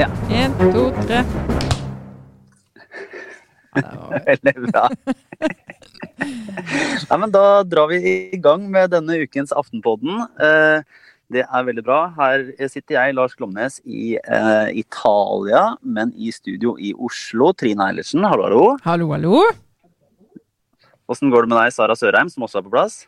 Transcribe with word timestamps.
Ja. 0.00 0.06
Én, 0.32 0.54
to, 0.72 0.86
tre. 1.04 1.20
Veldig 4.26 4.54
bra. 4.70 4.86
Nei, 7.10 7.18
men 7.20 7.32
Da 7.34 7.42
drar 7.68 7.90
vi 7.90 7.98
i 8.32 8.38
gang 8.40 8.64
med 8.72 8.94
denne 8.94 9.18
ukens 9.20 9.52
Aftenpodden. 9.52 10.22
Eh, 10.40 10.80
Det 11.28 11.42
er 11.44 11.64
veldig 11.66 11.82
bra. 11.84 11.98
Her 12.16 12.46
sitter 12.70 12.94
jeg, 12.96 13.14
Lars 13.18 13.34
Glomnes, 13.36 13.80
i 13.84 14.14
eh, 14.16 14.68
Italia, 14.80 15.74
men 15.82 16.12
i 16.16 16.30
studio 16.32 16.76
i 16.78 16.94
Oslo. 16.94 17.50
Trine 17.52 17.82
Eilertsen, 17.90 18.22
hallo, 18.24 18.46
hallo. 18.46 18.62
Hallo, 18.86 19.10
hallo. 19.12 19.42
Åssen 21.10 21.28
går 21.34 21.44
det 21.44 21.52
med 21.52 21.60
deg, 21.64 21.74
Sara 21.76 21.98
Sørheim, 21.98 22.30
som 22.32 22.46
også 22.46 22.62
er 22.62 22.66
på 22.68 22.72
plass? 22.78 23.02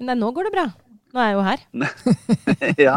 Nei, 0.00 0.14
nå 0.16 0.30
går 0.32 0.48
det 0.48 0.54
bra. 0.56 0.66
Nå 1.14 1.22
er 1.22 1.28
jeg 1.30 1.36
jo 1.36 1.42
her. 1.46 1.60
ja. 2.88 2.96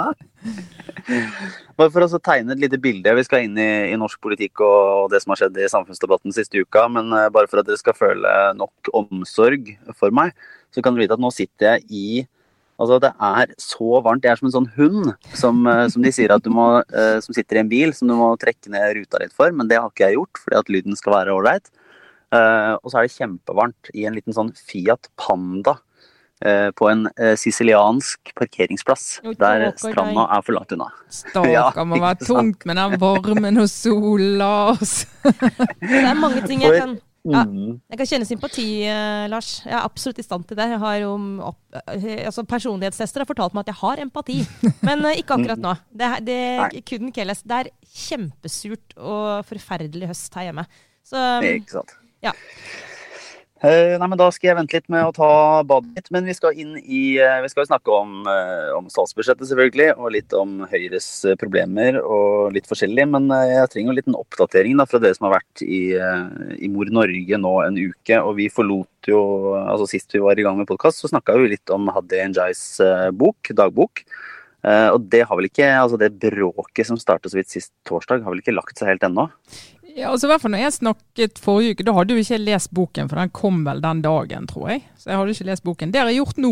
Bare 1.77 1.91
for 1.94 2.02
å 2.02 2.17
tegne 2.17 2.55
et 2.55 2.63
lite 2.63 2.80
bilde. 2.81 3.13
Vi 3.13 3.25
skal 3.27 3.45
inn 3.45 3.59
i, 3.62 3.91
i 3.91 3.99
norsk 3.99 4.17
politikk 4.25 4.63
og, 4.66 5.12
det 5.13 5.20
som 5.21 5.35
har 5.35 5.44
skjedd 5.44 5.59
i 5.62 5.70
samfunnsdebatten 5.70 6.34
siste 6.34 6.63
uka. 6.66 6.88
Men 6.89 7.13
eh, 7.13 7.27
bare 7.34 7.49
for 7.52 7.61
at 7.61 7.70
dere 7.70 7.77
skal 7.77 7.94
føle 7.98 8.31
nok 8.58 8.89
omsorg 8.98 9.70
for 9.99 10.16
meg, 10.16 10.34
så 10.73 10.81
kan 10.81 10.98
dere 10.98 11.05
vite 11.05 11.20
at 11.20 11.23
nå 11.23 11.31
sitter 11.35 11.75
jeg 11.75 11.88
i 11.94 12.09
Altså, 12.77 12.99
det 13.02 13.09
er 13.09 13.49
så 13.58 13.99
varmt. 14.05 14.22
Jeg 14.22 14.36
er 14.36 14.38
som 14.38 14.49
en 14.49 14.53
sånn 14.53 14.67
hund 14.75 15.08
som, 15.34 15.63
eh, 15.70 15.88
som 15.89 16.03
de 16.05 16.11
sier 16.13 16.30
at 16.34 16.44
du 16.45 16.52
må 16.53 16.67
eh, 16.86 17.16
Som 17.25 17.34
sitter 17.34 17.58
i 17.58 17.63
en 17.63 17.72
bil 17.72 17.94
som 17.97 18.09
du 18.09 18.13
må 18.17 18.27
trekke 18.38 18.70
ned 18.70 18.99
ruta 18.99 19.22
litt 19.22 19.34
for, 19.34 19.49
men 19.49 19.70
det 19.70 19.80
har 19.80 19.89
ikke 19.89 20.11
jeg 20.11 20.17
gjort 20.20 20.41
fordi 20.44 20.59
at 20.59 20.70
lyden 20.73 20.97
skal 20.97 21.20
være 21.20 21.38
ålreit. 21.38 21.70
Og 22.27 22.91
så 22.91 22.99
er 22.99 23.05
det 23.05 23.16
kjempevarmt 23.16 23.89
i 23.95 24.03
en 24.05 24.17
liten 24.17 24.36
sånn 24.36 24.49
Fiat 24.52 25.08
Panda 25.16 25.77
på 26.77 26.90
en 26.91 27.08
eh, 27.18 27.34
siciliansk 27.40 28.32
parkeringsplass 28.38 29.08
der 29.42 29.72
stranda 29.81 30.28
er 30.38 30.44
for 30.45 30.53
langt 30.53 30.72
unna. 30.75 30.92
Stakkar, 31.09 31.84
må 31.89 31.98
være 32.03 32.20
tungt 32.28 32.66
med 32.70 32.78
den 32.78 32.98
varmen 33.02 33.58
og 33.64 33.70
sola. 33.73 34.52
og 34.70 34.80
Det 35.81 36.03
er 36.03 36.14
mange 36.22 36.44
ting 36.48 36.61
jeg 36.67 36.78
kan 36.81 36.98
Ja. 37.28 37.42
Mm. 37.44 37.81
Jeg 37.92 37.98
kan 38.00 38.08
kjenne 38.08 38.26
sympati, 38.30 38.66
eh, 38.88 39.26
Lars. 39.28 39.48
Jeg 39.66 39.73
er 39.76 39.84
absolutt 39.84 40.20
i 40.22 40.23
stand 40.23 40.45
til 40.48 40.56
det. 40.56 40.70
Jeg 40.72 40.80
har 40.80 40.94
jo 41.02 41.09
opp, 41.44 41.58
eh, 41.92 42.22
altså 42.30 42.45
Personlighetstester 42.48 43.20
har 43.20 43.28
fortalt 43.28 43.52
meg 43.58 43.66
at 43.66 43.72
jeg 43.73 43.80
har 43.81 44.00
empati, 44.06 44.38
men 44.88 45.04
eh, 45.09 45.17
ikke 45.20 45.36
akkurat 45.36 45.59
nå. 45.59 45.73
Det, 46.00 46.08
er- 46.08 46.22
det 46.23 46.86
couldn't 46.88 47.11
care 47.17 47.28
less. 47.28 47.42
Det 47.44 47.58
er 47.66 47.72
kjempesurt 48.06 48.95
og 48.95 49.44
forferdelig 49.50 50.08
høst 50.14 50.39
her 50.39 50.48
hjemme. 50.48 50.64
Så 51.04 51.26
Ikke 51.44 51.76
sant. 51.81 51.92
ja. 52.23 52.31
Eh, 53.66 53.95
nei, 53.97 54.05
men 54.05 54.19
Da 54.19 54.27
skal 54.30 54.52
jeg 54.52 54.58
vente 54.59 54.77
litt 54.77 54.89
med 54.94 55.02
å 55.08 55.13
ta 55.16 55.63
badet 55.66 55.89
mitt, 55.95 56.11
men 56.13 56.27
vi 56.30 56.36
skal 56.38 56.58
inn 56.61 56.75
i 56.77 57.17
eh, 57.17 57.39
Vi 57.41 57.50
skal 57.50 57.64
jo 57.64 57.72
snakke 57.72 57.89
om, 57.89 58.11
eh, 58.30 58.69
om 58.77 58.86
statsbudsjettet, 58.94 59.49
selvfølgelig, 59.49 59.95
og 59.97 60.14
litt 60.14 60.36
om 60.38 60.59
Høyres 60.69 61.09
problemer 61.41 61.97
og 62.03 62.53
litt 62.53 62.69
forskjellig. 62.69 63.08
Men 63.16 63.25
jeg 63.49 63.72
trenger 63.73 63.94
en 63.94 63.97
liten 63.97 64.19
oppdatering 64.19 64.77
da, 64.77 64.86
fra 64.86 65.02
dere 65.02 65.17
som 65.17 65.30
har 65.30 65.39
vært 65.39 65.66
i, 65.66 65.81
i 65.97 66.69
Mor 66.69 66.91
Norge 66.94 67.41
nå 67.41 67.53
en 67.66 67.81
uke. 67.81 68.22
Og 68.22 68.38
vi 68.38 68.49
forlot 68.53 69.09
jo 69.09 69.22
altså 69.58 69.88
Sist 69.88 70.14
vi 70.14 70.21
var 70.21 70.38
i 70.38 70.45
gang 70.45 70.58
med 70.59 70.69
podkast, 70.69 71.02
så 71.02 71.09
snakka 71.09 71.38
vi 71.39 71.53
litt 71.55 71.71
om 71.73 71.89
Hadi 71.95 72.21
Njais 72.30 72.64
bok, 73.17 73.55
dagbok. 73.58 74.03
Uh, 74.66 74.89
og 74.95 75.03
det 75.11 75.21
har 75.30 75.38
vel 75.38 75.45
ikke 75.47 75.67
Altså 75.69 75.99
det 76.02 76.09
bråket 76.17 76.88
som 76.89 76.97
startet 76.97 77.30
så 77.30 77.38
vidt 77.38 77.52
sist 77.53 77.69
torsdag, 77.88 78.23
har 78.25 78.33
vel 78.33 78.42
ikke 78.42 78.55
lagt 78.58 78.80
seg 78.80 78.89
helt 78.89 79.05
ennå? 79.05 79.27
Ja, 79.98 80.12
altså 80.14 80.28
i 80.28 80.31
hvert 80.31 80.44
fall 80.44 80.53
når 80.53 80.62
jeg 80.62 80.73
snakket 80.76 81.40
forrige 81.42 81.73
uke, 81.73 81.86
da 81.88 81.94
hadde 81.98 82.14
jo 82.14 82.22
ikke 82.22 82.36
jeg 82.36 82.44
lest 82.45 82.70
boken, 82.78 83.08
for 83.09 83.17
den 83.17 83.31
kom 83.34 83.64
vel 83.66 83.80
den 83.81 84.02
dagen, 84.06 84.45
tror 84.50 84.67
jeg. 84.76 84.84
Så 85.02 85.09
jeg 85.09 85.17
hadde 85.17 85.34
ikke 85.34 85.48
lest 85.50 85.64
boken. 85.66 85.94
Det 85.94 86.02
har 86.04 86.12
jeg 86.12 86.20
gjort 86.22 86.42
nå. 86.44 86.52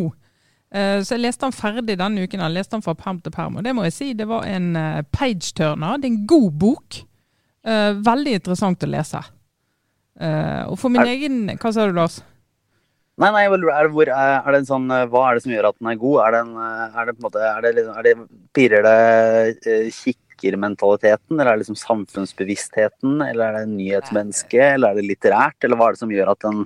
Eh, 0.73 0.99
Så 1.05 1.13
jeg 1.15 1.21
leste 1.27 1.45
den 1.45 1.53
ferdig 1.55 1.97
denne 2.01 2.25
uken. 2.25 2.41
Jeg 2.41 2.55
leste 2.55 2.73
den 2.73 2.81
fra 2.85 2.95
perm 2.97 3.19
til 3.21 3.31
perm. 3.35 3.59
Og 3.59 3.63
det 3.67 3.75
må 3.77 3.85
jeg 3.85 3.93
si, 3.93 4.07
det 4.17 4.25
var 4.27 4.47
en 4.49 4.71
eh, 4.75 5.03
page-turner. 5.13 5.99
Det 6.01 6.09
er 6.09 6.13
en 6.15 6.25
god 6.33 6.51
bok. 6.65 6.97
Eh, 7.65 7.91
Veldig 8.09 8.33
interessant 8.41 8.81
å 8.83 8.89
lese. 8.89 9.21
Og 10.71 10.77
for 10.79 10.87
min 10.89 11.01
Er- 11.03 11.11
egen 11.11 11.37
Hva 11.59 11.73
sa 11.75 11.85
du, 11.85 11.91
Lars? 11.93 12.21
Nei, 13.19 13.29
nei, 13.31 13.43
er 13.45 13.51
det, 13.51 13.91
hvor, 13.91 14.07
er, 14.11 14.51
det 14.51 14.59
en 14.61 14.67
sånn, 14.67 14.87
Hva 15.11 15.21
er 15.29 15.35
det 15.37 15.43
som 15.43 15.51
gjør 15.51 15.67
at 15.69 15.77
den 15.79 15.89
er 15.91 15.95
god? 15.99 16.17
Er 16.25 16.31
det, 16.31 16.39
en, 16.47 16.55
er 16.99 17.05
det 17.05 17.13
på 17.15 17.19
en 17.21 17.25
måte, 17.29 17.43
er 17.47 17.61
det, 17.63 17.71
liksom, 17.77 17.97
er 17.99 18.03
det 18.07 18.13
Pirrer 18.55 18.87
det 18.87 18.95
eh, 19.67 19.89
kikkermentaliteten, 20.41 21.37
eller 21.37 21.51
er 21.51 21.57
det 21.57 21.65
liksom 21.65 21.79
samfunnsbevisstheten, 21.81 23.21
eller 23.25 23.45
er 23.45 23.61
det 23.61 23.75
nyhetsmennesket, 23.75 24.75
eller 24.75 24.91
er 24.91 24.99
det 24.99 25.07
litterært, 25.09 25.57
eller 25.63 25.79
hva 25.79 25.89
er 25.89 25.95
det 25.95 26.03
som 26.03 26.13
gjør 26.13 26.33
at 26.33 26.43
den, 26.45 26.65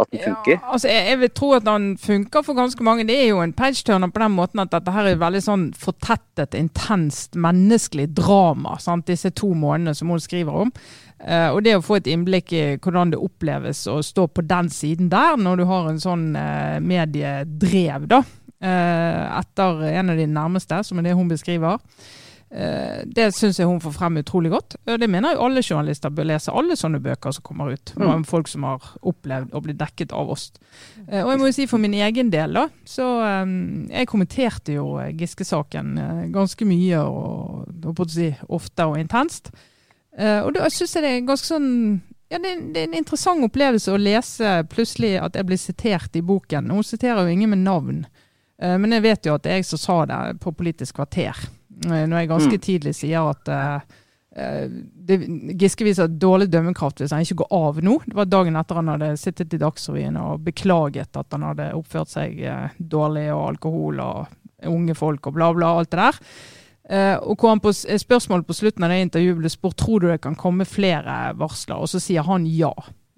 at 0.00 0.10
den 0.14 0.24
funker? 0.24 0.56
Ja, 0.56 0.72
altså 0.76 0.88
jeg, 0.90 1.04
jeg 1.10 1.20
vil 1.20 1.32
tro 1.40 1.50
at 1.58 1.66
den 1.68 1.90
funker 2.00 2.46
for 2.46 2.58
ganske 2.58 2.86
mange. 2.86 3.06
Det 3.08 3.18
er 3.18 3.28
jo 3.30 3.42
en 3.44 3.54
page-turner 3.56 4.12
på 4.12 4.22
den 4.24 4.34
måten 4.36 4.64
at 4.64 4.72
dette 4.72 4.94
her 4.94 5.10
er 5.10 5.20
veldig 5.20 5.44
sånn 5.44 5.68
fortettet, 5.76 6.56
intenst, 6.58 7.36
menneskelig 7.36 8.10
drama. 8.16 8.78
Sant? 8.82 9.08
Disse 9.10 9.32
to 9.36 9.52
månedene 9.54 9.96
som 9.96 10.12
hun 10.12 10.22
skriver 10.22 10.64
om. 10.64 10.74
Eh, 11.20 11.48
og 11.52 11.60
det 11.66 11.76
å 11.76 11.84
få 11.84 11.98
et 11.98 12.08
innblikk 12.08 12.52
i 12.56 12.62
hvordan 12.80 13.12
det 13.12 13.20
oppleves 13.20 13.84
å 13.92 13.98
stå 14.04 14.24
på 14.32 14.44
den 14.48 14.70
siden 14.72 15.10
der, 15.12 15.36
når 15.36 15.60
du 15.60 15.66
har 15.68 15.90
en 15.90 16.00
sånn 16.00 16.30
uh, 16.32 16.78
mediedrev, 16.80 18.06
da. 18.08 18.22
eh, 18.64 19.38
etter 19.40 19.84
en 19.90 20.14
av 20.14 20.20
de 20.20 20.26
nærmeste, 20.30 20.80
som 20.86 21.00
er 21.00 21.08
det 21.10 21.16
hun 21.18 21.28
beskriver. 21.28 21.80
Eh, 22.52 23.04
Det 23.06 23.28
syns 23.34 23.58
jeg 23.60 23.66
hun 23.68 23.78
får 23.80 23.92
frem 23.94 24.16
utrolig 24.18 24.50
godt. 24.50 24.74
Og 24.86 24.98
Det 24.98 25.08
mener 25.10 25.34
jo 25.36 25.44
alle 25.46 25.62
journalister 25.62 26.10
bør 26.10 26.26
lese. 26.32 26.50
Alle 26.50 26.74
sånne 26.76 26.98
bøker 27.00 27.30
som 27.32 27.42
kommer 27.46 27.72
ut. 27.72 27.92
Mm. 27.96 28.08
Om 28.08 28.24
folk 28.24 28.48
som 28.50 28.64
har 28.66 28.82
opplevd 29.06 29.52
å 29.54 29.62
bli 29.62 29.72
dekket 29.78 30.12
av 30.12 30.30
oss. 30.30 30.50
Eh, 31.08 31.22
Og 31.24 31.30
jeg 31.30 31.38
må 31.38 31.46
jo 31.46 31.52
si 31.52 31.66
for 31.70 31.78
min 31.78 31.94
egen 31.94 32.30
del, 32.30 32.52
da. 32.58 32.68
Så 32.84 33.06
eh, 33.22 33.46
jeg 33.94 34.08
kommenterte 34.10 34.72
jo 34.74 34.98
eh, 34.98 35.12
Giske-saken 35.14 36.32
ganske 36.32 36.64
mye 36.66 36.98
og 37.06 38.08
si, 38.10 38.34
ofte 38.48 38.86
og 38.86 38.98
intenst. 38.98 39.50
Og 40.20 40.52
da 40.56 40.66
syns 40.68 40.94
jeg 40.96 41.02
det 41.04 41.10
er 41.14 41.20
ganske 41.24 41.46
sånn 41.46 42.00
ja, 42.30 42.38
det, 42.38 42.50
er- 42.50 42.82
en 42.82 42.94
interessant 42.98 43.44
opplevelse 43.46 43.92
å 43.94 43.98
lese 43.98 44.64
plutselig 44.68 45.20
at 45.22 45.34
jeg 45.38 45.46
blir 45.46 45.56
sitert 45.58 46.16
i 46.18 46.20
boken. 46.20 46.68
Hun 46.70 46.82
siterer 46.82 47.22
jo 47.24 47.30
ingen 47.32 47.50
med 47.50 47.62
navn. 47.62 48.02
Men 48.58 48.90
jeg 48.92 49.02
vet 49.02 49.24
jo 49.26 49.34
at 49.38 49.42
det 49.46 49.52
er 49.52 49.56
jeg 49.62 49.64
som 49.70 49.78
sa 49.78 49.96
det 50.06 50.40
på 50.42 50.52
Politisk 50.52 50.98
kvarter. 50.98 51.38
Eh, 51.84 52.06
Når 52.06 52.18
jeg 52.18 52.28
ganske 52.28 52.58
Mm. 52.58 52.60
tidlig 52.60 52.94
sier 52.94 53.30
at 53.30 53.48
eh, 53.48 53.80
eh, 54.36 54.68
det, 55.06 55.18
Giske 55.58 55.84
viser 55.84 56.08
dårlig 56.08 56.50
dømmekraft 56.50 57.00
hvis 57.00 57.10
han 57.10 57.22
ikke 57.24 57.42
går 57.42 57.52
av 57.52 57.80
nå. 57.82 57.98
Det 58.06 58.14
var 58.14 58.24
dagen 58.24 58.56
etter 58.56 58.74
han 58.74 58.88
hadde 58.88 59.16
sittet 59.16 59.54
i 59.54 59.58
Dagsrevyen 59.58 60.16
og 60.16 60.44
beklaget 60.44 61.16
at 61.16 61.26
han 61.32 61.42
hadde 61.42 61.72
oppført 61.74 62.08
seg 62.08 62.38
dårlig, 62.78 63.32
og 63.32 63.48
alkohol 63.56 64.00
og 64.00 64.26
unge 64.66 64.94
folk 64.94 65.26
og 65.26 65.34
bla, 65.34 65.52
bla, 65.54 65.78
alt 65.78 65.90
det 65.90 65.98
der. 65.98 66.20
Og 67.22 67.36
hvor 67.38 67.48
han 67.48 67.60
på 67.60 67.72
Spørsmålet 67.72 68.46
på 68.46 68.54
slutten 68.54 68.84
av 68.84 68.90
det 68.90 69.00
intervjuet 69.06 69.38
ble 69.38 69.48
spurt 69.48 69.76
tror 69.76 70.00
du 70.00 70.08
det 70.08 70.20
kan 70.20 70.34
komme 70.36 70.64
flere 70.66 71.34
varsler, 71.38 71.78
og 71.78 71.88
så 71.88 72.00
sier 72.02 72.22
han 72.26 72.46
ja. 72.46 72.72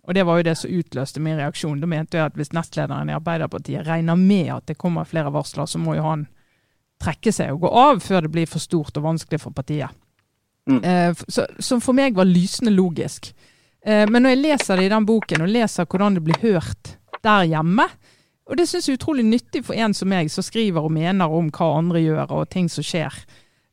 Og 0.05 0.15
det 0.15 0.25
var 0.27 0.39
jo 0.39 0.43
det 0.43 0.57
som 0.59 0.71
utløste 0.71 1.21
min 1.21 1.39
reaksjon. 1.39 1.81
Da 1.81 1.87
mente 1.87 2.19
jeg 2.19 2.27
at 2.27 2.35
hvis 2.35 2.53
nestlederen 2.53 3.09
i 3.09 3.15
Arbeiderpartiet 3.15 3.87
regner 3.87 4.17
med 4.19 4.51
at 4.51 4.67
det 4.67 4.79
kommer 4.79 5.05
flere 5.05 5.33
varsler, 5.33 5.67
så 5.67 5.79
må 5.79 5.95
jo 5.95 6.03
han 6.03 6.27
trekke 7.03 7.33
seg 7.35 7.53
og 7.55 7.67
gå 7.67 7.73
av 7.83 8.01
før 8.05 8.27
det 8.27 8.33
blir 8.35 8.51
for 8.51 8.63
stort 8.63 8.97
og 8.99 9.07
vanskelig 9.07 9.43
for 9.43 9.55
partiet. 9.55 9.91
Mm. 10.71 10.81
Eh, 10.85 11.23
så, 11.29 11.47
som 11.59 11.83
for 11.83 11.97
meg 11.99 12.17
var 12.17 12.29
lysende 12.29 12.73
logisk. 12.75 13.33
Eh, 13.85 14.07
men 14.09 14.23
når 14.23 14.37
jeg 14.37 14.43
leser 14.45 14.79
det 14.79 14.87
i 14.87 14.95
den 14.95 15.07
boken, 15.07 15.45
og 15.45 15.53
leser 15.53 15.89
hvordan 15.91 16.19
det 16.19 16.25
blir 16.27 16.43
hørt 16.43 16.97
der 17.23 17.47
hjemme, 17.51 17.89
og 18.51 18.59
det 18.59 18.67
syns 18.69 18.89
jeg 18.89 18.97
er 18.97 19.01
utrolig 19.01 19.25
nyttig 19.27 19.63
for 19.67 19.79
en 19.79 19.95
som 19.95 20.11
meg, 20.11 20.31
som 20.31 20.45
skriver 20.45 20.83
og 20.83 20.93
mener 20.93 21.31
om 21.31 21.49
hva 21.55 21.71
andre 21.79 22.03
gjør 22.03 22.35
og 22.41 22.51
ting 22.51 22.69
som 22.71 22.85
skjer, 22.85 23.15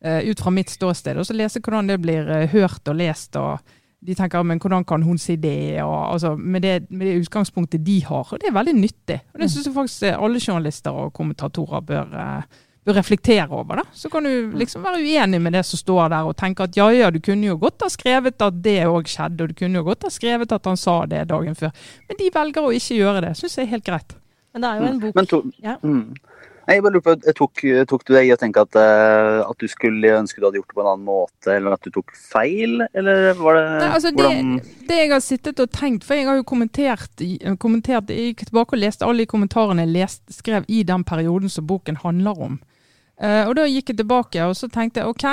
eh, 0.06 0.30
ut 0.30 0.40
fra 0.40 0.54
mitt 0.54 0.70
ståsted. 0.70 1.18
Og 1.18 1.26
så 1.28 1.36
lese 1.36 1.62
hvordan 1.62 1.90
det 1.90 2.00
blir 2.02 2.30
eh, 2.30 2.48
hørt 2.54 2.88
og 2.88 2.96
lest. 2.96 3.36
og 3.36 3.60
de 4.00 4.16
tenker 4.16 4.46
men 4.48 4.62
hvordan 4.62 4.86
kan 4.88 5.04
hun 5.04 5.18
si 5.20 5.36
det, 5.36 5.82
og, 5.84 6.14
altså, 6.14 6.36
med, 6.36 6.62
det 6.62 6.88
med 6.90 7.08
det 7.08 7.26
utgangspunktet 7.26 7.84
de 7.86 8.00
har. 8.06 8.28
og 8.32 8.40
Det 8.40 8.48
er 8.48 8.56
veldig 8.56 8.76
nyttig. 8.78 9.20
og 9.34 9.40
Det 9.40 9.52
syns 9.52 9.68
jeg 9.68 9.76
faktisk 9.76 10.04
alle 10.14 10.40
journalister 10.48 10.92
og 10.92 11.14
kommentatorer 11.14 11.82
bør, 11.82 12.14
eh, 12.16 12.44
bør 12.86 12.96
reflektere 13.00 13.50
over. 13.52 13.82
da. 13.82 13.84
Så 13.94 14.10
kan 14.10 14.24
du 14.24 14.52
liksom 14.58 14.84
være 14.86 15.02
uenig 15.04 15.42
med 15.42 15.54
det 15.54 15.66
som 15.68 15.82
står 15.82 16.10
der, 16.14 16.30
og 16.30 16.38
tenke 16.40 16.64
at 16.64 16.78
ja 16.78 16.90
ja, 16.96 17.10
du 17.12 17.20
kunne 17.20 17.50
jo 17.52 17.58
godt 17.60 17.84
ha 17.86 17.90
skrevet 17.94 18.42
at 18.42 18.64
det 18.64 18.80
òg 18.88 19.10
skjedde, 19.10 19.44
og 19.44 19.54
du 19.54 19.60
kunne 19.60 19.82
jo 19.82 19.84
godt 19.90 20.08
ha 20.08 20.14
skrevet 20.14 20.52
at 20.56 20.66
han 20.66 20.80
sa 20.80 21.02
det 21.10 21.28
dagen 21.30 21.56
før. 21.60 21.76
Men 22.08 22.22
de 22.22 22.32
velger 22.34 22.66
å 22.66 22.74
ikke 22.76 23.00
gjøre 23.02 23.28
det. 23.28 23.36
Syns 23.38 23.58
jeg 23.60 23.68
er 23.68 23.76
helt 23.76 23.86
greit. 23.86 24.18
Men 24.54 24.64
det 24.66 24.70
er 24.70 24.82
jo 24.82 24.90
en 24.90 25.00
bok 25.04 25.16
Men 25.16 25.30
to, 25.30 25.44
Ja. 25.64 25.78
mm. 25.84 26.16
Jeg 26.70 26.84
bare 26.86 26.94
lurer 26.94 27.02
på, 27.02 27.34
tok, 27.34 27.62
tok 27.90 28.04
du 28.06 28.12
deg 28.14 28.28
i 28.28 28.34
å 28.36 28.38
tenke 28.38 28.62
at, 28.62 28.76
eh, 28.78 29.40
at 29.42 29.58
du 29.58 29.66
skulle 29.72 30.12
ønske 30.20 30.38
du 30.38 30.46
hadde 30.46 30.60
gjort 30.60 30.70
det 30.70 30.78
på 30.78 30.84
en 30.84 30.90
annen 30.92 31.08
måte, 31.08 31.50
eller 31.56 31.74
at 31.74 31.82
du 31.82 31.90
tok 31.96 32.14
feil, 32.14 32.84
eller 32.94 33.34
var 33.40 33.58
det 33.58 33.64
Nei, 33.72 33.88
altså 33.96 34.12
det, 34.14 34.28
hvordan 34.28 34.52
det 34.92 35.00
jeg 35.00 35.10
har 35.10 35.24
sittet 35.26 35.64
og 35.64 35.72
tenkt, 35.74 36.06
for 36.06 36.20
jeg 36.20 36.28
har 36.30 36.38
jo 36.38 36.46
kommentert, 36.46 37.24
kommentert 37.58 38.14
jeg 38.14 38.36
gikk 38.36 38.46
tilbake 38.52 38.78
og 38.78 38.84
leste 38.84 39.08
alle 39.08 39.26
de 39.26 39.32
kommentarene 39.34 39.88
jeg 39.88 39.96
leste, 39.96 40.36
skrev 40.36 40.70
i 40.70 40.84
den 40.86 41.06
perioden 41.10 41.50
som 41.50 41.66
boken 41.66 42.04
handler 42.04 42.38
om. 42.38 42.60
Eh, 43.20 43.44
og 43.48 43.58
da 43.58 43.66
gikk 43.68 43.92
jeg 43.92 44.00
tilbake 44.00 44.46
og 44.48 44.56
så 44.56 44.70
tenkte 44.72 45.04
jeg 45.04 45.12
ok, 45.12 45.26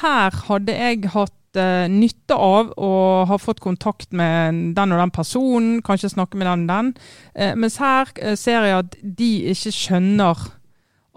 her 0.00 0.36
hadde 0.48 0.76
jeg 0.76 1.10
hatt 1.12 1.60
eh, 1.60 1.88
nytte 1.92 2.36
av 2.36 2.70
å 2.80 2.92
ha 3.28 3.38
fått 3.40 3.60
kontakt 3.64 4.14
med 4.16 4.72
den 4.78 4.94
og 4.94 5.02
den 5.02 5.12
personen, 5.12 5.82
kanskje 5.84 6.14
snakke 6.14 6.40
med 6.40 6.48
den 6.48 6.64
og 6.64 6.72
den. 6.72 6.94
Eh, 7.34 7.52
mens 7.58 7.76
her 7.82 8.08
ser 8.38 8.64
jeg 8.64 8.78
at 8.78 8.96
de 9.02 9.32
ikke 9.52 9.74
skjønner 9.76 10.46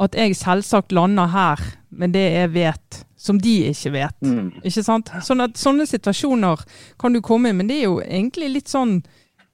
at 0.02 0.18
jeg 0.18 0.36
selvsagt 0.36 0.92
lander 0.98 1.32
her 1.32 1.64
med 1.94 2.16
det 2.16 2.26
jeg 2.34 2.52
vet, 2.56 3.02
som 3.20 3.38
de 3.40 3.56
ikke 3.70 3.94
vet. 3.94 4.18
Mm. 4.26 4.52
Ikke 4.66 4.84
sant? 4.84 5.12
Sånn 5.24 5.44
at 5.46 5.60
Sånne 5.62 5.86
situasjoner 5.88 6.64
kan 7.00 7.14
du 7.14 7.22
komme 7.24 7.52
i, 7.52 7.56
men 7.56 7.70
det 7.70 7.80
er 7.80 7.88
jo 7.88 8.00
egentlig 8.02 8.50
litt 8.56 8.72
sånn 8.72 9.00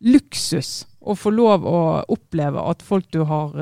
luksus 0.08 0.88
å 1.02 1.16
få 1.18 1.34
lov 1.34 1.66
å 1.68 1.78
oppleve 2.14 2.64
at 2.70 2.84
folk 2.86 3.10
du 3.12 3.24
har 3.28 3.54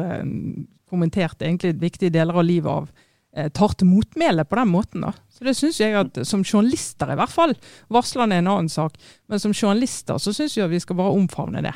kommentert 0.90 1.42
egentlig 1.42 1.76
viktige 1.82 2.14
deler 2.14 2.38
av 2.40 2.46
livet 2.46 2.72
av, 2.72 2.90
eh, 3.36 3.50
tar 3.50 3.76
til 3.76 3.90
motmæle 3.90 4.46
på 4.46 4.60
den 4.60 4.72
måten. 4.72 5.02
da. 5.02 5.14
Så 5.30 5.44
det 5.44 5.56
syns 5.58 5.80
jeg 5.80 5.96
at 6.00 6.22
som 6.28 6.44
journalister 6.44 7.12
i 7.12 7.18
hvert 7.20 7.34
fall, 7.34 7.56
varslerne 7.90 8.38
er 8.38 8.44
en 8.44 8.54
annen 8.54 8.70
sak, 8.70 8.96
men 9.28 9.40
som 9.40 9.54
journalister 9.54 10.16
så 10.22 10.34
syns 10.34 10.56
jeg 10.56 10.66
at 10.66 10.72
vi 10.72 10.80
skal 10.80 10.96
bare 10.96 11.12
omfavne 11.12 11.62
det. 11.66 11.74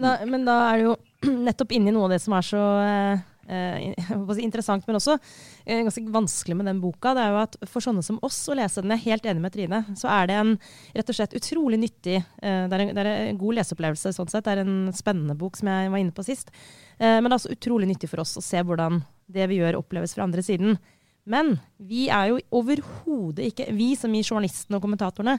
Da, 0.00 0.16
men 0.26 0.44
da 0.46 0.56
er 0.72 0.78
du 0.78 0.84
jo 0.88 0.96
nettopp 1.46 1.72
inne 1.72 1.92
i 1.92 1.94
noe 1.94 2.08
av 2.08 2.16
det 2.16 2.22
som 2.24 2.34
er 2.34 2.46
så 2.46 2.62
eh, 2.82 3.24
interessant, 4.46 4.86
men 4.86 4.98
også 4.98 5.16
eh, 5.64 5.82
ganske 5.84 6.04
vanskelig 6.14 6.56
med 6.58 6.68
den 6.70 6.80
boka. 6.82 7.14
Det 7.16 7.24
er 7.24 7.34
jo 7.34 7.40
at 7.42 7.58
For 7.70 7.84
sånne 7.84 8.04
som 8.06 8.20
oss 8.24 8.38
å 8.48 8.56
lese 8.58 8.82
den, 8.84 8.94
jeg 8.94 9.02
er 9.02 9.12
helt 9.12 9.28
enig 9.32 9.44
med 9.44 9.54
Trine, 9.54 9.82
så 9.98 10.10
er 10.12 10.30
det 10.30 10.38
en 10.40 10.54
rett 10.94 11.12
og 11.12 11.18
slett 11.18 11.36
utrolig 11.36 11.80
nyttig 11.82 12.16
eh, 12.20 12.64
det, 12.68 12.72
er 12.76 12.86
en, 12.86 12.94
det, 12.94 13.04
er 13.04 13.12
en, 13.30 13.40
god 13.40 13.60
leseopplevelse 13.60 14.14
sånn 14.16 14.32
sett. 14.32 14.46
Det 14.46 14.56
er 14.56 14.64
en 14.64 14.78
spennende 14.96 15.36
bok 15.38 15.60
som 15.60 15.70
jeg 15.72 15.92
var 15.92 16.02
inne 16.02 16.16
på 16.16 16.26
sist. 16.26 16.52
Eh, 16.98 17.18
men 17.18 17.28
det 17.28 17.34
er 17.34 17.40
også 17.42 17.56
utrolig 17.58 17.90
nyttig 17.90 18.10
for 18.12 18.24
oss 18.24 18.36
å 18.40 18.44
se 18.44 18.62
hvordan 18.64 19.02
det 19.34 19.48
vi 19.50 19.60
gjør, 19.60 19.80
oppleves 19.80 20.16
fra 20.16 20.26
andre 20.26 20.44
siden. 20.44 20.76
Men 21.24 21.54
vi 21.80 22.06
er 22.12 22.28
jo 22.30 22.40
overhodet 22.60 23.46
ikke, 23.48 23.70
vi 23.72 23.94
som 23.96 24.12
i 24.12 24.20
journalistene 24.20 24.76
og 24.76 24.84
kommentatorene, 24.84 25.38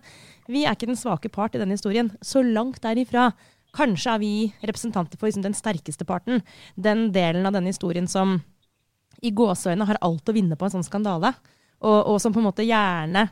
vi 0.49 0.63
er 0.65 0.73
ikke 0.73 0.89
den 0.89 0.97
svake 0.97 1.29
part 1.29 1.53
i 1.53 1.61
denne 1.61 1.77
historien. 1.77 2.09
Så 2.25 2.41
langt 2.41 2.81
derifra. 2.81 3.29
Kanskje 3.75 4.15
er 4.15 4.21
vi 4.21 4.33
representanter 4.63 5.19
for 5.19 5.29
liksom, 5.29 5.45
den 5.45 5.57
sterkeste 5.57 6.07
parten. 6.07 6.43
Den 6.75 7.09
delen 7.15 7.45
av 7.47 7.55
denne 7.55 7.73
historien 7.73 8.07
som 8.11 8.37
i 9.23 9.31
gåseøynene 9.35 9.87
har 9.89 10.01
alt 10.05 10.29
å 10.29 10.35
vinne 10.35 10.57
på 10.59 10.67
en 10.67 10.77
sånn 10.77 10.87
skandale. 10.87 11.33
Og, 11.83 11.97
og, 11.97 12.19
som 12.23 12.33
på 12.33 12.41
en 12.41 12.47
måte 12.47 12.65
gjerne 12.65 13.27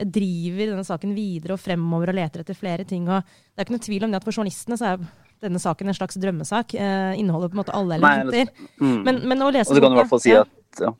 driver 0.00 0.70
denne 0.70 0.86
saken 0.86 1.12
videre 1.12 1.56
og 1.56 1.60
fremover 1.60 2.12
og 2.12 2.16
leter 2.16 2.44
etter 2.44 2.56
flere 2.56 2.86
ting. 2.88 3.08
Og 3.10 3.20
det 3.20 3.60
er 3.60 3.66
ikke 3.66 3.76
noe 3.76 3.88
tvil 3.88 4.06
om 4.06 4.14
det 4.14 4.20
at 4.20 4.26
for 4.26 4.36
journalistene 4.36 4.78
så 4.80 4.94
er 4.94 5.04
denne 5.44 5.60
saken 5.60 5.90
en 5.90 5.96
slags 5.96 6.18
drømmesak. 6.20 6.74
Eh, 6.74 7.20
inneholder 7.20 7.52
på 7.52 7.58
en 7.58 7.62
måte 7.62 7.76
alle 7.76 7.98
elementer. 7.98 8.52
Mm. 8.80 8.98
Men, 9.06 9.22
men 9.28 9.44
å 9.44 9.52
lese 9.52 9.72
Og 9.72 9.78
så 9.78 9.84
kan 9.84 9.92
du 9.92 9.98
i 9.98 10.02
hvert 10.02 10.12
fall 10.12 10.24
si 10.24 10.34
at 10.36 10.84
ja. 10.84 10.94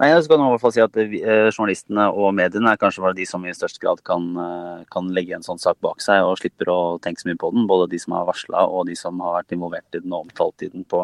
Nei, 0.00 0.14
så 0.16 0.30
kan 0.32 0.40
du 0.40 0.46
i 0.46 0.52
hvert 0.54 0.62
fall 0.62 0.72
si 0.72 0.80
at 0.80 0.94
eh, 0.96 1.50
Journalistene 1.52 2.06
og 2.08 2.30
mediene 2.32 2.70
er 2.72 2.78
kanskje 2.80 3.02
bare 3.04 3.16
de 3.18 3.26
som 3.28 3.42
i 3.44 3.52
størst 3.52 3.76
grad 3.82 3.98
kan, 4.08 4.30
eh, 4.40 4.86
kan 4.88 5.10
legge 5.12 5.34
en 5.36 5.44
sånn 5.44 5.60
sak 5.60 5.76
bak 5.84 6.00
seg 6.00 6.24
og 6.24 6.38
slipper 6.40 6.70
å 6.72 6.78
tenke 7.04 7.20
så 7.20 7.28
mye 7.28 7.40
på 7.40 7.50
den. 7.52 7.66
Både 7.68 7.90
de 7.92 8.00
som 8.00 8.14
har 8.16 8.24
varsla 8.30 8.62
og 8.64 8.86
de 8.88 8.96
som 8.96 9.20
har 9.20 9.42
vært 9.42 9.52
involvert 9.52 9.98
i 9.98 10.00
den 10.00 10.14
og 10.16 10.24
omtalt 10.24 10.64
i 10.64 10.70
den 10.72 10.86
på, 10.88 11.02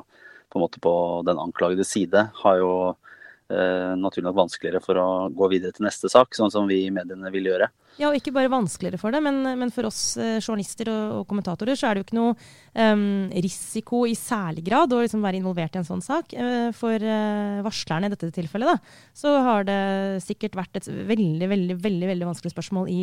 på, 0.49 0.69
på 0.81 0.95
den 1.29 1.43
anklagede 1.43 1.85
side, 1.85 2.23
har 2.41 2.63
jo 2.63 2.73
eh, 2.89 3.16
naturlig 3.49 4.27
nok 4.27 4.41
vanskeligere 4.41 4.81
for 4.83 4.99
å 4.99 5.09
gå 5.31 5.47
videre 5.53 5.75
til 5.77 5.87
neste 5.87 6.11
sak, 6.11 6.35
sånn 6.35 6.51
som 6.51 6.67
vi 6.67 6.81
i 6.87 6.95
mediene 6.95 7.31
vil 7.31 7.47
gjøre. 7.53 7.69
Ja, 7.97 8.11
og 8.11 8.19
ikke 8.19 8.35
bare 8.35 8.51
vanskeligere 8.53 9.01
for 9.01 9.15
det, 9.15 9.23
men, 9.25 9.41
men 9.57 9.71
for 9.73 9.89
oss 9.89 10.19
eh, 10.21 10.37
journalister 10.37 10.91
og, 10.93 11.05
og, 11.21 11.23
kommentatorer 11.31 11.79
så 11.79 11.89
er 11.89 11.97
det 11.97 12.03
jo 12.03 12.07
ikke 12.07 12.19
noe 12.19 12.35
um, 12.77 13.31
risiko 13.33 14.03
i 14.05 14.13
særlig 14.19 14.67
grad 14.67 14.93
å 14.93 15.01
liksom 15.01 15.25
være 15.25 15.41
involvert 15.41 15.79
i 15.79 15.81
en 15.81 15.89
sånn 15.89 16.05
sak. 16.05 16.35
Uh, 16.37 16.69
for 16.77 17.01
uh, 17.01 17.63
varslerne 17.65 18.11
i 18.11 18.13
dette 18.13 18.29
tilfellet, 18.37 18.69
da, 18.69 19.01
så 19.17 19.33
har 19.47 19.65
det 19.69 19.81
sikkert 20.27 20.61
vært 20.61 20.83
et 20.83 20.91
veldig, 20.93 21.49
veldig, 21.55 21.79
veldig, 21.87 22.11
veldig 22.13 22.29
vanskelig 22.35 22.53
spørsmål 22.53 22.93
i 22.93 23.01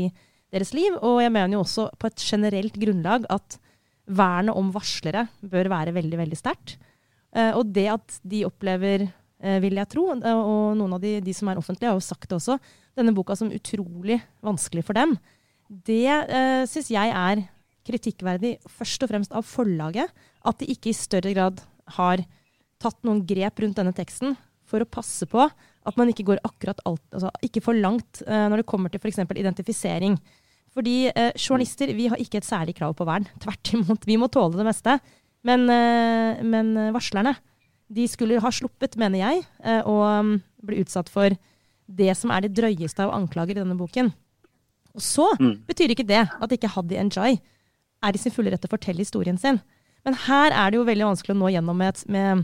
deres 0.54 0.76
liv. 0.78 0.94
Og 1.02 1.24
jeg 1.24 1.34
mener 1.34 1.58
jo 1.58 1.64
også 1.64 1.90
på 1.98 2.12
et 2.12 2.28
generelt 2.30 2.78
grunnlag 2.86 3.26
at 3.34 3.58
vernet 4.14 4.60
om 4.60 4.70
varslere 4.76 5.26
bør 5.42 5.74
være 5.74 5.98
veldig, 5.98 6.22
veldig 6.22 6.38
sterkt. 6.38 6.78
Uh, 7.34 7.50
og 7.58 7.74
det 7.74 7.90
at 7.96 8.22
de 8.22 8.46
opplever 8.46 9.10
vil 9.64 9.76
jeg 9.80 9.90
tro. 9.92 10.06
Og 10.14 10.76
noen 10.80 10.96
av 10.96 11.02
de, 11.04 11.18
de, 11.24 11.34
som 11.36 11.50
er 11.52 11.60
offentlige, 11.60 11.92
har 11.92 12.00
jo 12.00 12.06
sagt 12.06 12.30
det 12.30 12.38
også 12.38 12.58
denne 12.98 13.14
boka 13.16 13.36
som 13.38 13.52
utrolig 13.54 14.20
vanskelig 14.46 14.86
for 14.88 14.98
dem. 14.98 15.18
Det 15.68 16.06
eh, 16.08 16.64
syns 16.70 16.92
jeg 16.94 17.14
er 17.14 17.44
kritikkverdig 17.88 18.58
først 18.72 19.04
og 19.04 19.12
fremst 19.12 19.36
av 19.36 19.46
forlaget. 19.48 20.12
At 20.46 20.60
de 20.62 20.70
ikke 20.72 20.92
i 20.92 20.98
større 20.98 21.34
grad 21.36 21.64
har 21.98 22.24
tatt 22.84 23.00
noen 23.08 23.24
grep 23.28 23.64
rundt 23.64 23.80
denne 23.80 23.96
teksten 23.96 24.36
for 24.68 24.84
å 24.84 24.90
passe 24.90 25.28
på 25.30 25.44
at 25.44 25.98
man 26.00 26.10
ikke 26.12 26.26
går 26.30 26.40
akkurat 26.48 26.80
alt, 26.88 27.04
altså 27.12 27.30
ikke 27.44 27.62
for 27.64 27.76
langt 27.76 28.22
eh, 28.24 28.46
når 28.48 28.62
det 28.62 28.70
kommer 28.70 28.92
til 28.92 29.02
f.eks. 29.04 29.20
identifisering. 29.36 30.16
Fordi 30.74 30.98
eh, 31.12 31.34
journalister 31.38 31.92
vi 31.96 32.08
har 32.12 32.22
ikke 32.22 32.40
et 32.40 32.48
særlig 32.48 32.78
krav 32.78 32.96
på 32.98 33.08
vern. 33.08 33.28
Tvert 33.44 33.74
imot. 33.76 34.08
Vi 34.10 34.18
må 34.20 34.30
tåle 34.32 34.58
det 34.60 34.68
meste. 34.68 34.98
Men, 35.44 35.68
eh, 35.70 36.40
men 36.48 36.72
varslerne 36.96 37.36
de 37.94 38.08
skulle 38.10 38.42
ha 38.42 38.52
sluppet, 38.54 38.98
mener 39.00 39.22
jeg, 39.22 39.44
eh, 39.64 39.82
å 39.86 39.96
um, 40.02 40.36
bli 40.66 40.82
utsatt 40.84 41.12
for 41.12 41.36
det 41.86 42.14
som 42.18 42.32
er 42.34 42.46
det 42.46 42.56
drøyeste 42.58 43.06
av 43.06 43.14
anklager 43.16 43.58
i 43.58 43.62
denne 43.62 43.78
boken. 43.78 44.12
Og 44.94 45.04
så 45.04 45.28
mm. 45.40 45.56
betyr 45.68 45.94
ikke 45.94 46.08
det 46.08 46.24
at 46.26 46.56
ikke 46.56 46.72
Haddy 46.76 47.00
Njay 47.10 47.38
er 48.04 48.16
i 48.16 48.22
sin 48.22 48.34
fulle 48.34 48.54
rett 48.54 48.62
til 48.64 48.72
å 48.72 48.76
fortelle 48.76 49.04
historien 49.04 49.40
sin. 49.40 49.60
Men 50.04 50.18
her 50.26 50.52
er 50.52 50.72
det 50.72 50.80
jo 50.80 50.88
veldig 50.88 51.10
vanskelig 51.12 51.36
å 51.36 51.40
nå 51.40 51.52
gjennom 51.54 51.80
med, 51.80 52.02
med, 52.12 52.44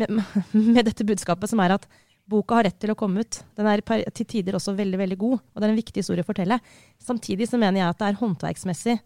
med, 0.00 0.14
med, 0.52 0.82
dette 0.88 1.06
budskapet, 1.06 1.50
som 1.50 1.62
er 1.64 1.76
at 1.76 1.86
boka 2.28 2.58
har 2.58 2.68
rett 2.68 2.78
til 2.80 2.92
å 2.92 2.98
komme 2.98 3.24
ut. 3.24 3.40
Den 3.56 3.68
er 3.70 3.82
til 3.84 4.28
tider 4.28 4.58
også 4.58 4.76
veldig 4.76 5.00
veldig 5.00 5.20
god, 5.20 5.38
og 5.38 5.60
det 5.60 5.68
er 5.68 5.72
en 5.72 5.80
viktig 5.80 6.02
historie 6.02 6.24
å 6.24 6.28
fortelle. 6.28 6.60
Samtidig 7.00 7.48
så 7.48 7.60
mener 7.60 7.82
jeg 7.82 7.92
at 7.92 8.02
det 8.02 8.10
er 8.10 8.20
håndverksmessig 8.20 8.98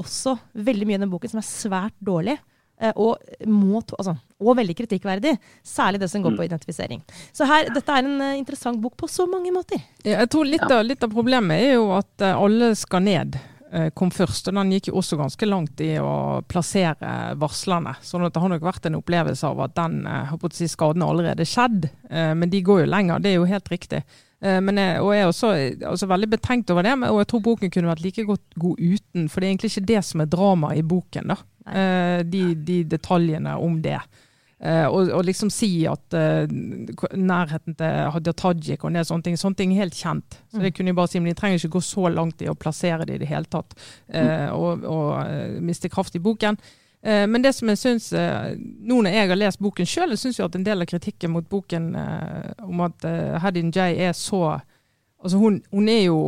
også 0.00 0.34
veldig 0.66 0.88
mye 0.88 0.98
i 0.98 1.04
den 1.04 1.12
boken 1.12 1.30
som 1.30 1.40
er 1.40 1.46
svært 1.46 1.96
dårlig. 2.02 2.34
Eh, 2.80 2.92
og, 2.96 3.22
må, 3.46 3.80
altså, 3.98 4.16
og, 4.40 4.52
veldig 4.58 4.76
kritikkverdig. 4.82 5.36
Særlig 5.62 6.02
det 6.02 6.10
som 6.10 6.22
går 6.24 6.34
mm. 6.34 6.38
på 6.38 6.46
identifisering. 6.48 7.02
Så 7.32 7.46
her, 7.48 7.70
dette 7.74 7.94
er 7.94 8.04
en 8.04 8.20
uh, 8.20 8.34
interessant 8.38 8.80
bok 8.82 8.96
på 8.98 9.08
så 9.10 9.28
mange 9.30 9.52
måter. 9.54 9.82
Ja, 10.02 10.20
jeg 10.24 10.30
tror 10.34 10.48
litt, 10.48 10.64
ja. 10.64 10.80
av, 10.80 10.86
litt, 10.86 11.02
av, 11.04 11.12
problemet 11.14 11.62
er 11.68 11.76
jo 11.76 11.90
at 11.96 12.24
uh, 12.24 12.34
alle 12.34 12.74
skal 12.78 13.04
ned 13.06 13.40
kom 13.98 14.06
først. 14.14 14.46
Og 14.46 14.54
den 14.54 14.68
gikk 14.70 14.86
jo 14.92 15.00
også 15.00 15.16
ganske 15.18 15.46
langt 15.48 15.80
i 15.82 15.96
å 15.98 16.44
plassere 16.46 17.34
varslerne. 17.42 17.96
sånn 18.06 18.22
at 18.22 18.30
det 18.36 18.42
har 18.44 18.52
nok 18.52 18.62
vært 18.62 18.84
en 18.86 19.00
opplevelse 19.00 19.48
av 19.48 19.62
at 19.64 19.72
den 19.74 19.96
si, 20.54 20.68
skaden 20.70 21.02
har 21.02 21.10
allerede 21.10 21.42
skjedd. 21.42 21.88
men 22.38 22.52
de 22.52 22.60
går 22.62 22.84
jo 22.84 22.92
lenger, 22.92 23.24
det 23.24 23.32
er 23.32 23.34
jo 23.40 23.48
helt 23.50 23.72
riktig. 23.72 24.04
Men 24.38 24.78
jeg, 24.78 25.00
og 25.02 25.10
jeg 25.10 25.24
er 25.24 25.32
også 25.32 25.50
også, 25.90 26.06
veldig 26.06 26.30
betenkt 26.36 26.70
over 26.70 26.86
det, 26.86 26.94
og 27.08 27.18
jeg 27.18 27.30
tror 27.32 27.42
boken 27.48 27.74
kunne 27.74 27.90
vært 27.90 28.04
like 28.06 28.26
godt 28.28 28.54
god 28.62 28.78
uten. 28.78 29.26
For 29.26 29.42
det 29.42 29.48
er 29.48 29.56
egentlig 29.56 29.72
ikke 29.72 29.90
det 29.90 30.04
som 30.06 30.22
er 30.22 30.30
drama 30.30 30.70
i 30.78 30.86
boken. 30.94 31.34
da. 31.34 31.40
Uh, 31.64 32.20
de, 32.28 32.52
de, 32.54 32.82
detaljene 32.84 33.56
om 33.56 33.78
det. 33.82 33.96
Uh, 34.60 34.84
og, 34.84 35.08
og, 35.16 35.22
liksom 35.24 35.48
si 35.52 35.86
at 35.88 36.16
uh, 36.16 36.44
nærheten 37.16 37.76
til 37.78 38.10
Hadia 38.12 38.34
Tajik 38.36 38.84
og 38.84 38.92
det, 38.92 39.06
sånne 39.08 39.24
ting, 39.24 39.38
sånne 39.40 39.56
ting 39.56 39.72
er 39.72 39.86
helt 39.86 39.96
kjent. 39.96 40.36
Så 40.52 40.60
det 40.60 40.74
mm. 40.74 40.76
kunne 40.76 40.92
jeg 40.92 40.98
bare 41.00 41.12
si, 41.12 41.22
Men 41.24 41.32
de 41.32 41.38
trenger 41.40 41.62
ikke 41.62 41.78
gå 41.78 41.84
så 41.88 42.12
langt 42.12 42.44
i 42.44 42.50
å 42.52 42.56
plassere 42.56 43.08
det 43.08 43.16
i 43.16 43.22
det 43.24 43.30
hele 43.32 43.48
tatt, 43.48 43.72
mm. 44.12 44.52
og, 44.52 44.84
og 44.84 45.60
miste 45.64 45.88
kraft 45.92 46.16
i 46.16 46.22
boken. 46.22 46.60
Men 47.04 47.42
det 47.44 47.50
som 47.52 47.68
jeg 47.68 47.76
synes, 47.76 48.06
nå 48.56 49.02
når 49.04 49.12
jeg 49.12 49.28
har 49.28 49.36
lest 49.36 49.60
boken 49.60 49.88
sjøl, 49.88 50.14
syns 50.16 50.38
jeg 50.38 50.46
at 50.46 50.54
en 50.56 50.64
del 50.64 50.80
av 50.80 50.88
kritikken 50.88 51.34
mot 51.34 51.44
boken 51.44 51.90
om 52.64 52.80
at 52.86 53.04
Hedin 53.44 53.68
Jay 53.76 53.98
er 54.06 54.16
så 54.16 54.56
Altså 55.24 55.38
hun, 55.40 55.62
hun 55.72 55.86
er 55.88 56.02
jo 56.02 56.18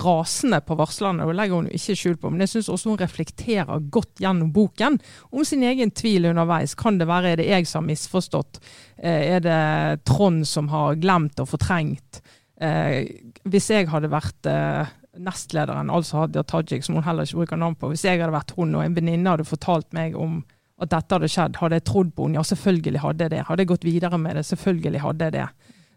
rasende 0.00 0.60
på 0.64 0.76
varslerne, 0.78 1.26
og 1.26 1.36
legger 1.36 1.60
hun 1.60 1.70
ikke 1.70 1.96
skjul 1.98 2.16
på. 2.20 2.30
Men 2.32 2.44
jeg 2.44 2.54
syns 2.54 2.70
også 2.72 2.92
hun 2.92 3.00
reflekterer 3.00 3.86
godt 3.94 4.22
gjennom 4.22 4.50
boken 4.54 4.98
om 5.30 5.44
sin 5.46 5.64
egen 5.66 5.92
tvil 5.94 6.30
underveis. 6.32 6.76
Kan 6.78 6.98
det 7.00 7.08
være 7.10 7.34
er 7.34 7.42
det 7.42 7.48
jeg 7.50 7.68
som 7.70 7.82
har 7.82 7.90
misforstått? 7.92 8.60
Eh, 8.98 9.36
er 9.36 9.44
det 9.44 10.04
Trond 10.08 10.44
som 10.48 10.70
har 10.72 10.98
glemt 11.00 11.40
og 11.42 11.50
fortrengt? 11.52 12.22
Eh, 12.60 13.04
hvis 13.50 13.70
jeg 13.70 13.90
hadde 13.92 14.12
vært 14.12 14.50
eh, 14.50 14.90
nestlederen, 15.20 15.92
altså 15.94 16.24
Hadia 16.24 16.42
Tajik, 16.46 16.84
som 16.84 16.98
hun 16.98 17.06
heller 17.06 17.26
ikke 17.26 17.44
bruker 17.44 17.60
navn 17.60 17.78
på, 17.78 17.92
hvis 17.92 18.04
jeg 18.06 18.20
hadde 18.20 18.34
vært 18.34 18.54
hun 18.58 18.74
og 18.74 18.84
en 18.84 18.96
venninne 18.96 19.36
hadde 19.36 19.46
fortalt 19.48 19.92
meg 19.96 20.18
om 20.18 20.42
at 20.82 20.90
dette 20.90 21.14
hadde 21.14 21.30
skjedd, 21.30 21.58
hadde 21.60 21.78
jeg 21.78 21.86
trodd 21.86 22.14
på 22.14 22.26
henne? 22.26 22.40
Ja, 22.40 22.46
selvfølgelig 22.46 23.02
hadde 23.04 23.26
jeg 23.26 23.34
det. 23.36 23.44
Hadde 23.46 23.62
jeg 23.62 23.70
gått 23.70 23.86
videre 23.86 24.18
med 24.18 24.36
det? 24.38 24.46
Selvfølgelig 24.48 25.04
hadde 25.04 25.28
jeg 25.28 25.36
det. 25.36 25.48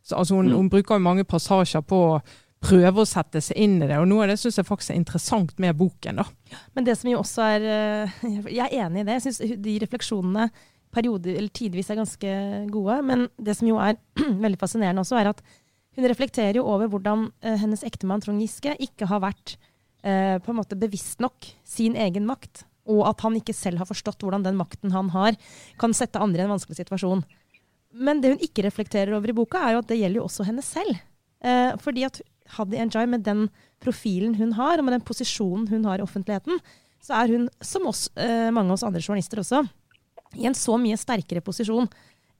Så, 0.04 0.16
altså, 0.16 0.36
hun, 0.38 0.51
mm. 0.51 0.56
hun 0.56 0.70
bruker 0.70 0.96
jo 1.00 1.04
mange 1.04 1.25
passasjer 1.27 1.82
på 1.82 2.01
prøve 2.63 3.03
å 3.03 3.07
sette 3.07 3.41
seg 3.43 3.59
inn 3.59 3.77
i 3.79 3.87
det. 3.89 3.99
Og 4.01 4.07
noe 4.09 4.25
av 4.25 4.31
det 4.31 4.39
syns 4.41 4.57
jeg 4.59 4.67
faktisk 4.67 4.93
er 4.93 4.99
interessant 4.99 5.53
med 5.61 5.77
boken. 5.77 6.21
da. 6.21 6.25
Men 6.75 6.87
det 6.87 6.97
som 6.99 7.11
jo 7.11 7.21
også 7.21 7.45
er 7.45 7.67
eh, 7.73 8.17
Jeg 8.57 8.65
er 8.65 8.87
enig 8.87 9.03
i 9.03 9.07
det. 9.07 9.19
Jeg 9.19 9.25
syns 9.27 9.61
de 9.63 9.77
refleksjonene 9.83 10.49
perioder, 10.93 11.35
eller 11.37 11.53
tidvis 11.53 11.91
er 11.91 11.99
ganske 11.99 12.35
gode. 12.73 12.99
Men 13.05 13.27
det 13.37 13.57
som 13.59 13.69
jo 13.69 13.79
er 13.83 13.99
veldig 14.45 14.61
fascinerende 14.61 15.03
også, 15.05 15.19
er 15.19 15.31
at 15.33 15.43
hun 15.97 16.05
reflekterer 16.09 16.59
jo 16.59 16.67
over 16.69 16.89
hvordan 16.93 17.29
uh, 17.31 17.55
hennes 17.57 17.81
ektemann 17.85 18.21
Trond 18.21 18.41
Giske 18.43 18.75
ikke 18.85 19.07
har 19.09 19.23
vært 19.23 19.55
uh, 20.05 20.37
på 20.37 20.53
en 20.53 20.59
måte 20.59 20.77
bevisst 20.77 21.23
nok 21.23 21.47
sin 21.65 21.97
egen 21.97 22.27
makt. 22.29 22.67
Og 22.87 23.01
at 23.09 23.23
han 23.25 23.35
ikke 23.39 23.55
selv 23.57 23.81
har 23.81 23.89
forstått 23.89 24.21
hvordan 24.23 24.45
den 24.45 24.59
makten 24.59 24.93
han 24.93 25.09
har, 25.15 25.35
kan 25.81 25.95
sette 25.97 26.21
andre 26.21 26.43
i 26.43 26.47
en 26.47 26.53
vanskelig 26.53 26.77
situasjon. 26.77 27.25
Men 27.97 28.21
det 28.21 28.35
hun 28.35 28.43
ikke 28.45 28.63
reflekterer 28.67 29.15
over 29.17 29.33
i 29.33 29.35
boka, 29.35 29.59
er 29.59 29.75
jo 29.75 29.81
at 29.81 29.89
det 29.89 29.97
gjelder 29.99 30.21
jo 30.21 30.27
også 30.29 30.45
henne 30.47 30.63
selv. 30.65 31.01
Eh, 31.45 31.73
fordi 31.81 32.05
at 32.07 32.19
Hadi 32.56 32.80
Enjoy, 32.82 33.08
med 33.10 33.25
den 33.25 33.48
profilen 33.84 34.36
hun 34.38 34.54
har, 34.58 34.80
og 34.80 34.88
med 34.88 34.98
den 34.98 35.06
posisjonen 35.06 35.68
hun 35.72 35.88
har 35.88 36.00
i 36.00 36.06
offentligheten, 36.06 36.60
så 37.04 37.22
er 37.22 37.34
hun, 37.34 37.48
som 37.62 37.88
oss, 37.89 38.08
eh, 38.16 38.50
mange 38.51 38.72
av 38.72 38.80
oss 38.80 38.86
andre 38.88 39.01
journalister 39.04 39.42
også, 39.42 39.63
i 40.38 40.48
en 40.50 40.58
så 40.58 40.75
mye 40.82 40.98
sterkere 41.00 41.44
posisjon 41.46 41.88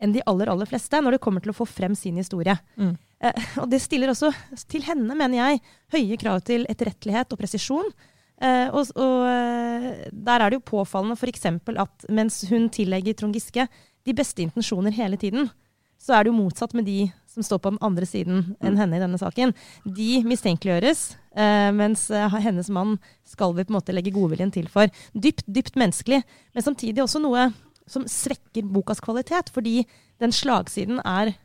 enn 0.04 0.14
de 0.14 0.22
aller, 0.30 0.50
aller 0.52 0.70
fleste 0.70 1.00
når 1.02 1.16
det 1.16 1.24
kommer 1.24 1.42
til 1.42 1.54
å 1.54 1.58
få 1.58 1.66
frem 1.70 1.96
sin 1.98 2.18
historie. 2.20 2.58
Mm. 2.78 2.94
Eh, 3.24 3.46
og 3.62 3.70
det 3.72 3.80
stiller 3.82 4.12
også 4.14 4.32
til 4.70 4.86
henne, 4.86 5.16
mener 5.18 5.40
jeg, 5.40 5.62
høye 5.96 6.20
krav 6.22 6.44
til 6.46 6.68
etterrettelighet 6.70 7.34
og 7.34 7.42
presisjon. 7.42 7.94
Eh, 8.38 8.68
og, 8.70 8.92
og 9.00 10.12
der 10.14 10.44
er 10.44 10.50
det 10.50 10.60
jo 10.60 10.68
påfallende 10.74 11.18
f.eks. 11.18 11.48
at 11.48 12.10
mens 12.14 12.44
hun 12.52 12.68
tillegger 12.74 13.18
Trond 13.18 13.38
Giske 13.38 13.66
de 14.08 14.16
beste 14.16 14.44
intensjoner 14.44 14.94
hele 14.96 15.18
tiden, 15.20 15.50
så 15.98 16.16
er 16.16 16.26
det 16.26 16.32
jo 16.32 16.38
motsatt 16.38 16.76
med 16.78 16.86
de 16.88 17.08
som 17.38 17.46
står 17.46 17.62
på 17.62 17.72
den 17.74 17.82
andre 17.86 18.08
siden 18.10 18.44
enn 18.66 18.80
henne 18.80 18.98
i 18.98 19.02
denne 19.04 19.20
saken. 19.22 19.54
De 19.86 20.24
mistenkeliggjøres, 20.26 21.04
eh, 21.38 21.70
mens 21.76 22.08
eh, 22.10 22.38
hennes 22.42 22.70
mann 22.74 22.98
skal 23.28 23.54
vi 23.54 23.66
på 23.68 23.74
en 23.74 23.78
måte 23.78 23.94
legge 23.94 24.14
godviljen 24.16 24.54
til 24.54 24.70
for. 24.74 24.90
Dypt, 25.14 25.46
dypt 25.46 25.78
menneskelig, 25.78 26.24
men 26.54 26.66
samtidig 26.66 27.04
også 27.04 27.22
noe 27.22 27.52
som 27.88 28.08
svekker 28.10 28.66
bokas 28.74 29.02
kvalitet, 29.04 29.54
fordi 29.54 29.84
den 30.20 30.34
slagsiden 30.34 31.00
er 31.06 31.36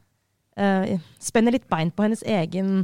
eh, 0.56 0.96
Spenner 1.20 1.54
litt 1.54 1.68
bein 1.70 1.92
på 1.92 2.08
hennes 2.08 2.24
egen 2.24 2.82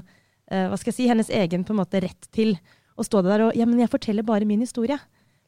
hva 0.49 0.79
skal 0.81 0.89
jeg 0.89 0.97
si, 0.97 1.07
hennes 1.11 1.29
egen 1.29 1.61
på 1.61 1.75
en 1.75 1.77
måte 1.83 2.01
rett 2.01 2.25
til 2.33 2.55
å 2.97 3.05
stå 3.05 3.21
der 3.27 3.43
og 3.45 3.57
Ja, 3.59 3.67
men 3.69 3.83
jeg 3.83 3.91
forteller 3.93 4.25
bare 4.25 4.49
min 4.49 4.63
historie. 4.65 4.97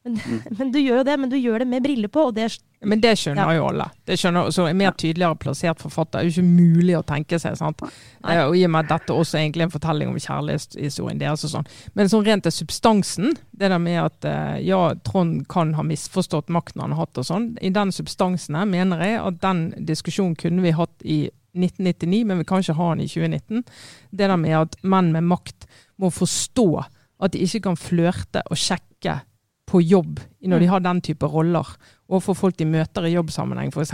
Men, 0.03 0.19
men, 0.57 0.71
du 0.73 0.79
gjør 0.79 1.01
jo 1.01 1.05
det, 1.05 1.15
men 1.21 1.29
du 1.29 1.37
gjør 1.37 1.61
det 1.61 1.67
med 1.69 1.83
briller 1.85 2.09
på, 2.09 2.23
og 2.29 2.35
det 2.35 2.47
Men 2.81 3.01
det 3.03 3.13
skjønner 3.21 3.51
ja. 3.51 3.57
jo 3.59 3.65
alle. 3.69 3.85
Det 4.09 4.17
skjønner, 4.17 4.49
så 4.53 4.65
En 4.65 4.79
mer 4.79 4.95
tydeligere 4.97 5.37
plassert 5.37 5.81
forfatter 5.83 6.19
er 6.19 6.25
jo 6.25 6.33
ikke 6.33 6.47
mulig 6.47 6.95
å 6.97 7.03
tenke 7.05 7.37
seg. 7.41 7.57
sant? 7.59 7.83
Nei. 8.25 8.37
Og 8.47 8.55
I 8.57 8.63
og 8.65 8.73
med 8.73 8.87
at 8.87 8.95
dette 8.95 9.17
også 9.17 9.37
er 9.37 9.45
egentlig 9.45 9.67
en 9.67 9.73
fortelling 9.75 10.09
om 10.09 10.17
kjærlighetshistorien 10.17 11.21
deres 11.21 11.45
og 11.45 11.53
sånn. 11.53 11.69
Men 11.97 12.09
sånn 12.09 12.25
rent 12.25 12.47
til 12.47 12.55
substansen, 12.55 13.35
det 13.51 13.69
der 13.69 13.81
med 13.81 13.99
at 14.01 14.29
eh, 14.29 14.55
ja, 14.65 14.81
Trond 15.05 15.45
kan 15.51 15.75
ha 15.77 15.85
misforstått 15.85 16.49
makten 16.49 16.81
han 16.81 16.95
har 16.95 17.05
hatt 17.05 17.21
og 17.21 17.27
sånn, 17.27 17.51
i 17.61 17.69
den 17.73 17.93
substansen 17.93 18.57
mener 18.71 19.05
jeg 19.05 19.21
at 19.21 19.37
den 19.43 19.67
diskusjonen 19.85 20.33
kunne 20.39 20.65
vi 20.65 20.73
hatt 20.75 21.05
i 21.05 21.23
1999, 21.51 22.23
men 22.25 22.39
vi 22.41 22.47
kan 22.47 22.63
ikke 22.63 22.77
ha 22.77 22.93
den 22.93 23.03
i 23.03 23.11
2019. 23.11 23.65
Det 24.09 24.29
der 24.31 24.39
med 24.39 24.57
at 24.57 24.77
menn 24.81 25.11
med 25.13 25.27
makt 25.29 25.67
må 26.01 26.09
forstå 26.13 26.69
at 27.21 27.35
de 27.35 27.43
ikke 27.45 27.67
kan 27.67 27.77
flørte 27.77 28.41
og 28.49 28.57
sjekke 28.57 29.19
på 29.71 29.81
jobb 29.83 30.19
når 30.41 30.63
de 30.63 30.67
mm. 30.67 30.71
har 30.73 30.83
den 30.83 31.01
type 31.05 31.27
roller, 31.31 31.67
og 32.11 32.23
for 32.25 32.37
folk 32.37 32.57
de 32.59 32.67
møter 32.67 33.07
i 33.07 33.13
jobbsammenheng 33.13 33.71
f.eks., 33.71 33.93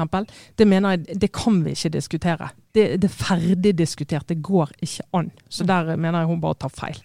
det 0.57 0.67
mener 0.67 0.96
jeg 0.96 1.19
det 1.22 1.29
kan 1.36 1.62
vi 1.65 1.75
ikke 1.77 1.93
diskutere. 1.98 2.50
Det, 2.74 2.89
det 3.03 3.12
er 3.12 3.19
ferdig 3.19 3.75
diskutert, 3.77 4.27
det 4.29 4.41
går 4.46 4.74
ikke 4.81 5.05
an. 5.17 5.29
Så 5.50 5.65
mm. 5.65 5.69
der 5.69 5.93
mener 5.96 6.24
jeg 6.24 6.31
hun 6.31 6.41
bare 6.41 6.60
tar 6.65 6.74
feil. 6.74 6.98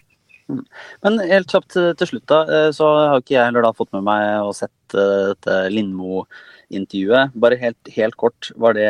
Mm. 0.51 0.63
Men 1.05 1.21
helt 1.29 1.53
kjapt 1.53 1.77
til 1.99 2.09
slutt, 2.09 2.25
da, 2.29 2.41
eh, 2.51 2.69
så 2.75 2.89
har 2.97 3.21
ikke 3.21 3.37
jeg 3.37 3.47
heller 3.47 3.65
da 3.65 3.71
fått 3.77 3.93
med 3.95 4.05
meg 4.07 4.25
og 4.43 4.53
sett 4.57 4.97
eh, 4.97 5.31
dette 5.31 5.57
Lindmo-intervjuet. 5.73 7.35
Bare 7.45 7.59
helt, 7.61 7.93
helt, 7.95 8.17
kort, 8.19 8.51
var 8.59 8.77
det 8.77 8.89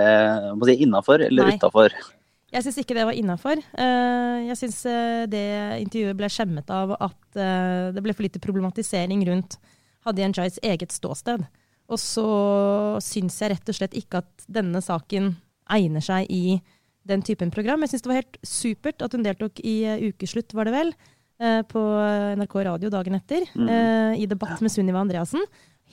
si, 0.65 0.77
innafor 0.85 1.23
eller 1.27 1.53
utafor? 1.53 1.95
Jeg 2.53 2.65
syns 2.65 2.79
ikke 2.83 2.97
det 2.97 3.05
var 3.09 3.17
innafor. 3.17 3.61
Eh, 3.81 4.39
jeg 4.49 4.59
syns 4.59 4.81
det 5.29 5.45
intervjuet 5.81 6.17
ble 6.17 6.29
skjemmet 6.31 6.73
av 6.73 6.95
at 6.99 7.19
det 7.33 8.01
ble 8.05 8.13
for 8.13 8.25
lite 8.25 8.41
problematisering 8.41 9.23
rundt 9.25 9.57
Hadia 10.05 10.29
Njais 10.29 10.59
eget 10.63 10.93
ståsted. 10.95 11.45
Og 11.91 11.99
så 11.99 12.27
syns 13.03 13.39
jeg 13.41 13.53
rett 13.53 13.69
og 13.69 13.77
slett 13.77 13.97
ikke 13.97 14.23
at 14.23 14.45
denne 14.51 14.79
saken 14.83 15.33
egner 15.73 16.03
seg 16.03 16.29
i 16.31 16.59
den 17.07 17.23
typen 17.25 17.51
program. 17.51 17.83
Jeg 17.83 17.93
syns 17.93 18.05
det 18.05 18.11
var 18.11 18.21
helt 18.21 18.39
supert 18.47 19.03
at 19.03 19.15
hun 19.15 19.25
deltok 19.25 19.59
i 19.63 19.75
uh, 19.89 20.07
Ukeslutt, 20.09 20.55
var 20.55 20.69
det 20.69 20.75
vel, 20.75 20.93
uh, 21.43 21.61
på 21.67 21.81
NRK 22.39 22.57
Radio 22.69 22.91
dagen 22.93 23.19
etter, 23.19 23.45
mm. 23.51 23.67
uh, 23.67 24.13
i 24.15 24.27
debatt 24.29 24.63
med 24.63 24.71
Sunniva 24.71 25.03
Andreassen. 25.03 25.43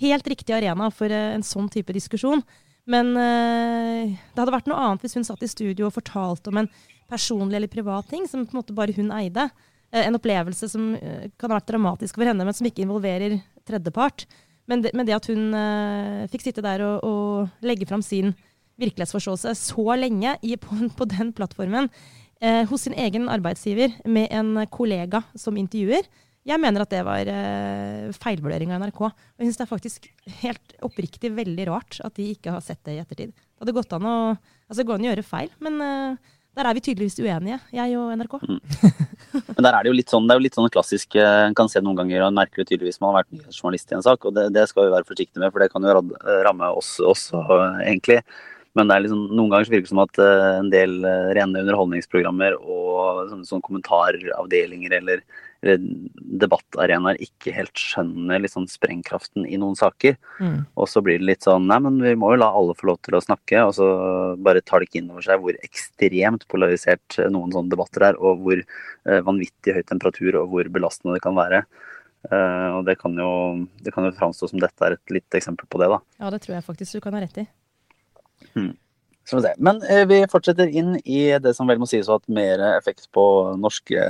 Helt 0.01 0.29
riktig 0.31 0.55
arena 0.57 0.89
for 0.95 1.13
en 1.13 1.45
sånn 1.45 1.69
type 1.73 1.93
diskusjon. 1.93 2.45
Men 2.91 3.13
det 3.13 4.41
hadde 4.41 4.55
vært 4.55 4.67
noe 4.71 4.79
annet 4.81 5.03
hvis 5.05 5.13
hun 5.19 5.27
satt 5.29 5.43
i 5.45 5.51
studio 5.51 5.87
og 5.87 5.93
fortalte 5.95 6.49
om 6.51 6.63
en 6.63 6.69
personlig 7.11 7.59
eller 7.59 7.71
privat 7.71 8.09
ting 8.09 8.25
som 8.27 8.47
på 8.47 8.55
en 8.55 8.59
måte 8.63 8.75
bare 8.75 8.95
hun 8.97 9.13
eide. 9.15 9.45
En 9.91 10.17
opplevelse 10.17 10.69
som 10.71 10.93
kan 10.95 11.51
ha 11.51 11.57
vært 11.57 11.71
dramatisk 11.73 12.19
for 12.19 12.29
henne, 12.29 12.45
men 12.47 12.55
som 12.55 12.69
ikke 12.69 12.85
involverer 12.85 13.41
tredjepart. 13.67 14.27
Men 14.71 14.85
det, 14.85 14.95
men 14.95 15.09
det 15.09 15.17
at 15.17 15.27
hun 15.31 15.51
uh, 15.57 16.29
fikk 16.31 16.47
sitte 16.47 16.65
der 16.65 16.85
og, 16.87 17.03
og 17.03 17.67
legge 17.67 17.89
fram 17.91 18.05
sin 18.07 18.35
virkelighetsforståelse 18.81 19.55
så 19.59 19.87
lenge 19.99 20.37
i, 20.47 20.57
på, 20.61 20.77
på, 20.99 21.09
den 21.11 21.35
plattformen 21.37 21.91
uh, 21.91 22.65
hos 22.71 22.87
sin 22.87 22.95
egen 22.95 23.29
arbeidsgiver 23.33 23.99
med 24.07 24.31
en 24.31 24.67
kollega 24.73 25.25
som 25.39 25.59
intervjuer, 25.61 26.07
jeg 26.49 26.57
mener 26.57 26.83
at 26.83 26.93
det 26.93 27.03
var 27.05 27.29
uh, 27.29 28.15
feilvurdering 28.17 28.71
av 28.73 28.81
NRK. 28.81 29.03
Og 29.05 29.43
jeg 29.43 29.51
syns 29.51 29.59
det 29.59 29.65
er 29.67 29.75
faktisk 29.75 30.07
helt 30.41 30.77
oppriktig 30.87 31.35
veldig 31.37 31.67
rart 31.69 31.99
at 32.07 32.15
de 32.17 32.31
ikke 32.33 32.55
har 32.55 32.65
sett 32.65 32.81
det 32.87 32.97
i 32.97 33.03
ettertid. 33.03 33.35
Det 33.35 33.65
hadde 33.65 33.77
gått 33.77 33.93
an 33.93 34.09
å, 34.09 34.17
altså, 34.71 34.87
gå 34.87 34.95
an 34.95 35.05
å 35.05 35.11
gjøre 35.11 35.27
feil, 35.27 35.53
men 35.61 35.83
uh, 35.85 36.31
der 36.59 36.67
er 36.67 36.77
vi 36.77 36.83
tydeligvis 36.83 37.19
uenige, 37.23 37.61
jeg 37.73 37.97
og 37.99 38.11
NRK. 38.19 38.37
Mm. 38.43 38.61
Men 39.57 39.67
der 39.67 39.73
er 39.73 39.83
det 39.85 39.91
jo 39.93 39.97
litt 39.97 40.13
sånn, 40.13 40.27
det 40.27 40.35
er 40.35 40.41
jo 40.41 40.45
litt 40.49 40.57
sånn 40.59 40.73
klassisk 40.73 41.15
eh, 41.19 41.45
En 41.47 41.57
kan 41.57 41.71
se 41.71 41.83
noen 41.85 41.99
ganger 42.01 42.25
og 42.27 42.35
merker 42.35 42.63
det 42.63 42.73
tydeligvis 42.73 42.99
man 43.03 43.13
har 43.15 43.23
vært 43.23 43.37
nyhetsjournalist 43.37 43.93
i 43.93 43.99
en 43.99 44.07
sak. 44.07 44.25
og 44.27 44.35
det, 44.37 44.49
det, 44.57 44.67
skal 44.71 44.89
vi 44.89 44.95
være 44.97 45.09
forsiktige 45.09 45.43
med, 45.43 45.53
for 45.53 45.63
det 45.63 45.71
kan 45.73 45.87
jo 45.87 45.95
ramme 46.47 46.73
oss 46.75 46.97
også, 47.13 47.45
egentlig. 47.85 48.21
Men 48.79 48.91
det 48.91 49.01
liksom, 49.05 49.23
noen 49.35 49.51
ganger 49.51 49.71
virker 49.71 49.89
det 49.89 49.93
som 49.93 50.03
at 50.03 50.23
eh, 50.23 50.49
en 50.61 50.73
del 50.73 50.99
eh, 51.03 51.31
rene 51.39 51.63
underholdningsprogrammer 51.65 52.59
og 52.61 53.31
sånne, 53.31 53.47
sånne 53.49 53.67
kommentaravdelinger 53.67 54.95
eller 55.01 55.25
debattarenaer 55.61 57.19
ikke 57.21 57.53
helt 57.53 57.77
skjønner 57.77 58.41
liksom 58.41 58.65
sprengkraften 58.71 59.45
i 59.45 59.59
noen 59.61 59.77
saker. 59.77 60.17
Mm. 60.41 60.65
Og 60.81 60.89
så 60.89 61.03
blir 61.05 61.21
det 61.21 61.29
litt 61.29 61.45
sånn 61.47 61.69
Nei, 61.69 61.77
men 61.85 61.99
vi 62.01 62.15
må 62.19 62.33
jo 62.33 62.41
la 62.41 62.49
alle 62.57 62.77
få 62.79 62.89
lov 62.91 63.01
til 63.05 63.19
å 63.19 63.23
snakke. 63.25 63.67
Og 63.69 63.75
så 63.77 63.91
bare 64.41 64.65
tar 64.65 64.81
det 64.81 64.89
ikke 64.89 65.03
inn 65.03 65.13
over 65.13 65.27
seg 65.27 65.43
hvor 65.43 65.59
ekstremt 65.61 66.49
polarisert 66.51 67.21
noen 67.33 67.53
sånne 67.55 67.75
debatter 67.75 68.09
er, 68.11 68.19
og 68.19 68.43
hvor 68.45 68.63
eh, 68.63 69.23
vanvittig 69.27 69.77
høy 69.77 69.85
temperatur 69.85 70.41
og 70.41 70.55
hvor 70.55 70.73
belastende 70.73 71.19
det 71.19 71.25
kan 71.27 71.37
være. 71.37 71.65
Eh, 72.29 72.69
og 72.77 72.85
det 72.89 72.97
kan, 73.01 73.17
jo, 73.17 73.33
det 73.85 73.93
kan 73.95 74.09
jo 74.09 74.17
framstå 74.17 74.51
som 74.51 74.61
dette 74.63 74.87
er 74.87 74.97
et 74.97 75.17
lite 75.19 75.41
eksempel 75.41 75.69
på 75.69 75.81
det, 75.83 75.93
da. 75.93 76.01
Ja, 76.21 76.33
det 76.33 76.43
tror 76.45 76.57
jeg 76.59 76.67
faktisk 76.67 76.97
du 76.97 77.05
kan 77.05 77.17
ha 77.17 77.23
rett 77.25 77.45
i. 77.45 77.47
Mm. 78.57 78.73
Men 79.59 79.81
eh, 79.87 80.03
vi 80.09 80.21
fortsetter 80.31 80.69
inn 80.69 80.97
i 81.05 81.23
det 81.43 81.55
som 81.57 81.69
vel 81.71 81.81
må 81.81 81.89
sies 81.91 82.09
å 82.09 82.17
ha 82.17 82.21
hatt 82.21 82.33
mer 82.33 82.63
effekt 82.75 83.09
på 83.15 83.25
norske, 83.61 84.07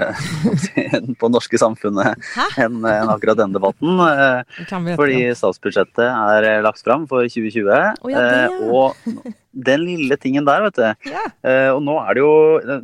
på 1.20 1.30
norske 1.32 1.60
samfunnet 1.60 2.30
enn 2.60 2.80
en 2.80 3.12
akkurat 3.12 3.38
denne 3.40 3.58
debatten. 3.58 4.00
Eh, 4.06 4.94
fordi 4.96 5.20
statsbudsjettet 5.36 6.06
er 6.06 6.48
eh, 6.48 6.62
lagt 6.64 6.84
fram 6.86 7.06
for 7.10 7.28
2020. 7.28 7.70
Oh, 8.00 8.10
ja, 8.12 8.48
og 8.70 9.36
den 9.52 9.84
lille 9.86 10.16
tingen 10.20 10.46
der, 10.46 10.62
vet 10.66 10.78
du. 10.78 11.10
Ja. 11.10 11.24
Og 11.74 11.80
nå 11.82 11.96
er, 11.98 12.14
det 12.14 12.22
jo, 12.22 12.34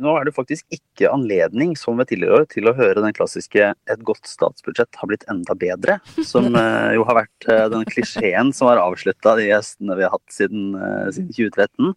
nå 0.03 0.13
er 0.19 0.27
det 0.27 0.35
faktisk 0.35 0.65
ikke 0.73 1.11
anledning, 1.13 1.75
som 1.79 1.99
ved 1.99 2.09
tidligere 2.11 2.41
år, 2.41 2.47
til 2.51 2.67
å 2.67 2.75
høre 2.75 3.03
den 3.03 3.15
klassiske 3.15 3.71
'et 3.71 4.03
godt 4.07 4.27
statsbudsjett 4.27 4.99
har 4.99 5.09
blitt 5.09 5.23
enda 5.31 5.55
bedre', 5.55 5.99
som 6.27 6.51
jo 6.97 7.07
har 7.07 7.21
vært 7.23 7.49
den 7.73 7.87
klisjeen 7.87 8.51
som 8.55 8.71
har 8.71 8.83
avslutta 8.83 9.37
de 9.39 9.47
gjestene 9.47 9.95
vi 9.95 10.07
har 10.07 10.15
hatt 10.17 10.39
siden, 10.39 10.73
siden 11.15 11.31
2013. 11.31 11.95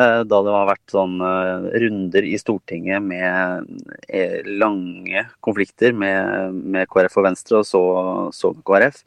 Eh, 0.00 0.20
da 0.24 0.38
det 0.40 0.52
har 0.54 0.68
vært 0.70 0.92
sånn 0.94 1.18
eh, 1.20 1.66
runder 1.82 2.24
i 2.24 2.38
Stortinget 2.40 3.02
med 3.04 3.66
eh, 4.08 4.38
lange 4.48 5.26
konflikter 5.44 5.92
med, 5.92 6.56
med 6.56 6.88
KrF 6.88 7.18
og 7.20 7.26
Venstre, 7.28 7.60
og 7.60 7.68
så, 7.68 7.82
så 8.32 8.54
KrF. 8.64 9.02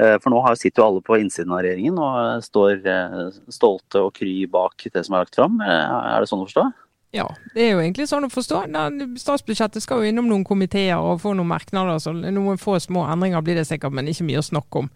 For 0.00 0.32
nå 0.32 0.38
sitter 0.56 0.80
jo 0.80 0.86
alle 0.86 1.02
på 1.04 1.18
innsiden 1.20 1.52
av 1.52 1.60
regjeringen 1.60 1.98
og 2.00 2.44
står 2.46 2.86
stolte 3.52 4.00
og 4.06 4.14
kry 4.16 4.46
bak 4.48 4.86
det 4.86 5.02
som 5.04 5.16
er 5.16 5.26
lagt 5.26 5.36
fram. 5.36 5.58
Er 5.60 6.22
det 6.22 6.30
sånn 6.30 6.40
å 6.40 6.46
forstå? 6.48 6.64
Ja, 7.10 7.26
det 7.54 7.64
er 7.64 7.72
jo 7.74 7.82
egentlig 7.82 8.06
sånn 8.06 8.28
å 8.28 8.30
forstå. 8.30 8.62
Statsbudsjettet 9.18 9.82
skal 9.82 10.00
jo 10.00 10.10
innom 10.12 10.28
noen 10.30 10.46
komiteer 10.46 11.02
og 11.02 11.20
få 11.24 11.34
noen 11.34 11.50
merknader. 11.50 11.98
så 11.98 12.14
Noen 12.14 12.60
få 12.60 12.78
små 12.78 13.02
endringer 13.10 13.42
blir 13.42 13.58
det 13.58 13.66
sikkert, 13.66 13.94
men 13.96 14.08
ikke 14.10 14.28
mye 14.28 14.42
å 14.42 14.46
snakke 14.46 14.84
om. 14.84 14.90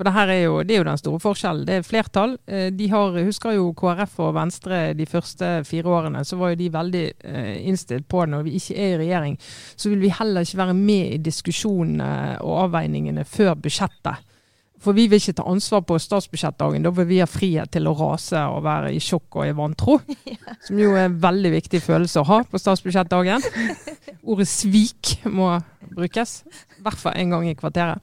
For 0.00 0.08
det, 0.08 0.14
er 0.32 0.38
jo, 0.46 0.62
det 0.64 0.74
er 0.74 0.78
jo 0.80 0.86
den 0.88 0.98
store 0.98 1.20
forskjellen. 1.20 1.66
Det 1.68 1.74
er 1.76 1.84
flertall. 1.84 2.38
Eh, 2.48 2.70
de 2.72 2.86
har, 2.88 3.18
husker 3.26 3.52
jo 3.52 3.68
KrF 3.76 4.14
og 4.24 4.32
Venstre 4.38 4.78
de 4.96 5.06
første 5.06 5.50
fire 5.68 5.92
årene, 5.92 6.22
så 6.24 6.38
var 6.40 6.54
jo 6.54 6.58
de 6.62 6.70
veldig 6.72 7.04
eh, 7.28 7.50
innstilt 7.68 8.08
på 8.08 8.24
når 8.24 8.46
vi 8.48 8.56
ikke 8.56 8.78
er 8.80 8.94
i 8.94 9.00
regjering, 9.04 9.36
så 9.76 9.92
vil 9.92 10.00
vi 10.00 10.14
heller 10.16 10.46
ikke 10.46 10.62
være 10.62 10.78
med 10.78 11.14
i 11.18 11.20
diskusjonene 11.20 12.40
og 12.40 12.64
avveiningene 12.64 13.26
før 13.28 13.54
budsjettet. 13.60 14.26
For 14.80 14.96
vi 14.96 15.06
vil 15.10 15.20
ikke 15.20 15.36
ta 15.36 15.44
ansvar 15.50 15.82
på 15.84 15.98
statsbudsjettdagen. 16.00 16.84
Da 16.86 16.92
vil 16.96 17.08
vi 17.10 17.20
ha 17.20 17.28
frihet 17.28 17.72
til 17.74 17.88
å 17.90 17.96
rase 17.98 18.40
og 18.48 18.62
være 18.64 18.94
i 18.96 19.02
sjokk 19.02 19.40
og 19.40 19.50
i 19.50 19.56
vantro. 19.56 19.98
Som 20.66 20.80
jo 20.80 20.94
er 20.94 21.10
en 21.10 21.18
veldig 21.20 21.52
viktig 21.58 21.82
følelse 21.84 22.22
å 22.22 22.28
ha 22.30 22.40
på 22.48 22.60
statsbudsjettdagen. 22.60 23.44
Ordet 24.30 24.48
svik 24.48 25.18
må 25.28 25.52
brukes. 25.90 26.40
I 26.78 26.84
hvert 26.86 27.00
fall 27.00 27.16
en 27.20 27.34
gang 27.34 27.46
i 27.50 27.54
kvarteret. 27.58 28.00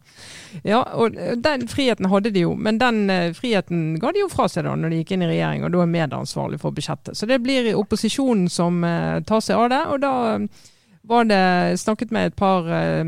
Ja, 0.67 0.83
og 0.97 1.17
Den 1.43 1.67
friheten 1.71 2.09
hadde 2.11 2.33
de 2.33 2.45
jo, 2.45 2.53
men 2.53 2.79
den 2.81 3.05
uh, 3.09 3.33
friheten 3.37 3.97
ga 4.01 4.13
de 4.13 4.25
jo 4.25 4.31
fra 4.31 4.47
seg 4.51 4.67
da 4.67 4.75
når 4.77 4.93
de 4.93 5.01
gikk 5.01 5.15
inn 5.15 5.25
i 5.25 5.31
regjering, 5.31 5.65
og 5.65 5.73
da 5.73 5.83
er 5.83 5.93
medansvarlig 5.93 6.61
for 6.61 6.75
budsjettet. 6.77 7.17
Så 7.17 7.29
det 7.29 7.41
blir 7.41 7.73
opposisjonen 7.77 8.49
som 8.53 8.83
uh, 8.85 9.17
tar 9.25 9.41
seg 9.45 9.57
av 9.57 9.71
det. 9.73 9.83
og 9.93 10.01
da 10.03 10.15
var 11.07 11.27
det 11.29 11.79
snakket 11.79 12.11
med 12.11 12.31
et 12.31 12.35
par 12.37 12.67
eh, 12.67 13.03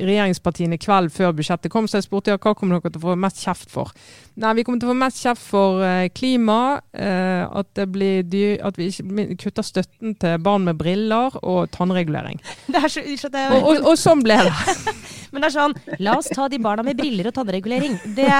regjeringspartiene 0.00 0.78
kveld 0.80 1.12
før 1.12 1.34
budsjettet 1.36 1.72
kom, 1.72 1.88
så 1.88 1.98
jeg 2.00 2.08
spurte 2.08 2.32
ja, 2.32 2.40
hva 2.40 2.54
kommer 2.56 2.78
dere 2.78 2.94
til 2.94 3.02
å 3.02 3.10
få 3.10 3.16
mest 3.20 3.42
kjeft 3.44 3.70
for. 3.72 3.92
Nei, 4.40 4.54
Vi 4.56 4.64
kommer 4.64 4.80
til 4.80 4.88
å 4.88 4.94
få 4.94 5.00
mest 5.02 5.20
kjeft 5.20 5.44
for 5.44 5.84
eh, 5.84 6.08
klima, 6.16 6.80
eh, 6.96 7.44
at, 7.44 7.70
det 7.76 7.86
blir 7.92 8.24
dyr, 8.24 8.56
at 8.66 8.80
vi 8.80 8.88
ikke 8.88 9.36
kutter 9.44 9.66
støtten 9.66 10.16
til 10.20 10.40
barn 10.40 10.64
med 10.68 10.80
briller 10.80 11.36
og 11.42 11.70
tannregulering. 11.76 12.40
Det 12.72 12.80
er 12.80 12.88
så, 12.88 13.28
det 13.28 13.40
er, 13.40 13.56
Og, 13.58 13.66
og, 13.68 13.88
og 13.92 13.98
sånn 13.98 14.22
ble 14.24 14.38
det. 14.46 14.54
Men 15.32 15.44
det 15.44 15.50
er 15.50 15.54
sånn, 15.54 15.74
la 16.02 16.16
oss 16.18 16.30
ta 16.32 16.48
de 16.50 16.58
barna 16.62 16.82
med 16.86 16.98
briller 16.98 17.28
og 17.30 17.34
tannregulering. 17.36 17.96
Det 18.16 18.30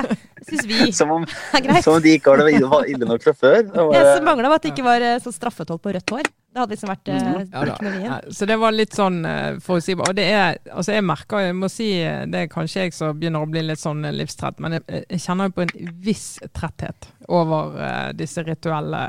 syns 0.48 0.66
vi 0.66 0.90
Som 0.96 1.12
om, 1.14 1.26
er 1.54 1.62
greit. 1.62 1.84
som 1.86 1.98
om 1.98 2.02
de 2.02 2.16
ikke 2.18 2.34
har 2.34 2.42
det 2.42 2.56
ille 2.94 3.06
nok 3.06 3.22
fra 3.28 3.34
før. 3.36 3.60
Det 3.70 3.84
var, 3.86 3.94
ja, 3.94 4.16
som 4.16 4.26
mangla, 4.26 4.50
var 4.50 4.58
at 4.58 4.66
det 4.66 4.72
ikke 4.74 4.86
var 4.86 5.04
eh, 5.04 5.18
sånn 5.22 5.36
straffetoll 5.36 5.78
på 5.82 5.94
rødt 5.94 6.16
hår. 6.16 6.30
Det 6.50 6.58
hadde 6.58 6.74
liksom 6.74 6.90
vært 6.90 7.10
eh. 7.12 7.18
Ja, 7.20 7.42
da. 7.52 7.74
teknologien. 7.76 8.08
Nei, 8.10 8.32
Så 8.34 8.46
det 8.50 8.56
var 8.58 8.74
litt 8.74 8.96
sånn 8.98 9.20
eh, 9.28 9.60
forutsigbart. 9.62 10.10
Og 10.10 10.16
det 10.18 10.24
er, 10.34 10.56
altså 10.74 10.96
jeg 10.96 11.06
merker, 11.06 11.44
jeg 11.44 11.58
må 11.58 11.70
si, 11.70 11.90
eh, 12.02 12.24
det 12.30 12.44
er 12.44 12.50
kanskje 12.50 12.86
jeg 12.86 12.96
som 12.96 13.18
begynner 13.18 13.46
å 13.46 13.50
bli 13.50 13.62
litt 13.68 13.82
sånn 13.82 14.02
eh, 14.08 14.16
livstrett, 14.16 14.58
men 14.62 14.78
jeg, 14.78 15.04
jeg 15.04 15.22
kjenner 15.22 15.50
jo 15.50 15.54
på 15.60 15.66
en 15.66 15.94
viss 16.02 16.26
tretthet 16.56 17.12
over 17.30 17.78
eh, 17.78 18.10
disse 18.18 18.42
rituelle 18.46 19.04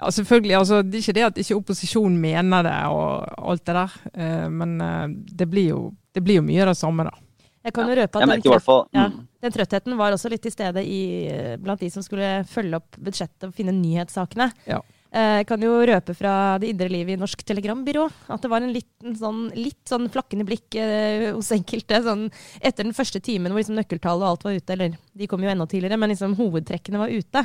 ja, 0.00 0.10
selvfølgelig, 0.10 0.54
altså 0.56 0.82
Det 0.82 0.96
er 0.96 1.02
ikke 1.04 1.16
det 1.16 1.24
at 1.26 1.38
ikke 1.42 1.56
opposisjonen 1.58 2.20
mener 2.20 2.64
det 2.64 2.76
og 2.88 3.48
alt 3.52 3.66
det 3.68 3.74
der, 3.76 3.96
eh, 4.14 4.46
men 4.48 4.78
eh, 4.80 5.08
det 5.40 5.48
blir, 5.50 5.74
jo, 5.74 5.82
det 6.14 6.22
blir 6.24 6.40
jo 6.40 6.44
mye 6.46 6.62
av 6.64 6.72
det 6.72 6.78
samme, 6.80 7.04
da. 7.08 7.12
Jeg 7.60 7.74
kan 7.76 7.90
jo 7.90 7.96
røpe 7.98 8.16
at 8.16 8.24
den, 8.24 8.40
hvert 8.40 8.70
ja, 8.96 9.02
mm. 9.12 9.18
den 9.44 9.52
trøttheten 9.52 9.98
var 9.98 10.14
også 10.16 10.30
litt 10.32 10.40
til 10.46 10.54
stede 10.54 10.80
i, 10.80 11.02
eh, 11.28 11.58
blant 11.60 11.82
de 11.84 11.90
som 11.92 12.04
skulle 12.04 12.38
følge 12.48 12.80
opp 12.80 12.96
budsjettet 12.96 13.50
og 13.50 13.52
finne 13.56 13.74
nyhetssakene. 13.76 14.48
Ja. 14.70 14.80
Eh, 15.12 15.38
Jeg 15.40 15.46
kan 15.50 15.62
jo 15.64 15.72
røpe 15.90 16.14
fra 16.14 16.32
det 16.62 16.68
indre 16.70 16.86
livet 16.92 17.16
i 17.16 17.20
Norsk 17.20 17.42
Telegrambyrå 17.46 18.04
at 18.30 18.42
det 18.44 18.50
var 18.52 18.62
en 18.62 18.72
liten 18.74 19.16
sånn, 19.18 19.40
litt 19.58 19.82
sånn 19.90 20.06
flakkende 20.12 20.46
blikk 20.46 20.76
eh, 20.78 21.32
hos 21.34 21.50
enkelte 21.56 21.98
sånn, 22.04 22.28
etter 22.60 22.86
den 22.86 22.94
første 22.94 23.18
timen 23.20 23.50
hvor 23.50 23.58
liksom 23.62 23.78
nøkkeltallet 23.80 24.22
og 24.22 24.30
alt 24.30 24.44
var 24.46 24.58
ute. 24.60 24.76
Eller 24.76 24.94
de 25.18 25.26
kom 25.30 25.42
jo 25.42 25.50
enda 25.50 25.66
tidligere, 25.66 25.98
men 25.98 26.12
liksom 26.14 26.36
hovedtrekkene 26.38 27.00
var 27.02 27.10
ute. 27.10 27.42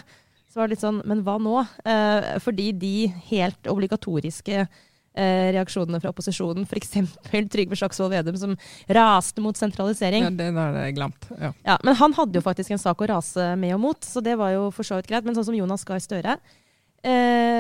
Så 0.51 0.61
var 0.61 0.67
det 0.69 0.75
litt 0.77 0.83
sånn 0.85 1.01
Men 1.09 1.23
hva 1.25 1.39
nå? 1.41 1.55
Eh, 1.83 2.35
fordi 2.39 2.69
de 2.79 2.91
helt 3.31 3.67
obligatoriske 3.67 4.59
eh, 4.61 5.47
reaksjonene 5.55 5.99
fra 6.03 6.11
opposisjonen, 6.13 6.67
f.eks. 6.69 6.93
Trygve 7.51 7.75
Slagsvold 7.75 8.13
Vedum 8.13 8.37
som 8.39 8.53
raste 8.87 9.41
mot 9.43 9.57
sentralisering. 9.57 10.23
Ja, 10.27 10.29
det 10.29 10.51
der 10.55 10.77
er 10.85 10.93
glemt. 10.95 11.25
Ja. 11.41 11.49
Ja, 11.65 11.79
Men 11.83 11.97
han 11.99 12.13
hadde 12.13 12.37
jo 12.39 12.45
faktisk 12.45 12.71
en 12.71 12.79
sak 12.85 13.01
å 13.01 13.09
rase 13.09 13.55
med 13.59 13.73
og 13.75 13.81
mot, 13.89 14.05
så 14.05 14.21
det 14.23 14.37
var 14.39 14.53
jo 14.53 14.69
for 14.75 14.85
så 14.87 15.01
vidt 15.01 15.09
greit. 15.11 15.25
Men 15.25 15.35
sånn 15.35 15.49
som 15.49 15.57
Jonas 15.57 15.83
Gahr 15.87 15.99
Støre 16.03 16.37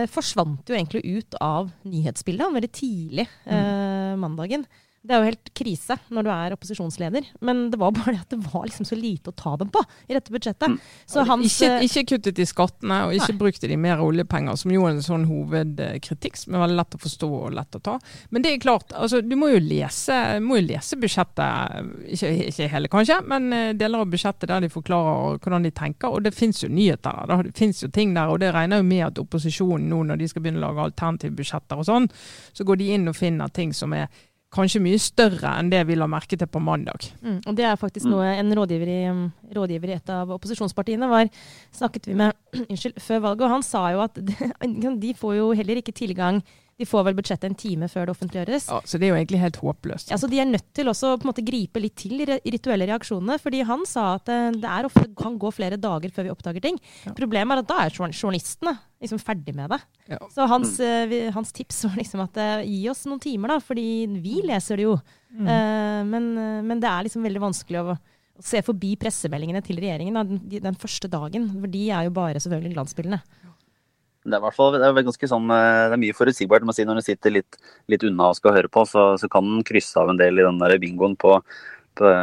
forsvant 0.09 0.69
jo 0.69 0.77
egentlig 0.77 1.03
ut 1.05 1.37
av 1.43 1.69
nyhetsbildet 1.85 2.47
veldig 2.55 2.71
tidlig 2.73 3.27
eh, 3.45 4.15
mandagen. 4.17 4.65
Det 5.05 5.13
er 5.13 5.21
jo 5.21 5.29
helt 5.29 5.51
krise 5.57 5.97
når 6.13 6.25
du 6.25 6.29
er 6.33 6.53
opposisjonsleder, 6.55 7.27
men 7.45 7.67
det 7.71 7.79
var 7.81 7.93
bare 7.95 8.15
det 8.15 8.23
at 8.23 8.33
det 8.33 8.39
var 8.47 8.65
liksom 8.65 8.87
så 8.87 8.97
lite 8.97 9.31
å 9.31 9.35
ta 9.37 9.55
dem 9.61 9.69
på 9.73 9.81
i 10.09 10.15
dette 10.15 10.33
budsjettet. 10.33 10.79
Så 11.05 11.25
hans 11.29 11.45
Ikke, 11.45 11.71
eh, 11.75 11.85
ikke 11.85 12.03
kuttet 12.15 12.41
i 12.41 12.47
skattene, 12.49 13.01
og 13.05 13.13
ikke 13.13 13.33
Nei. 13.35 13.39
brukte 13.43 13.69
de 13.69 13.77
mer 13.77 14.01
oljepenger, 14.01 14.57
som 14.57 14.73
jo 14.73 14.87
er 14.87 14.95
en 14.95 15.05
sånn 15.05 15.27
hovedkritikk 15.29 16.39
som 16.41 16.57
er 16.57 16.65
veldig 16.65 16.79
lett 16.79 16.97
å 16.97 17.01
forstå 17.05 17.29
og 17.41 17.53
lett 17.55 17.77
å 17.77 17.83
ta. 17.85 17.95
Men 18.33 18.45
det 18.45 18.53
er 18.53 18.63
klart, 18.65 18.95
altså, 18.97 19.21
du 19.21 19.35
må 19.39 19.51
jo 19.53 19.61
lese, 19.61 20.19
må 20.41 20.59
jo 20.59 20.67
lese 20.71 20.99
budsjettet, 21.01 21.89
ikke, 22.17 22.33
ikke 22.49 22.69
hele 22.73 22.91
kanskje, 22.91 23.21
men 23.29 23.49
eh, 23.53 23.73
deler 23.77 24.05
av 24.05 24.11
budsjettet 24.11 24.49
der 24.49 24.65
de 24.65 24.73
forklarer 24.73 25.39
hvordan 25.39 25.69
de 25.69 25.73
tenker. 25.75 26.09
Og 26.09 26.25
det 26.25 26.33
fins 26.35 26.63
jo 26.63 26.71
nyheter 26.71 27.25
der, 27.29 27.49
det 27.49 27.57
fins 27.57 27.83
jo 27.83 27.91
ting 27.93 28.15
der. 28.17 28.33
Og 28.33 28.41
det 28.41 28.53
regner 28.55 28.81
jo 28.81 28.89
med 28.89 29.05
at 29.11 29.21
opposisjonen 29.21 29.89
nå, 29.91 30.03
når 30.09 30.21
de 30.21 30.29
skal 30.31 30.45
begynne 30.45 30.63
å 30.63 30.67
lage 30.69 30.89
alternative 30.89 31.35
budsjetter 31.37 31.81
og 31.81 31.87
sånn, 31.87 32.09
så 32.55 32.65
går 32.65 32.81
de 32.81 32.93
inn 32.95 33.11
og 33.11 33.17
finner 33.17 33.53
ting 33.53 33.73
som 33.75 33.93
er 33.93 34.09
kanskje 34.55 34.81
mye 34.83 34.99
større 35.01 35.51
enn 35.59 35.69
det 35.73 35.83
vi 35.89 35.97
la 35.99 36.07
merke 36.09 36.37
til 36.39 36.49
på 36.49 36.61
mandag. 36.63 37.09
Mm, 37.21 37.39
og 37.43 37.57
det 37.57 37.67
er 37.67 37.79
faktisk 37.79 38.09
noe 38.09 38.27
en 38.33 38.53
rådgiver 38.57 38.91
i, 38.91 38.99
um, 39.11 39.25
rådgiver 39.55 39.91
i 39.91 39.97
et 39.97 40.11
av 40.13 40.31
opposisjonspartiene 40.35 41.09
var, 41.11 41.31
snakket 41.75 42.09
vi 42.09 42.17
med 42.19 42.35
unnskyld, 42.69 42.99
før 43.03 43.25
valget, 43.29 43.47
og 43.47 43.55
han 43.57 43.65
sa 43.65 43.87
jo 43.95 44.05
at 44.05 44.21
de 45.05 45.15
får 45.19 45.39
jo 45.39 45.49
heller 45.57 45.81
ikke 45.81 45.95
tilgang 45.95 46.41
De 46.75 46.83
får 46.83 47.05
vel 47.07 47.15
budsjettet 47.15 47.47
en 47.47 47.55
time 47.55 47.87
før 47.87 48.09
det 48.09 48.13
offentliggjøres. 48.17 48.65
Ja, 48.67 48.81
så 48.83 48.99
det 48.99 49.07
er 49.07 49.13
jo 49.13 49.17
egentlig 49.21 49.39
helt 49.39 49.59
håpløst. 49.61 50.09
Ja, 50.11 50.17
så 50.19 50.27
De 50.27 50.41
er 50.43 50.49
nødt 50.49 50.65
til 50.75 50.91
også 50.91 51.13
på 51.15 51.23
en 51.23 51.29
måte 51.31 51.45
gripe 51.47 51.79
litt 51.79 51.95
til 52.01 52.19
i 52.25 52.27
rituelle 52.51 52.87
reaksjonene. 52.89 53.37
fordi 53.39 53.61
han 53.63 53.85
sa 53.87 54.15
at 54.17 54.31
eh, 54.31 54.49
det 54.59 54.67
er 54.67 54.87
ofte 54.89 55.05
kan 55.15 55.37
gå 55.39 55.51
flere 55.55 55.79
dager 55.79 56.11
før 56.11 56.27
vi 56.27 56.33
oppdager 56.33 56.65
ting. 56.65 56.79
Ja. 57.05 57.13
Problemet 57.15 57.55
er 57.55 57.63
at 57.63 57.69
da 57.69 57.77
er 57.85 57.95
journalistene 57.95 58.75
liksom 58.99 59.21
ferdig 59.23 59.55
med 59.55 59.71
det. 59.71 59.79
Ja. 60.11 60.19
Så 60.33 60.49
hans, 60.51 60.75
eh, 60.83 61.31
hans 61.31 61.55
tips 61.55 61.85
var 61.87 61.95
liksom 62.01 62.25
at 62.25 62.41
eh, 62.43 62.65
gi 62.67 62.81
oss 62.91 63.05
noen 63.07 63.23
timer, 63.23 63.55
da, 63.55 63.61
fordi 63.63 63.87
vi 64.19 64.41
leser 64.43 64.81
det 64.81 64.89
jo. 64.89 64.97
Mm. 65.35 65.47
Men, 66.07 66.27
men 66.63 66.79
det 66.79 66.87
er 66.87 67.03
liksom 67.03 67.25
veldig 67.25 67.41
vanskelig 67.43 67.81
å, 67.81 67.95
å 68.39 68.43
se 68.43 68.61
forbi 68.63 68.93
pressemeldingene 68.99 69.59
til 69.65 69.81
regjeringen 69.83 70.15
den, 70.15 70.61
den 70.63 70.77
første 70.79 71.09
dagen. 71.11 71.49
For 71.57 71.71
de 71.71 71.81
er 71.91 72.07
jo 72.07 72.13
bare 72.15 72.39
selvfølgelig 72.39 72.75
glansbildene. 72.77 73.19
Det 74.25 74.33
er, 74.33 74.41
hvert 74.41 74.57
fall, 74.57 74.75
ganske 75.05 75.27
sånn, 75.29 75.45
eh, 75.53 75.85
det 75.91 75.95
er 75.97 76.01
mye 76.01 76.17
forutsigbart. 76.17 76.65
si, 76.73 76.85
Når 76.85 76.95
du 76.95 77.05
sitter 77.05 77.31
litt, 77.31 77.57
litt 77.87 78.03
unna 78.03 78.31
og 78.31 78.37
skal 78.39 78.55
høre 78.55 78.71
på, 78.71 78.85
så, 78.89 79.13
så 79.21 79.29
kan 79.29 79.45
den 79.45 79.63
krysse 79.63 79.99
av 80.01 80.09
en 80.09 80.17
del 80.17 80.39
i 80.39 80.45
den 80.45 80.57
der 80.57 80.77
bingoen 80.81 81.15
på, 81.15 81.37
på, 81.95 82.13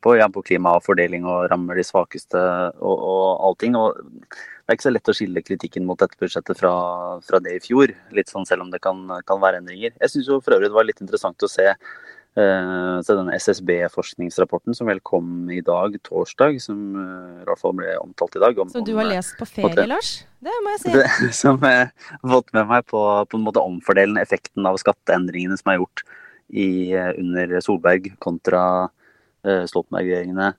på, 0.00 0.16
ja, 0.16 0.28
på 0.32 0.42
klima 0.42 0.76
og 0.78 0.86
fordeling 0.86 1.26
og 1.28 1.50
rammer 1.52 1.76
de 1.76 1.84
svakeste 1.84 2.40
og, 2.80 2.96
og 2.96 3.44
allting. 3.50 3.76
Og 3.76 4.00
det 4.00 4.72
er 4.72 4.78
ikke 4.78 4.88
så 4.88 4.94
lett 4.94 5.12
å 5.12 5.16
skille 5.18 5.44
kritikken 5.44 5.84
mot 5.84 6.00
dette 6.00 6.16
budsjettet 6.18 6.56
fra, 6.56 6.72
fra 7.20 7.42
det 7.44 7.58
i 7.58 7.60
fjor. 7.60 7.92
litt 8.16 8.32
sånn 8.32 8.48
Selv 8.48 8.64
om 8.64 8.72
det 8.72 8.80
kan, 8.80 9.04
kan 9.28 9.42
være 9.42 9.60
endringer. 9.60 9.92
Jeg 10.00 10.14
syns 10.14 10.32
for 10.32 10.56
øvrig 10.56 10.72
det 10.72 10.78
var 10.78 10.88
litt 10.88 11.04
interessant 11.04 11.44
å 11.44 11.52
se 11.52 11.68
Eh, 11.72 12.21
så 12.34 13.16
den 13.18 13.28
SSB-forskningsrapporten 13.36 14.72
som 14.76 14.88
vel 14.88 15.02
kom 15.04 15.50
i 15.52 15.60
dag, 15.60 15.98
torsdag, 16.06 16.56
som 16.64 16.78
eh, 16.96 17.42
i 17.42 17.44
hvert 17.44 17.60
fall 17.60 17.74
ble 17.76 17.92
omtalt 18.00 18.38
i 18.38 18.40
dag 18.40 18.62
om, 18.62 18.70
Som 18.72 18.86
du 18.88 18.94
har 18.96 19.04
eh, 19.04 19.18
lest 19.18 19.36
på 19.36 19.48
ferie, 19.50 19.84
Lars? 19.90 20.14
Det 20.40 20.54
må 20.64 20.72
jeg 20.72 20.80
si. 20.80 20.94
det, 20.96 21.04
som 21.42 21.60
jeg 21.60 21.90
har 21.92 22.32
fått 22.32 22.48
med 22.56 22.70
meg 22.72 22.88
på, 22.88 23.02
på 23.28 23.38
en 23.38 23.44
måte 23.44 23.60
omfordelende 23.60 24.24
effekten 24.24 24.64
av 24.68 24.80
skatteendringene 24.80 25.60
som 25.60 25.74
er 25.74 25.82
gjort 25.82 26.04
i, 26.48 26.68
eh, 26.96 27.12
under 27.20 27.56
Solberg 27.64 28.14
kontra 28.22 28.64
uh, 28.88 29.64
Stoltenberg-regjeringene 29.68 30.52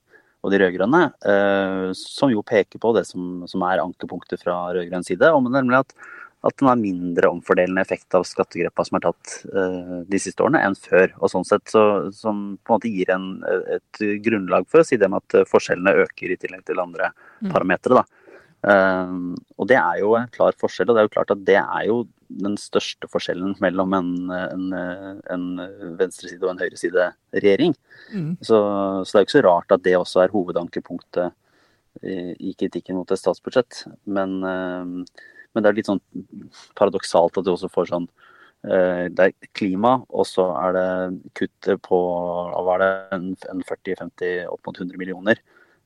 og 0.43 0.51
de 0.51 0.59
rød-grønne, 0.59 1.05
Uh, 1.23 1.89
som 1.95 2.29
jo 2.33 2.43
peker 2.45 2.81
på 2.81 2.91
det 2.97 3.07
som, 3.07 3.47
som 3.49 3.63
er 3.65 3.81
ankepunktet 3.81 4.43
fra 4.43 4.67
rød-grønn 4.75 5.05
side, 5.07 5.29
om 5.31 5.49
nemlig 5.49 5.81
at, 5.81 5.93
at 6.43 6.58
den 6.60 6.67
har 6.67 6.79
mindre 6.79 7.29
omfordelende 7.32 7.82
effekt 7.82 8.15
av 8.17 8.25
skattegreppa 8.27 8.84
som 8.84 8.97
er 8.99 9.06
tatt 9.06 9.36
uh, 9.53 9.99
de 10.10 10.19
siste 10.19 10.43
årene, 10.43 10.62
enn 10.63 10.75
før. 10.75 11.13
Og 11.21 11.32
sånn 11.32 11.47
sett 11.47 11.71
så, 11.71 12.12
Som 12.15 12.58
på 12.63 12.73
en 12.73 12.77
måte 12.77 12.91
gir 12.91 13.13
en, 13.15 13.29
et 13.77 14.03
grunnlag 14.25 14.67
for 14.67 14.84
å 14.84 14.88
si 14.88 14.99
det 14.99 15.08
med 15.12 15.23
at 15.23 15.47
forskjellene 15.51 15.95
øker 16.03 16.34
i 16.34 16.39
tillegg 16.41 16.65
til 16.67 16.84
andre 16.84 17.13
Mm. 17.43 17.51
parametere. 17.51 18.03
Um, 18.63 19.36
og 19.60 19.67
det 19.67 19.75
er 19.75 19.99
jo 19.99 20.13
en 20.15 20.29
klar 20.32 20.56
forskjell, 20.56 20.88
og 20.89 20.95
det 20.95 21.01
er 21.01 21.08
jo 21.10 21.15
klart 21.17 21.34
at 21.34 21.41
det 21.43 21.58
er 21.60 21.88
jo 21.89 21.97
den 22.43 22.56
største 22.58 23.10
forskjellen 23.12 23.58
mellom 23.62 23.93
en, 23.97 24.13
en, 24.32 24.69
en 25.36 25.97
venstreside 25.99 26.41
og 26.45 26.53
en 26.53 26.62
høyresideregjering. 26.63 27.75
Mm. 28.13 28.32
Så, 28.39 28.56
så 29.03 29.10
det 29.10 29.19
er 29.19 29.25
jo 29.25 29.27
ikke 29.27 29.36
så 29.36 29.43
rart 29.45 29.75
at 29.75 29.84
det 29.84 29.97
også 29.99 30.23
er 30.23 30.34
hovedankepunktet 30.34 31.36
i, 32.01 32.15
i 32.39 32.56
kritikken 32.58 32.97
mot 32.97 33.12
et 33.12 33.21
statsbudsjett. 33.21 33.84
Men, 34.08 34.39
um, 34.47 34.95
men 35.54 35.63
det 35.63 35.72
er 35.72 35.80
litt 35.80 35.89
sånn 35.89 36.04
paradoksalt 36.80 37.39
at 37.39 37.48
du 37.48 37.54
også 37.54 37.72
får 37.72 37.92
sånn 37.92 38.08
uh, 38.68 39.10
det 39.13 39.30
er 39.30 39.52
klima, 39.56 40.00
og 40.10 40.28
så 40.30 40.50
er 40.60 40.78
det 40.78 40.88
kutt 41.39 41.74
på 41.88 42.00
hva 42.54 42.78
er 42.78 42.86
det, 42.86 42.94
en, 43.18 43.28
en 43.54 43.66
40-50 43.70 44.48
opp 44.52 44.70
mot 44.70 44.82
100 44.82 45.00
millioner 45.02 45.42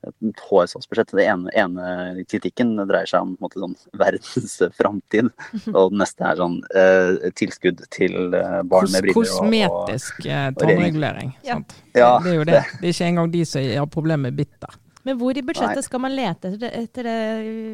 et 0.06 0.42
HS-budsjett. 0.50 1.12
Det 1.16 1.26
ene, 1.26 1.52
ene 1.58 2.24
kritikken 2.30 2.76
dreier 2.88 3.10
seg 3.10 3.26
om 3.26 3.36
på 3.36 3.48
en 3.48 3.48
måte, 3.48 3.62
sånn, 3.64 3.76
verdens 4.04 4.58
framtid. 4.78 5.32
Og 5.74 5.94
den 5.94 6.02
neste 6.04 6.28
er 6.28 6.42
sånn 6.42 6.58
eh, 6.78 7.30
tilskudd 7.38 7.84
til 7.94 8.36
eh, 8.38 8.60
barn 8.70 8.92
med 8.94 9.08
briller. 9.08 9.16
Og, 9.18 9.24
kosmetisk 9.24 10.26
eh, 10.26 10.50
tannregulering. 10.58 11.34
Ja. 11.48 11.62
Ja, 11.98 12.12
det 12.24 12.34
er 12.34 12.42
jo 12.42 12.48
det. 12.48 12.62
Det 12.78 12.92
er 12.92 12.94
ikke 12.94 13.10
engang 13.12 13.32
de 13.34 13.46
som 13.50 13.72
har 13.74 13.90
problemer 13.92 14.30
med 14.30 14.38
bitter. 14.38 14.78
Men 15.08 15.20
hvor 15.20 15.38
i 15.40 15.44
budsjettet 15.46 15.80
Nei. 15.80 15.86
skal 15.86 16.04
man 16.04 16.16
lete 16.16 16.52
etter 16.52 16.60
det, 16.60 16.72
etter 16.84 17.08
det, 17.08 17.18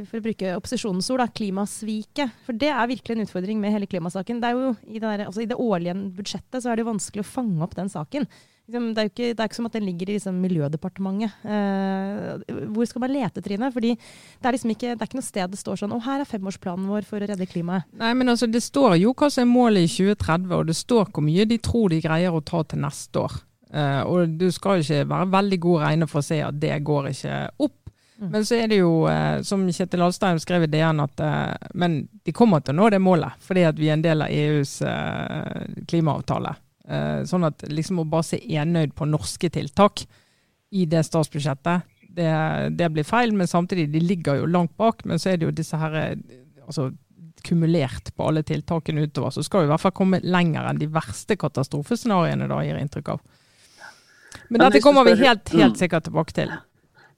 for 0.10 0.20
å 0.20 0.26
bruke 0.28 0.56
opposisjonens 0.60 1.10
ord, 1.10 1.24
da, 1.24 1.30
klimasviket? 1.42 2.40
For 2.46 2.62
det 2.62 2.70
er 2.70 2.90
virkelig 2.92 3.18
en 3.18 3.26
utfordring 3.26 3.62
med 3.62 3.74
hele 3.74 3.90
klimasaken. 3.90 4.42
Det 4.44 4.52
er 4.52 4.60
jo 4.60 4.74
i 4.86 5.00
det, 5.00 5.06
der, 5.08 5.28
altså, 5.28 5.42
I 5.42 5.50
det 5.50 5.58
årlige 5.58 5.96
budsjettet 6.14 6.62
så 6.62 6.70
er 6.70 6.78
det 6.78 6.86
jo 6.86 6.92
vanskelig 6.92 7.26
å 7.26 7.32
fange 7.32 7.64
opp 7.66 7.74
den 7.80 7.90
saken. 7.90 8.30
Liksom, 8.68 8.94
Det 8.94 9.02
er 9.02 9.08
jo 9.08 9.12
ikke, 9.12 9.30
det 9.34 9.42
er 9.42 9.50
ikke 9.50 9.58
som 9.58 9.68
at 9.68 9.74
den 9.76 9.88
ligger 9.90 10.10
i 10.10 10.18
liksom, 10.18 10.36
Miljødepartementet. 10.40 11.40
Eh, 11.44 12.68
hvor 12.72 12.88
skal 12.88 13.04
man 13.04 13.12
lete, 13.12 13.42
Trine? 13.44 13.72
Fordi 13.76 13.96
det 13.98 14.48
er 14.48 14.56
liksom 14.56 14.76
ikke, 14.76 14.94
det 14.94 15.02
er 15.02 15.10
ikke 15.10 15.20
noe 15.20 15.32
sted 15.32 15.52
det 15.52 15.60
står 15.60 15.82
sånn 15.82 15.96
Å, 15.96 16.04
her 16.06 16.24
er 16.24 16.30
femårsplanen 16.30 16.92
vår 16.92 17.08
for 17.10 17.20
å 17.20 17.28
redde 17.28 17.50
klimaet. 17.50 17.90
Nei, 18.00 18.14
men 18.16 18.32
altså, 18.32 18.48
Det 18.48 18.64
står 18.64 19.02
jo 19.02 19.16
hva 19.18 19.32
som 19.34 19.44
er 19.44 19.52
målet 19.52 19.90
i 19.90 19.92
2030, 19.92 20.54
og 20.54 20.70
det 20.70 20.78
står 20.80 21.10
hvor 21.10 21.26
mye 21.26 21.48
de 21.50 21.60
tror 21.60 21.92
de 21.92 22.00
greier 22.04 22.32
å 22.32 22.44
ta 22.46 22.64
til 22.64 22.86
neste 22.86 23.26
år. 23.26 23.42
Eh, 23.74 24.02
og 24.06 24.36
du 24.38 24.50
skal 24.54 24.84
ikke 24.84 25.06
være 25.10 25.32
veldig 25.34 25.60
god 25.66 25.86
regner 25.88 26.10
for 26.10 26.22
å 26.22 26.28
se 26.28 26.38
at 26.46 26.60
det 26.62 26.76
går 26.86 27.10
ikke 27.10 27.38
opp. 27.66 27.80
Mm. 28.22 28.28
Men 28.30 28.46
så 28.46 28.58
er 28.62 28.70
det 28.70 28.78
jo, 28.78 28.92
uh, 29.10 29.42
som 29.44 29.64
Kjetil 29.74 30.04
Alstein 30.06 30.38
skrev 30.40 30.68
i 30.68 30.70
DN, 30.72 31.02
at 31.02 31.24
uh, 31.26 31.70
men 31.74 32.04
de 32.24 32.36
kommer 32.36 32.62
til 32.62 32.76
å 32.76 32.78
nå 32.78 32.90
det 32.94 33.02
målet, 33.02 33.40
fordi 33.44 33.64
at 33.68 33.80
vi 33.80 33.90
er 33.90 33.98
en 33.98 34.06
del 34.06 34.22
av 34.24 34.32
EUs 34.32 34.76
klimaavtale. 35.90 36.54
Sånn 37.28 37.48
at 37.48 37.64
liksom 37.72 38.02
å 38.02 38.06
bare 38.12 38.26
se 38.28 38.38
enøyd 38.38 38.92
på 38.96 39.08
norske 39.08 39.48
tiltak 39.56 40.02
i 40.76 40.84
det 40.92 41.06
statsbudsjettet, 41.08 41.88
det, 42.12 42.32
det, 42.76 42.90
blir 42.92 43.08
feil. 43.08 43.32
Men 43.40 43.48
samtidig, 43.48 43.88
de 43.94 44.02
ligger 44.04 44.42
jo 44.42 44.50
langt 44.52 44.76
bak. 44.78 45.06
Men 45.08 45.20
så 45.20 45.32
er 45.32 45.40
det 45.40 45.48
jo 45.48 45.56
disse 45.56 45.80
her 45.80 45.96
altså, 46.68 46.90
kumulert 47.48 48.12
på 48.16 48.28
alle 48.28 48.44
tiltakene 48.44 49.08
utover. 49.08 49.32
Så 49.32 49.46
skal 49.48 49.64
vi 49.64 49.72
i 49.72 49.74
hvert 49.74 49.84
fall 49.86 49.96
komme 49.96 50.20
lenger 50.24 50.68
enn 50.68 50.84
de 50.84 50.92
verste 50.92 51.40
katastrofescenarioene, 51.40 52.52
da, 52.52 52.60
gir 52.68 52.84
inntrykk 52.84 53.16
av. 53.16 53.24
Men, 54.50 54.66
dette 54.66 54.84
kommer 54.84 55.08
vi 55.08 55.16
helt, 55.22 55.50
helt 55.54 55.76
mm. 55.76 55.80
sikkert 55.80 56.08
tilbake 56.08 56.36
til. 56.36 56.54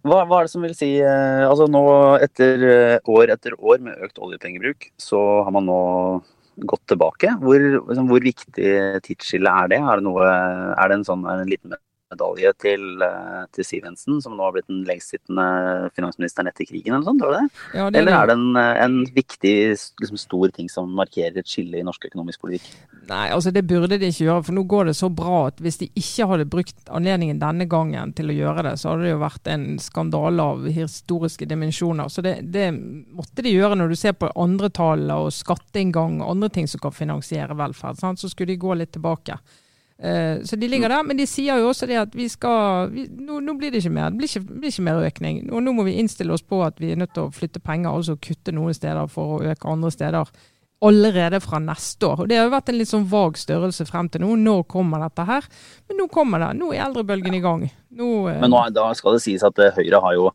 Hva, 0.06 0.22
hva, 0.30 0.40
er 0.40 0.46
det 0.46 0.54
som 0.54 0.66
vil 0.66 0.76
si 0.78 0.92
eh, 1.02 1.44
altså 1.48 1.66
nå 1.72 1.82
etter 2.22 2.66
eh, 2.70 3.10
år 3.10 3.32
etter 3.34 3.56
år 3.58 3.82
med 3.82 4.04
økt 4.06 4.22
oljepengebruk, 4.22 4.92
så 5.02 5.22
har 5.48 5.56
man 5.56 5.66
nå 5.66 5.80
gått 6.70 6.84
tilbake. 6.92 7.34
Hvor, 7.42 7.66
liksom, 7.90 8.12
hvor 8.12 8.24
viktig 8.24 8.76
tidsskille 9.08 9.56
er 9.64 9.72
det? 9.74 9.82
Er 9.82 10.00
det, 10.00 10.06
noe, 10.06 10.30
er 10.30 10.92
det 10.92 11.00
en, 11.00 11.08
sånn, 11.08 11.26
en 11.28 11.50
liten 11.50 11.74
medalje 12.16 12.52
til, 12.64 13.02
eh, 13.04 13.44
til 13.54 13.68
Sivensen, 13.68 14.22
som 14.24 14.36
nå 14.36 14.48
har 14.48 14.56
blitt 14.56 14.70
den 14.72 14.84
lengstsittende 14.88 15.92
finansministeren 15.96 16.50
etter 16.50 16.66
krigen, 16.66 16.96
eller 16.96 17.06
sånt, 17.06 17.22
det? 17.22 17.44
Ja, 17.76 17.90
det 17.90 18.02
eller 18.02 18.18
er 18.18 18.32
det 18.32 18.38
en, 18.40 18.56
en 18.58 18.98
viktig, 19.16 19.56
liksom, 20.02 20.18
stor 20.20 20.54
ting 20.56 20.70
som 20.72 20.92
markerer 20.96 21.38
et 21.42 21.50
skille 21.50 21.80
i 21.80 21.86
norsk 21.86 22.08
økonomisk 22.10 22.42
politikk? 22.46 22.68
Nei, 23.10 23.28
altså 23.36 23.52
det 23.54 23.66
burde 23.68 24.00
de 24.00 24.10
ikke 24.10 24.26
gjøre, 24.30 24.46
for 24.48 24.58
nå 24.58 24.66
går 24.70 24.90
det 24.90 24.96
så 24.98 25.10
bra 25.14 25.46
at 25.50 25.60
hvis 25.62 25.80
de 25.84 25.90
ikke 25.94 26.30
hadde 26.32 26.48
brukt 26.50 26.90
anledningen 26.90 27.42
denne 27.42 27.68
gangen 27.70 28.14
til 28.18 28.32
å 28.32 28.38
gjøre 28.38 28.66
det, 28.70 28.76
så 28.82 28.94
hadde 28.94 29.08
det 29.08 29.14
jo 29.14 29.22
vært 29.22 29.52
en 29.52 29.68
skandale 29.82 30.48
av 30.56 30.66
historiske 30.66 31.48
dimensjoner. 31.50 32.10
Så 32.10 32.24
det, 32.26 32.38
det 32.56 32.72
måtte 32.74 33.46
de 33.46 33.54
gjøre 33.54 33.78
når 33.80 33.94
du 33.94 34.00
ser 34.00 34.18
på 34.18 34.32
andre 34.36 34.72
tall 34.74 35.06
og 35.14 35.30
skatteinngang 35.36 36.22
og 36.22 36.36
andre 36.36 36.52
ting 36.56 36.70
som 36.72 36.82
kan 36.84 36.96
finansiere 36.96 37.58
velferd. 37.58 38.00
Sant? 38.02 38.22
Så 38.22 38.32
skulle 38.32 38.54
de 38.54 38.62
gå 38.62 38.74
litt 38.78 38.96
tilbake. 38.96 39.38
Uh, 39.96 40.44
så 40.44 40.58
de 40.60 40.68
ligger 40.68 40.92
der, 40.92 41.04
men 41.08 41.16
de 41.16 41.24
sier 41.24 41.62
jo 41.62 41.70
også 41.70 41.88
det 41.88 41.96
at 41.96 42.16
vi 42.18 42.26
skal 42.28 42.90
vi, 42.92 43.06
nå, 43.08 43.38
nå, 43.40 43.54
blir 43.56 43.72
det 43.72 43.80
ikke 43.80 43.94
mer 43.96 44.10
det 44.12 44.20
blir 44.20 44.28
ikke, 44.28 44.42
blir 44.50 44.74
ikke, 44.74 44.84
mer 44.90 45.06
økning. 45.08 45.38
Og 45.48 45.64
nå 45.64 45.72
må 45.78 45.86
vi 45.88 45.96
innstille 46.02 46.36
oss 46.36 46.44
på 46.44 46.60
at 46.66 46.82
vi 46.84 46.92
er 46.92 47.00
nødt 47.00 47.14
til 47.16 47.30
å 47.30 47.32
flytte 47.32 47.64
penger, 47.64 47.94
altså 47.94 48.18
kutte 48.20 48.52
noen 48.56 48.76
steder 48.76 49.08
for 49.12 49.38
å 49.38 49.54
øke 49.54 49.72
andre 49.72 49.94
steder. 49.96 50.34
Allerede 50.86 51.40
fra 51.40 51.62
neste 51.64 52.06
år. 52.06 52.26
Og 52.26 52.28
Det 52.28 52.36
har 52.36 52.50
jo 52.50 52.52
vært 52.52 52.68
en 52.70 52.78
litt 52.78 52.92
sånn 52.92 53.08
vag 53.10 53.40
størrelse 53.40 53.88
frem 53.88 54.10
til 54.12 54.26
nå. 54.26 54.34
Når 54.44 54.66
kommer 54.70 55.00
dette 55.06 55.24
her? 55.26 55.48
Men 55.88 56.02
nå 56.02 56.10
kommer 56.12 56.44
det. 56.44 56.52
Nå 56.60 56.74
er 56.76 56.84
eldrebølgen 56.84 57.40
i 57.40 57.42
gang. 57.42 57.64
Nå, 57.96 58.10
eh... 58.28 58.42
men 58.44 58.52
nå, 58.52 58.60
da 58.76 58.90
skal 59.00 59.16
det 59.16 59.24
sies 59.24 59.48
at 59.48 59.64
Høyre 59.80 60.04
har 60.04 60.18
jo 60.18 60.28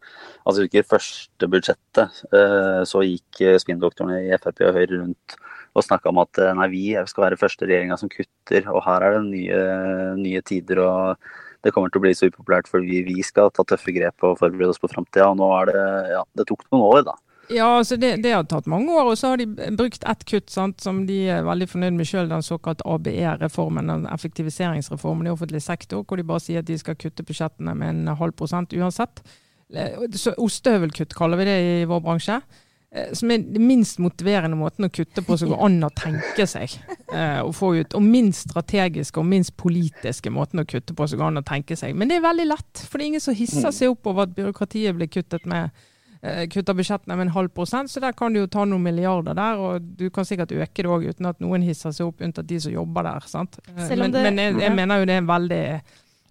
altså 0.48 0.64
ikke 0.64 0.86
første 0.96 1.50
budsjettet, 1.52 2.24
uh, 2.32 2.80
så 2.88 3.04
gikk 3.04 3.44
spinndoktorene 3.60 4.24
i 4.24 4.40
Frp 4.40 4.64
og 4.70 4.80
Høyre 4.80 5.02
rundt 5.02 5.36
og 5.74 5.86
snakka 5.86 6.10
om 6.10 6.20
at 6.22 6.40
eh, 6.42 6.54
nei, 6.58 6.68
vi 6.72 6.84
skal 7.10 7.28
være 7.28 7.40
første 7.40 7.68
regjeringa 7.68 7.98
som 8.00 8.10
kutter, 8.12 8.66
og 8.72 8.82
her 8.86 9.06
er 9.06 9.16
det 9.18 9.24
nye, 9.28 9.62
nye, 10.18 10.42
tider. 10.46 10.82
og 10.82 11.32
det 11.64 11.74
kommer 11.76 11.92
til 11.92 12.00
å 12.00 12.04
bli 12.06 12.14
så 12.16 12.30
upopulært 12.30 12.70
fordi 12.70 13.02
vi 13.04 13.20
skal 13.26 13.50
ta 13.52 13.66
tøffe 13.68 13.92
grep 13.92 14.24
og 14.24 14.38
forberede 14.40 14.72
oss 14.72 14.80
på 14.80 14.88
framtida. 14.88 15.28
Og 15.28 15.40
nå 15.42 15.50
er 15.58 15.68
det 15.70 15.82
Ja, 16.14 16.22
det 16.38 16.46
tok 16.48 16.64
noen 16.70 16.86
år, 16.86 17.02
da. 17.10 17.18
Ja, 17.50 17.66
altså 17.80 17.96
det, 17.98 18.12
det, 18.22 18.30
har 18.30 18.44
tatt 18.46 18.68
mange 18.70 18.94
år, 18.94 19.10
og 19.10 19.18
så 19.18 19.32
har 19.32 19.40
de 19.40 19.48
brukt 19.74 20.04
ett 20.06 20.22
kutt 20.30 20.52
sant, 20.54 20.78
som 20.80 21.02
de 21.08 21.16
er 21.34 21.42
veldig 21.46 21.66
fornøyd 21.72 21.96
med 21.98 22.06
sjøl, 22.06 22.28
den 22.30 22.44
såkalt 22.46 22.84
ABE-reformen, 22.86 23.90
den 23.90 24.06
effektiviseringsreformen 24.06 25.26
i 25.26 25.32
offentlig 25.32 25.62
sektor, 25.64 26.04
hvor 26.06 26.20
de 26.20 26.26
bare 26.28 26.44
sier 26.44 26.62
at 26.62 26.68
de 26.70 26.78
skal 26.78 26.98
kutte 27.00 27.26
budsjettene 27.26 27.74
med 27.74 27.90
en 27.90 28.16
halv 28.20 28.36
prosent 28.38 28.74
uansett. 28.78 29.24
Ostehøvelkutt 30.38 31.16
kaller 31.18 31.42
vi 31.42 31.48
det 31.50 31.58
i 31.66 31.74
vår 31.90 32.04
bransje. 32.06 32.38
Eh, 32.94 33.12
som 33.12 33.30
er 33.30 33.38
den 33.38 33.66
minst 33.68 34.00
motiverende 34.02 34.56
måten 34.58 34.88
å 34.88 34.90
kutte 34.90 35.22
på 35.22 35.36
som 35.38 35.52
går 35.52 35.60
an 35.62 35.76
å 35.86 35.92
tenke 35.94 36.46
seg 36.50 36.72
eh, 37.14 37.38
å 37.38 37.52
få 37.54 37.76
ut. 37.78 37.94
Og 37.94 38.02
minst 38.02 38.48
strategiske 38.48 39.22
og 39.22 39.28
minst 39.30 39.54
politiske 39.60 40.32
måten 40.34 40.62
å 40.62 40.66
kutte 40.66 40.96
på 40.98 41.06
som 41.06 41.20
går 41.20 41.30
an 41.30 41.42
å 41.42 41.46
tenke 41.46 41.78
seg. 41.78 41.94
Men 41.94 42.10
det 42.10 42.18
er 42.18 42.26
veldig 42.26 42.48
lett, 42.50 42.82
for 42.82 42.98
det 42.98 43.06
er 43.06 43.12
ingen 43.12 43.22
som 43.22 43.38
hisser 43.38 43.70
seg 43.76 43.94
opp 43.94 44.10
over 44.10 44.26
at 44.26 44.34
byråkratiet 44.34 44.98
blir 44.98 45.12
kuttet 45.12 45.46
med 45.46 45.70
eh, 46.26 46.48
kutter 46.50 46.74
budsjettene 46.80 47.14
med 47.14 47.28
en 47.28 47.36
halv 47.38 47.54
prosent, 47.54 47.94
så 47.94 48.02
der 48.02 48.16
kan 48.18 48.34
du 48.34 48.42
jo 48.42 48.50
ta 48.50 48.66
noen 48.66 48.82
milliarder 48.88 49.38
der, 49.38 49.62
og 49.62 49.94
du 50.02 50.08
kan 50.10 50.26
sikkert 50.26 50.56
øke 50.58 50.82
det 50.82 50.90
òg 50.90 51.06
uten 51.12 51.30
at 51.30 51.38
noen 51.44 51.62
hisser 51.62 51.94
seg 51.94 52.10
opp, 52.10 52.26
unntatt 52.26 52.50
de 52.50 52.58
som 52.66 52.74
jobber 52.74 53.06
der. 53.06 53.30
sant? 53.30 53.62
Men, 53.70 54.10
det, 54.10 54.26
men 54.26 54.42
jeg, 54.48 54.58
jeg, 54.66 54.78
mener 54.82 54.98
jo 54.98 55.06
det 55.06 55.14
er 55.14 55.22
en 55.22 55.30
veldig 55.30 55.64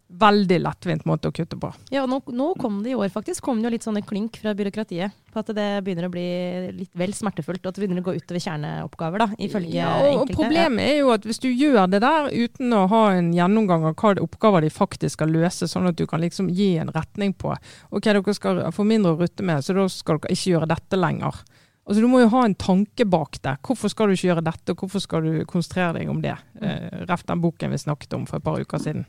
veldig 0.10 0.58
lettvint 0.64 1.06
måte 1.06 1.30
å 1.30 1.34
kutte 1.34 1.58
på. 1.60 1.70
Ja, 1.94 2.06
nå, 2.10 2.18
nå, 2.34 2.48
kom 2.60 2.80
det 2.84 2.94
i 2.94 2.98
år 2.98 3.12
faktisk 3.14 3.46
kom 3.46 3.60
det 3.62 3.70
jo 3.70 3.74
litt 3.76 3.86
sånne 3.86 4.02
klink 4.06 4.40
fra 4.42 4.56
byråkratiet 4.58 5.14
på 5.30 5.42
at 5.42 5.52
det 5.54 5.68
begynner 5.86 6.08
å 6.08 6.12
bli 6.14 6.26
litt 6.74 6.96
vel 6.98 7.14
smertefullt, 7.14 7.62
og 7.62 7.70
at 7.70 7.78
det 7.78 7.84
begynner 7.84 8.02
å 8.02 8.08
gå 8.08 8.16
utover 8.18 8.42
kjerneoppgaver, 8.42 9.22
da, 9.22 9.28
ifølge 9.38 9.76
ja, 9.78 9.92
og, 10.02 10.24
enkelte. 10.24 10.40
Problemet 10.40 10.86
er 10.88 10.98
jo 11.04 11.14
at 11.14 11.28
hvis 11.30 11.42
du 11.44 11.50
gjør 11.52 11.86
det 11.94 12.02
der 12.02 12.32
uten 12.34 12.74
å 12.74 12.88
ha 12.90 13.04
en 13.20 13.30
gjennomgang 13.38 13.86
av 13.92 13.96
hva 14.02 14.16
oppgaver 14.26 14.66
de 14.66 14.74
faktisk 14.74 15.20
skal 15.20 15.34
løse, 15.36 15.70
sånn 15.70 15.92
at 15.92 16.00
du 16.00 16.08
kan 16.10 16.26
liksom 16.26 16.50
gi 16.58 16.72
en 16.82 16.90
retning 16.96 17.36
på 17.38 17.54
OK, 17.54 18.10
dere 18.10 18.34
skal 18.34 18.66
få 18.74 18.88
mindre 18.90 19.14
å 19.14 19.22
rutte 19.22 19.46
med, 19.46 19.62
så 19.62 19.78
da 19.78 19.86
skal 19.94 20.24
dere 20.24 20.34
ikke 20.34 20.56
gjøre 20.56 20.74
dette 20.74 20.98
lenger. 21.00 21.44
Altså, 21.90 22.02
Du 22.02 22.10
må 22.10 22.20
jo 22.22 22.30
ha 22.30 22.44
en 22.46 22.54
tanke 22.54 23.06
bak 23.10 23.40
det. 23.42 23.56
Hvorfor 23.66 23.90
skal 23.90 24.10
du 24.10 24.14
ikke 24.14 24.28
gjøre 24.28 24.46
dette, 24.46 24.74
og 24.74 24.84
hvorfor 24.84 25.02
skal 25.02 25.26
du 25.26 25.46
konsentrere 25.50 25.96
deg 25.98 26.10
om 26.12 26.20
det? 26.22 26.36
Eh, 26.62 27.06
Ref 27.10 27.24
den 27.26 27.42
boken 27.42 27.74
vi 27.74 27.80
snakket 27.82 28.14
om 28.14 28.28
for 28.30 28.38
et 28.38 28.46
par 28.46 28.62
uker 28.62 28.82
siden. 28.84 29.08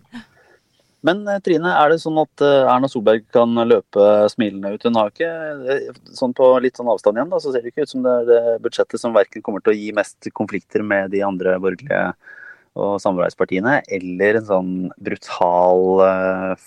Men 1.06 1.22
eh, 1.28 1.38
Trine, 1.44 1.72
er 1.72 1.92
det 1.92 2.00
sånn 2.02 2.18
at 2.20 2.42
eh, 2.44 2.66
Erna 2.68 2.88
Solberg 2.90 3.24
kan 3.32 3.56
løpe 3.68 4.08
smilende 4.32 4.74
ut? 4.74 4.84
Hun 4.84 4.98
har 5.00 5.12
ikke, 5.12 5.30
eh, 5.74 5.86
sånn 6.16 6.34
på 6.36 6.50
litt 6.60 6.80
sånn 6.80 6.90
avstand 6.92 7.16
igjen, 7.16 7.30
da, 7.32 7.40
så 7.40 7.54
ser 7.54 7.64
det 7.64 7.72
ikke 7.72 7.86
ut 7.86 7.94
som 7.94 8.04
det 8.04 8.16
er 8.18 8.28
det 8.28 8.58
budsjettet 8.66 9.00
som 9.00 9.16
verken 9.16 9.44
kommer 9.46 9.64
til 9.64 9.72
å 9.72 9.78
gi 9.78 9.94
mest 9.96 10.28
konflikter 10.36 10.84
med 10.84 11.14
de 11.14 11.24
andre 11.26 11.56
borgerlige 11.62 12.12
og 12.80 13.00
samarbeidspartiene, 13.02 13.80
eller 13.90 14.36
en 14.38 14.46
sånn 14.46 14.74
brutal 15.02 16.04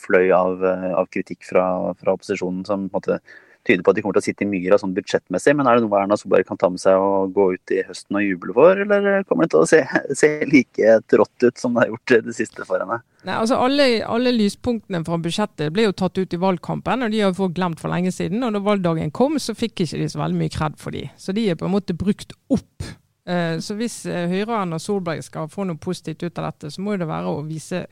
fløy 0.04 0.34
av, 0.36 0.65
av 1.00 1.08
kritikk 1.13 1.46
fra, 1.48 1.63
fra, 1.96 2.17
opposisjonen 2.17 2.65
som 2.67 2.89
på 2.89 3.00
en 3.00 3.00
måte 3.00 3.19
tyder 3.67 3.84
på 3.84 3.93
at 3.93 3.97
de 3.97 4.04
kommer 4.04 4.17
til 4.17 4.23
å 4.23 4.28
sitte 4.28 4.45
i 4.45 4.49
myra 4.49 4.78
sånn 4.80 4.93
budsjettmessig. 4.95 5.56
Men 5.58 5.69
er 5.69 5.78
det 5.80 5.86
noe 5.86 6.02
Erna 6.02 6.17
Solberg 6.19 6.47
kan 6.47 6.60
ta 6.60 6.69
med 6.71 6.82
seg 6.82 6.99
og 6.99 7.34
gå 7.36 7.47
ut 7.56 7.73
i 7.76 7.82
høsten 7.88 8.19
og 8.19 8.26
juble 8.26 8.56
for, 8.58 8.84
eller 8.86 9.26
kommer 9.30 9.47
det 9.47 9.54
til 9.54 9.63
å 9.63 9.69
se, 9.69 9.82
se 10.21 10.32
like 10.49 10.97
trått 11.12 11.47
ut 11.47 11.62
som 11.62 11.76
det 11.76 11.86
har 11.86 11.93
gjort 11.93 12.15
det 12.30 12.38
siste 12.38 12.67
for 12.67 12.84
henne? 12.84 12.99
Nei, 13.23 13.38
altså 13.39 13.60
alle, 13.63 13.88
alle, 14.04 14.34
lyspunktene 14.36 15.04
fra 15.08 15.19
budsjettet 15.23 15.71
ble 15.76 15.88
jo 15.88 15.95
tatt 15.95 16.19
ut 16.19 16.34
i 16.36 16.41
valgkampen, 16.41 17.06
og 17.06 17.13
de 17.13 17.21
har 17.23 17.38
fått 17.38 17.56
glemt 17.56 17.80
for 17.80 17.93
lenge 17.93 18.12
siden. 18.12 18.43
Og 18.43 18.56
da 18.56 18.63
valgdagen 18.63 19.13
kom, 19.15 19.39
så 19.39 19.56
fikk 19.56 19.86
ikke 19.86 20.02
de 20.02 20.10
så 20.12 20.19
veldig 20.19 20.41
mye 20.41 20.54
kred 20.54 20.76
for 20.82 20.95
de. 20.95 21.06
Så 21.17 21.36
de 21.36 21.47
er 21.49 21.60
på 21.60 21.69
en 21.69 21.76
måte 21.76 21.95
brukt 21.95 22.36
opp. 22.52 22.89
Eh, 23.23 23.60
så 23.63 23.78
hvis 23.80 24.02
eh, 24.12 24.28
Høyre 24.28 24.49
og 24.49 24.58
Erna 24.58 24.80
Solberg 24.82 25.23
skal 25.23 25.47
få 25.52 25.63
noe 25.67 25.80
positivt 25.80 26.26
ut 26.26 26.41
av 26.41 26.52
dette, 26.52 26.73
så 26.73 26.84
må 26.84 26.97
det 26.99 27.08
være 27.08 27.32
å 27.32 27.45
vise 27.47 27.86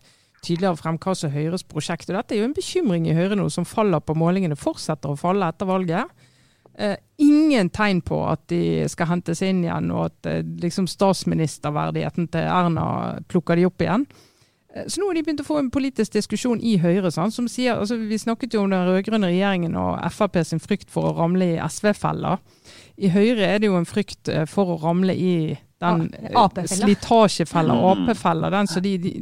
tydeligere 0.45 0.79
frem 0.79 0.97
hva 1.01 1.13
som 1.17 1.29
er 1.29 1.37
Høyres 1.37 1.65
prosjekt. 1.67 2.09
Og 2.09 2.17
dette 2.17 2.35
er 2.35 2.41
jo 2.41 2.49
en 2.49 2.57
bekymring 2.57 3.07
i 3.09 3.15
Høyre 3.17 3.37
nå, 3.37 3.47
som 3.53 3.67
faller 3.67 4.03
på 4.03 4.17
målingene, 4.17 4.57
fortsetter 4.59 5.13
å 5.13 5.19
falle 5.19 5.49
etter 5.51 5.69
valget. 5.69 6.27
Eh, 6.73 6.97
ingen 7.21 7.69
tegn 7.69 8.01
på 8.05 8.23
at 8.31 8.45
de 8.49 8.87
skal 8.89 9.11
hentes 9.11 9.43
inn 9.45 9.63
igjen, 9.65 9.91
og 9.93 10.09
at 10.09 10.29
eh, 10.31 10.43
liksom 10.63 10.87
statsministerverdigheten 10.89 12.31
til 12.31 12.47
Erna 12.47 12.85
plukker 13.29 13.59
de 13.59 13.67
opp 13.69 13.83
igjen. 13.83 14.07
Eh, 14.75 14.87
så 14.87 15.01
nå 15.01 15.09
har 15.09 15.17
de 15.17 15.23
begynt 15.25 15.43
å 15.43 15.47
få 15.47 15.59
en 15.61 15.71
politisk 15.73 16.15
diskusjon 16.15 16.61
i 16.63 16.77
Høyre. 16.81 17.11
Sant, 17.11 17.35
som 17.35 17.49
sier, 17.51 17.75
altså 17.75 17.99
Vi 17.99 18.17
snakket 18.19 18.55
jo 18.55 18.63
om 18.63 18.71
den 18.71 18.87
rød-grønne 18.87 19.31
regjeringen 19.31 19.75
og 19.79 19.99
Frp 20.15 20.41
sin 20.47 20.63
frykt 20.63 20.91
for 20.93 21.11
å 21.11 21.15
ramle 21.19 21.53
i 21.55 21.59
SV-fella. 21.61 22.37
I 23.01 23.11
Høyre 23.11 23.47
er 23.47 23.61
det 23.61 23.71
jo 23.71 23.79
en 23.79 23.89
frykt 23.89 24.31
eh, 24.31 24.47
for 24.49 24.75
å 24.75 24.79
ramle 24.81 25.15
i 25.15 25.35
den 25.81 26.09
eh, 26.13 26.65
slitasjefella, 26.69 27.77
Ap-fella. 27.91 28.51
Den 28.53 28.69
så 28.69 28.83
de, 28.83 28.97
de 29.01 29.15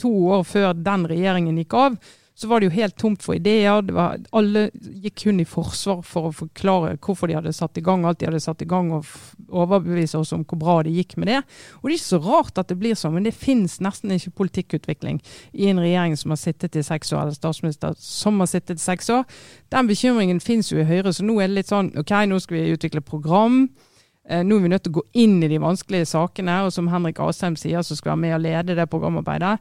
to 0.00 0.10
år 0.34 0.46
før 0.48 0.72
den 0.74 1.06
regjeringen 1.10 1.60
gikk 1.60 1.76
av, 1.78 2.00
så 2.40 2.48
var 2.48 2.60
det 2.60 2.70
jo 2.70 2.72
helt 2.78 2.96
tomt 2.96 3.20
for 3.20 3.36
ideer. 3.36 3.82
Var, 3.92 4.20
alle 4.32 4.62
gikk 4.72 5.18
kun 5.26 5.42
i 5.42 5.44
forsvar 5.44 5.98
for 6.08 6.30
å 6.30 6.32
forklare 6.32 6.94
hvorfor 6.96 7.28
de 7.28 7.36
hadde 7.36 7.52
satt 7.52 7.76
i 7.76 7.82
gang 7.84 8.06
alt 8.08 8.22
de 8.22 8.30
hadde 8.30 8.40
satt 8.40 8.62
i 8.64 8.68
gang, 8.68 8.88
og 8.96 9.04
overbevise 9.50 10.16
oss 10.16 10.32
om 10.32 10.46
hvor 10.48 10.60
bra 10.62 10.76
det 10.86 10.94
gikk 10.94 11.18
med 11.20 11.28
det. 11.28 11.42
Og 11.80 11.90
Det 11.90 11.92
er 11.92 11.98
ikke 11.98 12.06
så 12.06 12.22
rart 12.24 12.62
at 12.62 12.72
det 12.72 12.78
blir 12.80 12.96
sånn, 12.96 13.12
men 13.18 13.28
det 13.28 13.34
finnes 13.36 13.76
nesten 13.84 14.14
ikke 14.16 14.32
politikkutvikling 14.40 15.20
i 15.52 15.68
en 15.68 15.82
regjering 15.84 16.16
som 16.16 16.32
har 16.32 16.40
sittet 16.40 16.78
i 16.80 16.86
seks 16.86 17.12
år, 17.12 17.26
eller 17.26 17.36
statsminister 17.36 17.98
som 18.00 18.40
har 18.40 18.48
sittet 18.48 18.80
i 18.80 18.86
seks 18.86 19.12
år. 19.12 19.28
Den 19.68 19.90
bekymringen 19.90 20.40
finnes 20.40 20.72
jo 20.72 20.80
i 20.80 20.88
Høyre, 20.88 21.12
så 21.12 21.26
nå 21.26 21.36
er 21.42 21.52
det 21.52 21.58
litt 21.58 21.74
sånn 21.74 21.92
OK, 22.00 22.14
nå 22.24 22.40
skal 22.40 22.56
vi 22.56 22.72
utvikle 22.78 23.04
program. 23.04 23.66
Eh, 24.24 24.40
nå 24.46 24.56
er 24.56 24.64
vi 24.64 24.72
nødt 24.72 24.86
til 24.88 24.94
å 24.94 25.00
gå 25.02 25.04
inn 25.26 25.42
i 25.44 25.52
de 25.52 25.60
vanskelige 25.60 26.08
sakene, 26.08 26.62
og 26.64 26.72
som 26.72 26.88
Henrik 26.88 27.20
Asheim 27.20 27.60
sier, 27.60 27.84
så 27.84 27.98
skal 27.98 28.14
være 28.14 28.24
med 28.24 28.36
og 28.38 28.44
lede 28.48 28.80
det 28.80 28.88
programarbeidet. 28.88 29.58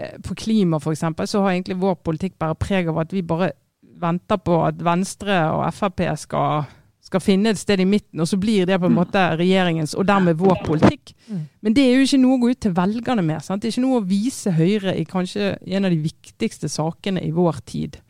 Eh, 0.00 0.20
på 0.20 0.34
klima 0.34 0.76
f.eks., 0.76 1.30
så 1.30 1.42
har 1.42 1.52
egentlig 1.52 1.76
vår 1.80 1.94
politikk 2.04 2.38
bare 2.40 2.56
preg 2.56 2.88
av 2.88 3.02
at 3.02 3.12
vi 3.12 3.22
bare 3.22 3.52
venter 4.00 4.38
på 4.40 4.62
at 4.64 4.78
Venstre 4.80 5.42
og 5.52 5.66
Frp 5.76 6.00
skal, 6.22 6.68
skal 7.04 7.20
finne 7.20 7.52
et 7.52 7.60
sted 7.60 7.82
i 7.82 7.88
midten, 7.88 8.22
og 8.22 8.28
så 8.30 8.38
blir 8.40 8.68
det 8.68 8.78
på 8.80 8.88
en 8.88 8.94
mm. 8.94 9.00
måte 9.02 9.24
regjeringens, 9.36 9.92
og 9.94 10.06
dermed 10.08 10.38
vår 10.40 10.62
politikk. 10.64 11.12
Mm. 11.28 11.42
Men 11.60 11.76
det 11.76 11.84
er 11.84 11.98
jo 11.98 12.06
ikke 12.06 12.22
noe 12.22 12.38
å 12.38 12.40
gå 12.40 12.52
ut 12.54 12.62
til 12.64 12.76
velgerne 12.78 13.24
med. 13.26 13.44
Sant? 13.44 13.60
Det 13.60 13.68
er 13.68 13.76
ikke 13.76 13.88
noe 13.88 14.00
å 14.00 14.06
vise 14.08 14.54
Høyre 14.56 14.96
i 14.96 15.04
kanskje 15.08 15.52
en 15.58 15.88
av 15.88 15.92
de 15.92 16.00
viktigste 16.06 16.70
sakene 16.72 17.26
i 17.26 17.34
vår 17.36 17.60
tid. 17.68 18.00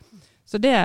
Så 0.47 0.59
det, 0.59 0.75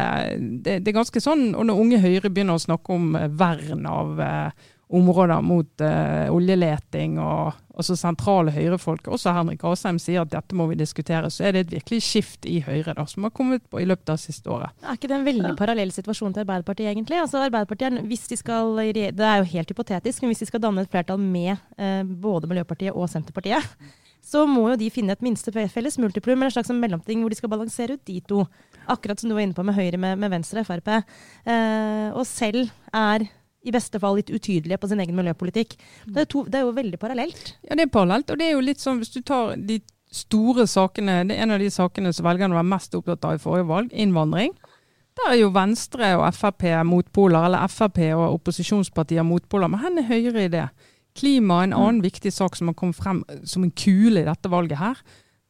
det, 0.62 0.81
det 0.83 0.90
er 0.90 0.95
ganske 0.95 1.21
sånn, 1.23 1.49
og 1.59 1.66
Når 1.66 1.83
unge 1.83 2.03
Høyre 2.03 2.31
begynner 2.31 2.59
å 2.59 2.62
snakke 2.62 2.95
om 2.95 3.14
eh, 3.19 3.31
vern 3.35 3.87
av, 3.90 4.19
eh, 4.23 4.66
områder 4.88 5.42
mot 5.42 5.83
uh, 5.83 6.29
oljeleting 6.31 7.16
og 7.18 7.57
også 7.77 7.96
sentrale 7.99 8.53
høyrefolk, 8.55 9.09
også 9.12 9.35
Henrik 9.37 9.64
Asheim, 9.66 9.99
sier 10.01 10.22
at 10.22 10.31
dette 10.33 10.57
må 10.57 10.68
vi 10.70 10.79
diskutere, 10.81 11.29
så 11.33 11.44
er 11.44 11.57
det 11.57 11.64
et 11.66 11.75
virkelig 11.75 12.01
skift 12.07 12.49
i 12.49 12.61
Høyre 12.64 12.94
da, 12.96 13.05
som 13.11 13.27
har 13.27 13.35
kommet 13.37 13.66
på 13.68 13.83
i 13.83 13.88
løpet 13.88 14.14
av 14.14 14.20
siste 14.22 14.49
året. 14.53 14.72
Er 14.81 14.96
ikke 14.96 15.11
det 15.11 15.18
en 15.18 15.27
veldig 15.27 15.51
ja. 15.51 15.59
parallell 15.59 15.92
situasjon 15.92 16.33
til 16.33 16.46
Arbeiderpartiet, 16.46 16.88
egentlig? 16.94 17.20
Altså 17.20 17.42
Arbeiderpartiet, 17.44 18.01
hvis 18.09 18.27
de 18.31 18.40
skal, 18.40 18.72
Det 18.96 19.12
er 19.12 19.42
jo 19.42 19.51
helt 19.53 19.70
hypotetisk, 19.75 20.22
men 20.22 20.33
hvis 20.33 20.44
de 20.46 20.51
skal 20.53 20.62
danne 20.64 20.87
et 20.87 20.90
flertall 20.90 21.20
med 21.20 21.57
eh, 21.77 22.03
både 22.05 22.49
Miljøpartiet 22.49 22.96
og 22.96 23.11
Senterpartiet, 23.12 23.77
så 24.31 24.46
må 24.49 24.70
jo 24.72 24.81
de 24.81 24.90
finne 24.90 25.12
et 25.12 25.22
minste 25.22 25.53
felles 25.53 25.99
multiplum, 25.99 26.38
eller 26.38 26.49
en 26.49 26.57
slags 26.57 26.72
mellomting 26.72 27.20
hvor 27.20 27.31
de 27.31 27.38
skal 27.38 27.53
balansere 27.53 27.99
ut 27.99 28.07
de 28.09 28.22
to. 28.25 28.46
Akkurat 28.88 29.20
som 29.20 29.29
du 29.29 29.37
var 29.37 29.44
inne 29.44 29.55
på 29.57 29.66
med 29.66 29.77
Høyre, 29.77 30.01
med, 30.01 30.16
med 30.22 30.33
Venstre 30.33 30.64
og 30.64 30.70
Frp. 30.70 30.94
Eh, 31.44 32.09
og 32.14 32.25
selv 32.25 32.70
er 32.94 33.29
i 33.67 33.75
beste 33.75 34.01
fall 34.03 34.19
litt 34.21 34.31
utydelige 34.31 34.79
på 34.81 34.91
sin 34.91 35.03
egen 35.03 35.19
miljøpolitikk. 35.19 35.77
Det 36.07 36.25
er, 36.25 36.31
to, 36.31 36.45
det 36.47 36.61
er, 36.61 36.65
jo 36.69 36.77
veldig 36.77 37.01
parallelt. 37.03 37.53
Ja, 37.67 37.75
det 37.75 37.89
er 37.89 37.93
parallelt. 37.93 38.31
Og 38.31 38.41
det 38.41 38.49
er 38.49 38.55
jo 38.55 38.65
litt 38.65 38.83
sånn, 38.83 39.03
hvis 39.03 39.15
du 39.15 39.21
tar 39.27 39.57
de 39.59 39.81
store 40.15 40.67
sakene, 40.71 41.25
det 41.29 41.37
er 41.37 41.45
en 41.45 41.57
av 41.57 41.63
de 41.63 41.71
sakene 41.73 42.13
som 42.15 42.27
velgerne 42.29 42.57
var 42.57 42.67
mest 42.67 42.95
opptatt 42.97 43.27
av 43.27 43.37
i 43.37 43.43
forrige 43.43 43.69
valg, 43.69 43.93
innvandring. 43.93 44.55
Der 45.17 45.33
er 45.33 45.39
jo 45.41 45.53
Venstre 45.55 46.13
og 46.19 46.27
Frp 46.37 46.67
motpoler, 46.85 47.49
eller 47.49 47.73
Frp 47.73 48.03
og 48.13 48.37
opposisjonspartier 48.37 49.25
motpoler. 49.25 49.71
Men 49.73 49.81
hvor 49.81 50.03
er 50.03 50.11
Høyre 50.11 50.45
i 50.45 50.53
det? 50.53 50.67
Klima 51.17 51.63
er 51.63 51.71
en 51.71 51.77
annen 51.77 52.03
mm. 52.03 52.07
viktig 52.11 52.33
sak 52.35 52.59
som 52.59 52.69
har 52.69 52.77
kommet 52.77 52.99
frem 52.99 53.23
som 53.49 53.65
en 53.65 53.73
kule 53.73 54.21
i 54.21 54.27
dette 54.27 54.51
valget 54.53 54.79
her. 54.81 55.01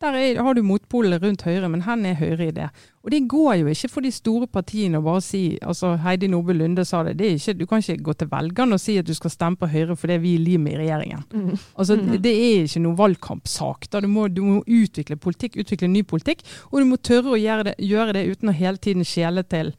Der 0.04 0.12
er, 0.12 0.42
har 0.44 0.52
du 0.52 0.60
motpolene 0.60 1.16
rundt 1.22 1.46
Høyre, 1.46 1.70
men 1.72 1.80
hen 1.86 2.02
er 2.04 2.18
Høyre 2.18 2.50
i 2.50 2.52
det? 2.52 2.66
Og 3.00 3.10
det 3.14 3.22
går 3.32 3.54
jo 3.62 3.70
ikke 3.72 3.88
for 3.88 4.04
de 4.04 4.10
store 4.12 4.44
partiene 4.52 5.00
å 5.00 5.04
bare 5.06 5.22
si 5.24 5.40
altså 5.64 5.94
Heidi 6.04 6.28
Nordby 6.28 6.52
Lunde 6.52 6.84
sa 6.84 7.00
det, 7.06 7.14
det 7.16 7.30
ikke, 7.38 7.54
du 7.56 7.64
kan 7.70 7.80
ikke 7.80 8.04
gå 8.04 8.14
til 8.20 8.28
velgerne 8.28 8.76
og 8.76 8.82
si 8.82 8.98
at 9.00 9.08
du 9.08 9.14
skal 9.16 9.32
stemme 9.32 9.56
på 9.56 9.70
Høyre 9.72 9.96
fordi 9.96 10.18
vi 10.20 10.34
er 10.36 10.44
limet 10.44 10.74
i 10.74 10.82
regjeringen. 10.82 11.24
Mm. 11.32 11.64
Altså 11.80 11.96
mm. 11.96 12.12
Det 12.28 12.34
er 12.34 12.68
ikke 12.68 12.84
noen 12.84 13.00
valgkampsak. 13.00 13.88
Du 13.96 14.10
må, 14.12 14.28
du, 14.28 14.44
må, 14.44 14.60
utvikle 14.68 15.16
politikk, 15.16 15.56
utvikle 15.64 15.88
ny 15.88 16.04
politikk, 16.04 16.44
og 16.68 16.82
du 16.82 16.90
må 16.92 17.00
tørre 17.00 17.32
å 17.32 17.40
gjøre 17.40 17.70
det, 17.70 17.76
gjøre 17.80 18.18
det 18.18 18.28
uten 18.28 18.52
å 18.52 18.58
hele 18.60 18.82
tiden 18.82 19.08
skjele 19.08 19.48
til 19.48 19.72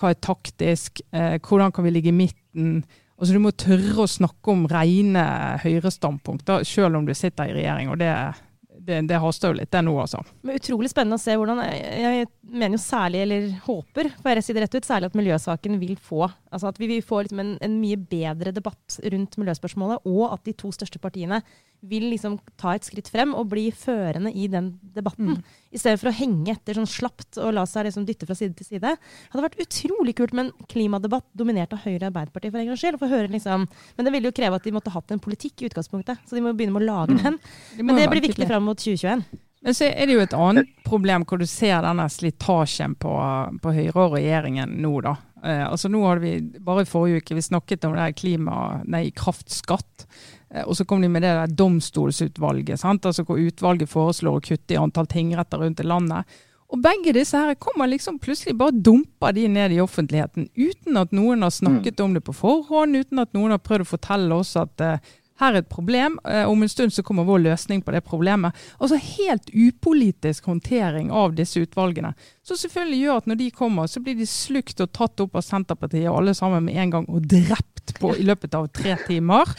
hva 0.00 0.14
er 0.14 0.22
taktisk, 0.24 1.04
eh, 1.12 1.36
hvordan 1.36 1.76
kan 1.76 1.84
vi 1.84 1.98
ligge 1.98 2.14
i 2.14 2.16
midten. 2.16 2.78
Altså 3.20 3.36
Du 3.36 3.44
må 3.44 3.52
tørre 3.52 4.06
å 4.06 4.08
snakke 4.08 4.54
om 4.54 4.64
rene 4.72 5.24
høyrestandpunkter, 5.60 6.64
selv 6.64 6.96
om 6.96 7.04
du 7.04 7.12
sitter 7.12 7.50
i 7.50 7.60
regjering. 7.60 7.92
og 7.92 8.00
det 8.00 8.08
er 8.08 8.46
det, 8.90 9.00
det 9.10 9.20
haster 9.22 9.52
jo 9.52 9.58
litt, 9.60 9.70
det 9.72 9.82
nå, 9.86 9.94
altså. 10.02 10.20
Men 10.46 10.58
Utrolig 10.60 10.90
spennende 10.92 11.16
å 11.16 11.22
se 11.22 11.36
hvordan 11.38 11.62
Jeg 11.64 12.28
mener 12.50 12.76
jo 12.76 12.82
særlig, 12.82 13.22
eller 13.24 13.48
håper, 13.64 14.10
for 14.20 14.40
jeg 14.40 14.46
sier 14.46 14.58
det 14.58 14.66
rett 14.66 14.76
ut, 14.76 14.88
særlig 14.88 15.10
at 15.10 15.18
miljøsaken 15.18 15.80
vil 15.80 15.96
få 15.96 16.26
Altså 16.50 16.70
at 16.70 16.80
vi 16.82 16.88
vil 16.90 17.02
få 17.06 17.22
liksom 17.22 17.42
en, 17.42 17.52
en, 17.62 17.76
mye 17.80 17.98
bedre 18.10 18.52
debatt 18.54 18.96
rundt 19.14 19.36
miljøspørsmålet, 19.38 20.06
og 20.10 20.24
at 20.34 20.42
de 20.48 20.56
to 20.58 20.72
største 20.74 20.98
partiene 21.02 21.38
vil 21.80 22.08
liksom 22.12 22.36
ta 22.60 22.74
et 22.76 22.86
skritt 22.86 23.08
frem 23.12 23.32
og 23.36 23.48
bli 23.52 23.68
førende 23.74 24.32
i 24.36 24.46
den 24.52 24.72
debatten. 24.94 25.38
Mm. 25.38 25.58
I 25.70 25.80
stedet 25.80 26.00
for 26.02 26.10
å 26.10 26.14
henge 26.14 26.52
etter 26.52 26.76
sånn 26.76 26.88
slapt 26.90 27.38
og 27.40 27.54
la 27.56 27.64
seg 27.68 27.86
liksom 27.88 28.06
dytte 28.08 28.28
fra 28.28 28.36
side 28.36 28.56
til 28.58 28.68
side. 28.68 28.94
Det 28.96 29.34
hadde 29.34 29.46
vært 29.46 29.62
utrolig 29.64 30.16
kult 30.18 30.34
med 30.36 30.48
en 30.48 30.70
klimadebatt 30.70 31.28
dominert 31.38 31.74
av 31.76 31.84
Høyre 31.84 32.02
og 32.02 32.08
Arbeiderpartiet 32.10 32.52
for 32.52 32.62
en 32.62 32.72
gangs 32.72 32.84
skyld. 32.84 33.36
Liksom, 33.36 33.68
men 33.96 34.08
det 34.08 34.14
ville 34.16 34.32
jo 34.32 34.36
kreve 34.36 34.60
at 34.60 34.66
de 34.66 34.74
måtte 34.76 34.94
hatt 34.94 35.14
en 35.14 35.22
politikk 35.22 35.62
i 35.62 35.70
utgangspunktet. 35.70 36.26
Så 36.26 36.36
de 36.36 36.44
må 36.44 36.52
begynne 36.56 36.76
med 36.76 36.84
å 36.84 36.90
lage 36.90 37.16
mm. 37.16 37.22
den. 37.24 37.38
Men 37.84 38.00
det 38.00 38.10
blir 38.12 38.28
viktig 38.28 38.50
fram 38.50 38.68
mot 38.68 38.80
2021. 38.80 39.24
Men 39.60 39.76
så 39.76 39.90
er 39.90 40.08
det 40.08 40.14
jo 40.14 40.22
et 40.24 40.36
annet 40.36 40.70
problem 40.86 41.24
hvor 41.28 41.40
du 41.40 41.44
ser 41.48 41.82
denne 41.84 42.06
slitasjen 42.08 42.94
på, 43.00 43.12
på 43.60 43.74
Høyre 43.76 44.06
og 44.06 44.14
regjeringen 44.16 44.72
nå, 44.80 44.94
da. 45.04 45.18
Eh, 45.44 45.64
altså 45.66 45.90
nå 45.92 46.00
hadde 46.04 46.24
vi, 46.24 46.60
Bare 46.64 46.84
i 46.84 46.88
forrige 46.88 47.20
uke 47.20 47.36
vi 47.36 47.44
snakket 47.44 47.84
om 47.88 47.96
det 47.96 48.06
her 48.06 48.16
klima, 48.16 48.56
nei, 48.88 49.08
kraftskatt. 49.16 50.06
Eh, 50.54 50.66
og 50.66 50.76
så 50.76 50.84
kom 50.84 51.02
de 51.02 51.08
med 51.08 51.22
det 51.22 51.32
der 51.36 51.56
domstolsutvalget, 51.58 52.80
sant? 52.80 53.06
Altså 53.06 53.24
hvor 53.26 53.40
utvalget 53.40 53.90
foreslår 53.90 54.38
å 54.38 54.44
kutte 54.44 54.76
i 54.76 54.80
antall 54.80 55.10
tingretter 55.10 55.62
rundt 55.62 55.82
i 55.82 55.86
landet. 55.86 56.40
Og 56.70 56.78
begge 56.78 57.14
disse 57.16 57.38
her 57.38 57.56
kommer 57.58 57.90
liksom 57.90 58.20
plutselig 58.22 58.54
bare 58.58 58.74
dumper 58.74 59.34
de 59.34 59.48
ned 59.50 59.72
i 59.74 59.80
offentligheten, 59.82 60.46
uten 60.54 61.00
at 61.00 61.14
noen 61.14 61.42
har 61.42 61.50
snakket 61.50 61.98
mm. 61.98 62.04
om 62.04 62.12
det 62.14 62.22
på 62.26 62.34
forhånd, 62.36 62.94
uten 62.94 63.22
at 63.22 63.32
noen 63.34 63.56
har 63.56 63.64
prøvd 63.64 63.82
å 63.82 63.90
fortelle 63.90 64.38
oss 64.38 64.52
at 64.60 64.84
uh, 64.86 65.00
her 65.40 65.56
er 65.56 65.64
et 65.64 65.72
problem, 65.72 66.20
uh, 66.22 66.44
om 66.46 66.62
en 66.62 66.70
stund 66.70 66.94
så 66.94 67.02
kommer 67.02 67.26
vår 67.26 67.42
løsning 67.48 67.82
på 67.82 67.90
det 67.90 68.04
problemet. 68.06 68.54
Altså 68.78 69.00
helt 69.02 69.50
upolitisk 69.50 70.46
håndtering 70.46 71.10
av 71.10 71.34
disse 71.34 71.58
utvalgene. 71.64 72.12
Så 72.46 72.54
selvfølgelig 72.60 73.02
gjør 73.02 73.22
at 73.22 73.30
når 73.32 73.40
de 73.42 73.50
kommer, 73.50 73.90
så 73.90 74.04
blir 74.04 74.18
de 74.20 74.30
slukt 74.30 74.84
og 74.84 74.92
tatt 74.94 75.26
opp 75.26 75.40
av 75.40 75.46
Senterpartiet, 75.46 76.06
alle 76.12 76.36
sammen 76.38 76.68
med 76.68 76.78
en 76.78 76.94
gang, 76.94 77.10
og 77.10 77.26
drept 77.34 77.69
på 77.98 78.12
i 78.16 78.26
løpet 78.26 78.54
av 78.54 78.68
tre 78.74 78.96
timer. 79.06 79.50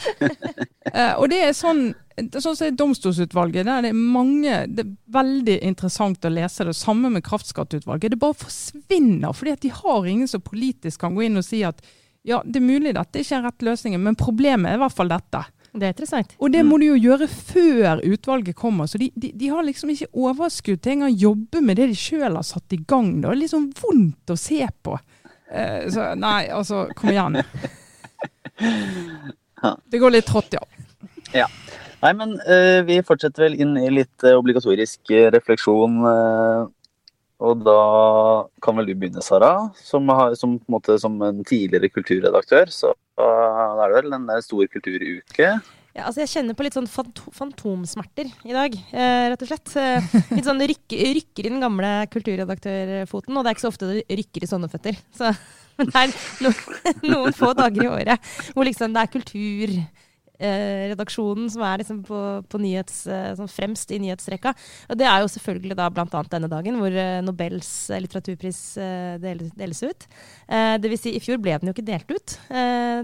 Uh, 0.88 1.14
og 1.20 1.28
det 1.32 1.42
er 1.48 1.56
sånn 1.56 1.90
sånn 2.12 2.56
som 2.56 2.76
Domstolsutvalget, 2.76 3.64
der 3.66 3.86
det 3.86 3.90
er 3.92 3.96
mange 3.96 4.66
Det 4.68 4.84
er 4.84 4.90
veldig 5.14 5.54
interessant 5.64 6.24
å 6.24 6.32
lese 6.32 6.66
det. 6.68 6.74
Samme 6.76 7.10
med 7.12 7.24
kraftskatteutvalget. 7.24 8.12
Det 8.12 8.20
bare 8.20 8.36
forsvinner, 8.36 9.32
fordi 9.32 9.54
at 9.56 9.64
de 9.64 9.72
har 9.72 10.06
ingen 10.06 10.28
som 10.28 10.44
politisk 10.44 11.00
kan 11.00 11.16
gå 11.16 11.26
inn 11.26 11.40
og 11.40 11.46
si 11.46 11.62
at 11.64 11.80
ja, 12.22 12.42
det 12.44 12.60
er 12.60 12.66
mulig 12.68 12.92
dette 12.94 13.18
ikke 13.18 13.40
er 13.40 13.48
rett 13.48 13.64
løsning, 13.66 13.96
men 13.98 14.14
problemet 14.14 14.70
er 14.70 14.78
i 14.78 14.82
hvert 14.84 14.94
fall 14.94 15.10
dette. 15.10 15.40
Det 15.72 15.88
er 15.88 15.94
interessant. 15.94 16.34
Og 16.38 16.52
det 16.52 16.60
må 16.68 16.76
de 16.78 16.90
jo 16.90 16.98
gjøre 17.00 17.26
før 17.32 18.02
utvalget 18.04 18.56
kommer. 18.58 18.86
Så 18.86 19.00
de, 19.00 19.08
de, 19.16 19.32
de 19.40 19.48
har 19.48 19.64
liksom 19.64 19.90
ikke 19.90 20.10
overskudd 20.12 20.82
til 20.84 20.98
engang 20.98 21.14
å 21.14 21.22
jobbe 21.22 21.62
med 21.64 21.80
det 21.80 21.88
de 21.90 21.98
sjøl 21.98 22.36
har 22.36 22.44
satt 22.46 22.76
i 22.76 22.82
gang. 22.86 23.14
Det 23.22 23.30
er 23.30 23.40
liksom 23.40 23.70
vondt 23.80 24.34
å 24.34 24.36
se 24.38 24.60
på. 24.84 24.98
Eh, 25.48 25.88
så 25.92 26.12
nei, 26.20 26.44
altså, 26.52 26.84
kom 26.96 27.10
igjen. 27.14 27.40
Det 29.92 30.00
går 30.02 30.16
litt 30.16 30.26
trått, 30.26 30.56
ja. 30.56 30.62
Ja. 31.32 31.48
Nei, 32.02 32.12
men 32.18 32.34
uh, 32.48 32.82
vi 32.86 32.98
fortsetter 33.06 33.46
vel 33.46 33.58
inn 33.62 33.76
i 33.78 33.90
litt 33.92 34.24
uh, 34.26 34.34
obligatorisk 34.34 35.12
refleksjon. 35.34 36.00
Uh, 36.02 36.64
og 37.42 37.62
da 37.66 37.82
kan 38.62 38.78
vel 38.78 38.90
du 38.90 38.96
begynne, 38.96 39.22
Sara. 39.22 39.52
Som, 39.78 40.10
har, 40.14 40.34
som, 40.38 40.56
en, 40.58 40.64
måte, 40.70 40.98
som 41.02 41.14
en 41.26 41.42
tidligere 41.46 41.90
kulturredaktør, 41.90 42.70
så 42.74 42.92
er 43.22 43.82
det 43.82 43.96
vel 44.00 44.14
en 44.14 44.28
stor 44.42 44.66
kulturuke. 44.70 45.48
Ja, 45.92 46.06
altså 46.06 46.22
jeg 46.22 46.30
kjenner 46.32 46.56
på 46.56 46.64
litt 46.64 46.76
sånn 46.78 46.88
fantomsmerter 46.88 48.30
i 48.48 48.54
dag, 48.54 48.76
rett 48.94 49.42
og 49.42 49.50
slett. 49.50 49.74
litt 50.30 50.46
sånn 50.46 50.62
rykker, 50.70 51.02
rykker 51.18 51.48
i 51.48 51.52
den 51.52 51.60
gamle 51.60 51.90
kulturredaktørfoten, 52.14 53.34
og 53.34 53.42
det 53.42 53.50
er 53.50 53.58
ikke 53.58 53.66
så 53.66 53.72
ofte 53.74 53.90
det 53.90 54.06
rykker 54.22 54.46
i 54.46 54.50
sånne 54.54 54.70
føtter. 54.72 55.02
Så 55.18 55.34
men 55.78 55.88
det 55.92 56.02
er 56.02 56.14
noen, 57.12 57.36
få 57.36 57.52
dager 57.58 57.84
i 57.84 57.90
året 57.90 58.32
hvor 58.52 58.68
liksom 58.68 58.94
det 58.94 59.02
er 59.02 59.12
kultur 59.12 59.74
redaksjonen 60.92 61.48
som 61.52 61.62
er 61.66 61.82
liksom 61.82 62.02
på, 62.06 62.18
på 62.50 62.60
nyhets, 62.62 63.04
eh, 63.06 63.32
sånn 63.38 63.50
fremst 63.50 63.92
i 63.94 64.00
nyhetsrekka. 64.02 64.52
Og 64.90 64.98
det 64.98 65.06
er 65.08 65.22
jo 65.22 65.30
selvfølgelig 65.32 65.76
da 65.78 65.88
bl.a. 65.92 66.22
denne 66.32 66.50
dagen 66.50 66.78
hvor 66.80 66.96
eh, 67.04 67.20
Nobels 67.24 67.70
eh, 67.90 68.02
litteraturpris 68.04 68.60
eh, 68.82 69.14
deles, 69.22 69.82
ut. 69.82 70.06
Eh, 70.48 70.74
det 70.82 70.90
vil 70.92 71.00
si, 71.00 71.14
i 71.16 71.22
fjor 71.22 71.40
ble 71.42 71.56
den 71.58 71.70
jo 71.70 71.76
ikke 71.76 71.86
delt 71.86 72.10
ut. 72.12 72.36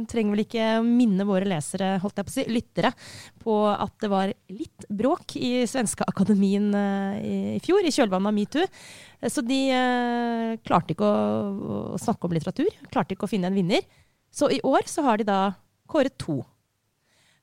trenger 0.09 0.35
vel 0.35 0.45
ikke 0.45 0.67
minne 0.87 1.27
våre 1.29 1.49
lesere, 1.49 1.97
holdt 2.03 2.21
jeg 2.21 2.29
på 2.29 2.35
å 2.35 2.37
si, 2.37 2.47
lyttere, 2.53 2.93
på 3.43 3.59
at 3.71 3.95
det 4.03 4.13
var 4.13 4.35
litt 4.53 4.89
bråk 4.89 5.37
i 5.41 5.53
Svenske 5.69 6.07
Akademien 6.09 6.69
i 7.23 7.59
fjor, 7.65 7.87
i 7.87 7.93
kjølvannet 7.95 8.31
av 8.31 8.37
metoo. 8.37 8.67
Så 9.29 9.43
de 9.43 9.61
klarte 10.67 10.95
ikke 10.95 11.09
å, 11.09 11.79
å 11.95 12.01
snakke 12.01 12.29
om 12.29 12.37
litteratur, 12.37 12.71
klarte 12.93 13.17
ikke 13.17 13.27
å 13.27 13.33
finne 13.33 13.51
en 13.51 13.57
vinner. 13.57 13.87
Så 14.31 14.51
i 14.53 14.61
år 14.67 14.87
så 14.91 15.03
har 15.07 15.19
de 15.19 15.27
da 15.29 15.41
kåret 15.89 16.19
to 16.21 16.43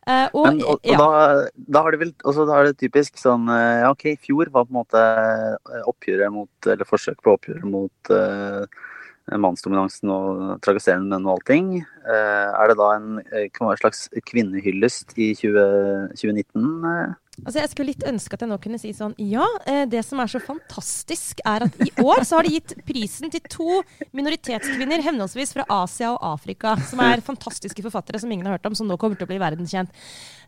Uh, 0.06 0.28
og, 0.38 0.44
Men, 0.46 0.60
og, 0.62 0.76
og 0.84 0.92
ja. 0.92 0.98
da, 1.02 1.46
da, 1.58 1.82
har 1.82 1.96
det 1.96 2.00
vel 2.04 2.12
også, 2.22 2.44
da 2.46 2.60
er 2.60 2.68
det 2.68 2.76
typisk 2.78 3.16
sånn 3.18 3.48
eh, 3.50 3.80
Ja, 3.82 3.88
OK, 3.90 4.04
i 4.12 4.20
fjor 4.22 4.52
var 4.54 4.68
på 4.68 4.76
en 4.76 4.78
måte 4.78 5.02
eh, 5.02 5.80
oppgjøret 5.90 6.30
mot 6.30 6.70
Eller 6.70 6.86
forsøk 6.86 7.24
på 7.26 7.34
oppgjøret 7.34 7.66
mot 7.66 8.12
uh, 8.14 8.68
mannsdominansen 9.42 10.12
og 10.14 10.60
trakasserende 10.62 11.10
menn 11.10 11.26
og 11.26 11.40
allting. 11.40 11.72
Uh, 12.06 12.54
er 12.54 12.70
det 12.70 12.78
da 12.78 12.92
en, 13.00 13.18
en 13.26 13.80
slags 13.82 14.04
kvinnehyllest 14.30 15.18
i 15.18 15.32
20, 15.40 16.14
2019? 16.22 17.16
Altså 17.44 17.60
jeg 17.60 17.72
skulle 17.72 17.92
litt 17.92 18.06
ønske 18.08 18.38
at 18.38 18.46
jeg 18.46 18.52
nå 18.52 18.58
kunne 18.64 18.80
si 18.80 18.94
sånn 18.96 19.16
Ja, 19.20 19.46
eh, 19.68 19.84
det 19.92 20.06
som 20.08 20.22
er 20.24 20.32
så 20.32 20.40
fantastisk, 20.44 21.44
er 21.46 21.68
at 21.68 21.78
i 21.84 21.92
år 22.04 22.24
så 22.28 22.40
har 22.40 22.48
de 22.48 22.56
gitt 22.56 22.76
prisen 22.88 23.34
til 23.34 23.44
to 23.52 23.82
minoritetskvinner, 24.16 25.04
henholdsvis 25.06 25.56
fra 25.58 25.68
Asia 25.82 26.14
og 26.14 26.24
Afrika, 26.36 26.76
som 26.90 27.04
er 27.04 27.24
fantastiske 27.26 27.84
forfattere 27.86 28.22
som 28.22 28.32
ingen 28.32 28.48
har 28.48 28.58
hørt 28.58 28.70
om, 28.70 28.78
som 28.78 28.88
nå 28.90 29.00
kommer 29.02 29.20
til 29.20 29.28
å 29.28 29.34
bli 29.34 29.42
verdenskjent. 29.42 29.92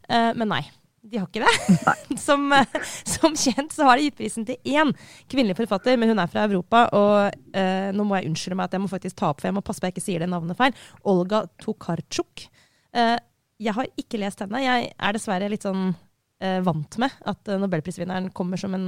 Eh, 0.08 0.34
men 0.38 0.54
nei. 0.56 0.64
De 1.08 1.20
har 1.22 1.28
ikke 1.30 1.44
det. 1.46 1.76
Som, 2.28 2.50
eh, 2.52 2.66
som, 3.08 3.36
kjent 3.38 3.72
så 3.72 3.86
har 3.88 4.00
de 4.00 4.08
gitt 4.08 4.18
prisen 4.18 4.44
til 4.48 4.58
én 4.68 4.90
kvinnelig 5.30 5.56
forfatter, 5.60 5.96
men 6.00 6.12
hun 6.12 6.20
er 6.20 6.32
fra 6.32 6.44
Europa. 6.48 6.82
Og 6.98 7.56
eh, 7.56 7.94
nå 7.96 8.04
må 8.08 8.18
jeg 8.18 8.32
unnskylde 8.32 8.58
meg 8.60 8.68
at 8.68 8.76
jeg 8.76 8.84
må 8.84 8.90
faktisk 8.92 9.20
ta 9.20 9.30
opp, 9.32 9.40
for 9.40 9.48
jeg 9.48 9.56
må 9.56 9.64
passe 9.64 9.80
på 9.80 9.88
at 9.88 9.94
jeg 9.94 9.96
ikke 9.96 10.08
sier 10.08 10.26
det 10.26 10.32
navnet 10.32 10.60
feil. 10.60 10.76
Olga 11.08 11.46
Tokarczuk. 11.64 12.48
Eh, 12.98 13.16
jeg 13.64 13.78
har 13.78 13.88
ikke 14.02 14.20
lest 14.20 14.44
henne. 14.44 14.64
Jeg 14.66 14.92
er 14.92 15.16
dessverre 15.16 15.48
litt 15.54 15.66
sånn 15.66 15.94
eh, 16.44 16.60
vant 16.66 17.00
med 17.02 17.18
at 17.30 17.50
eh, 17.52 17.60
nobelprisvinneren 17.62 18.30
kommer 18.36 18.60
som 18.62 18.76
en 18.78 18.88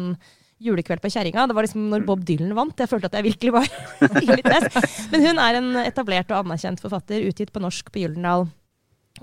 julekveld 0.60 1.02
på 1.02 1.12
kjerringa. 1.14 1.48
Det 1.48 1.56
var 1.56 1.66
liksom 1.66 1.88
når 1.92 2.06
Bob 2.08 2.24
Dylan 2.28 2.56
vant. 2.58 2.80
Jeg 2.80 2.92
følte 2.92 3.10
at 3.10 3.18
jeg 3.20 3.28
virkelig 3.30 3.54
var 3.56 3.68
i 4.24 4.28
mitt 4.28 4.50
litt 4.50 4.80
Men 5.14 5.28
hun 5.28 5.44
er 5.44 5.60
en 5.60 5.70
etablert 5.86 6.32
og 6.34 6.44
anerkjent 6.44 6.84
forfatter, 6.84 7.26
utgitt 7.30 7.54
på 7.56 7.64
norsk 7.64 7.92
på 7.94 8.04
Gyldendal 8.04 8.50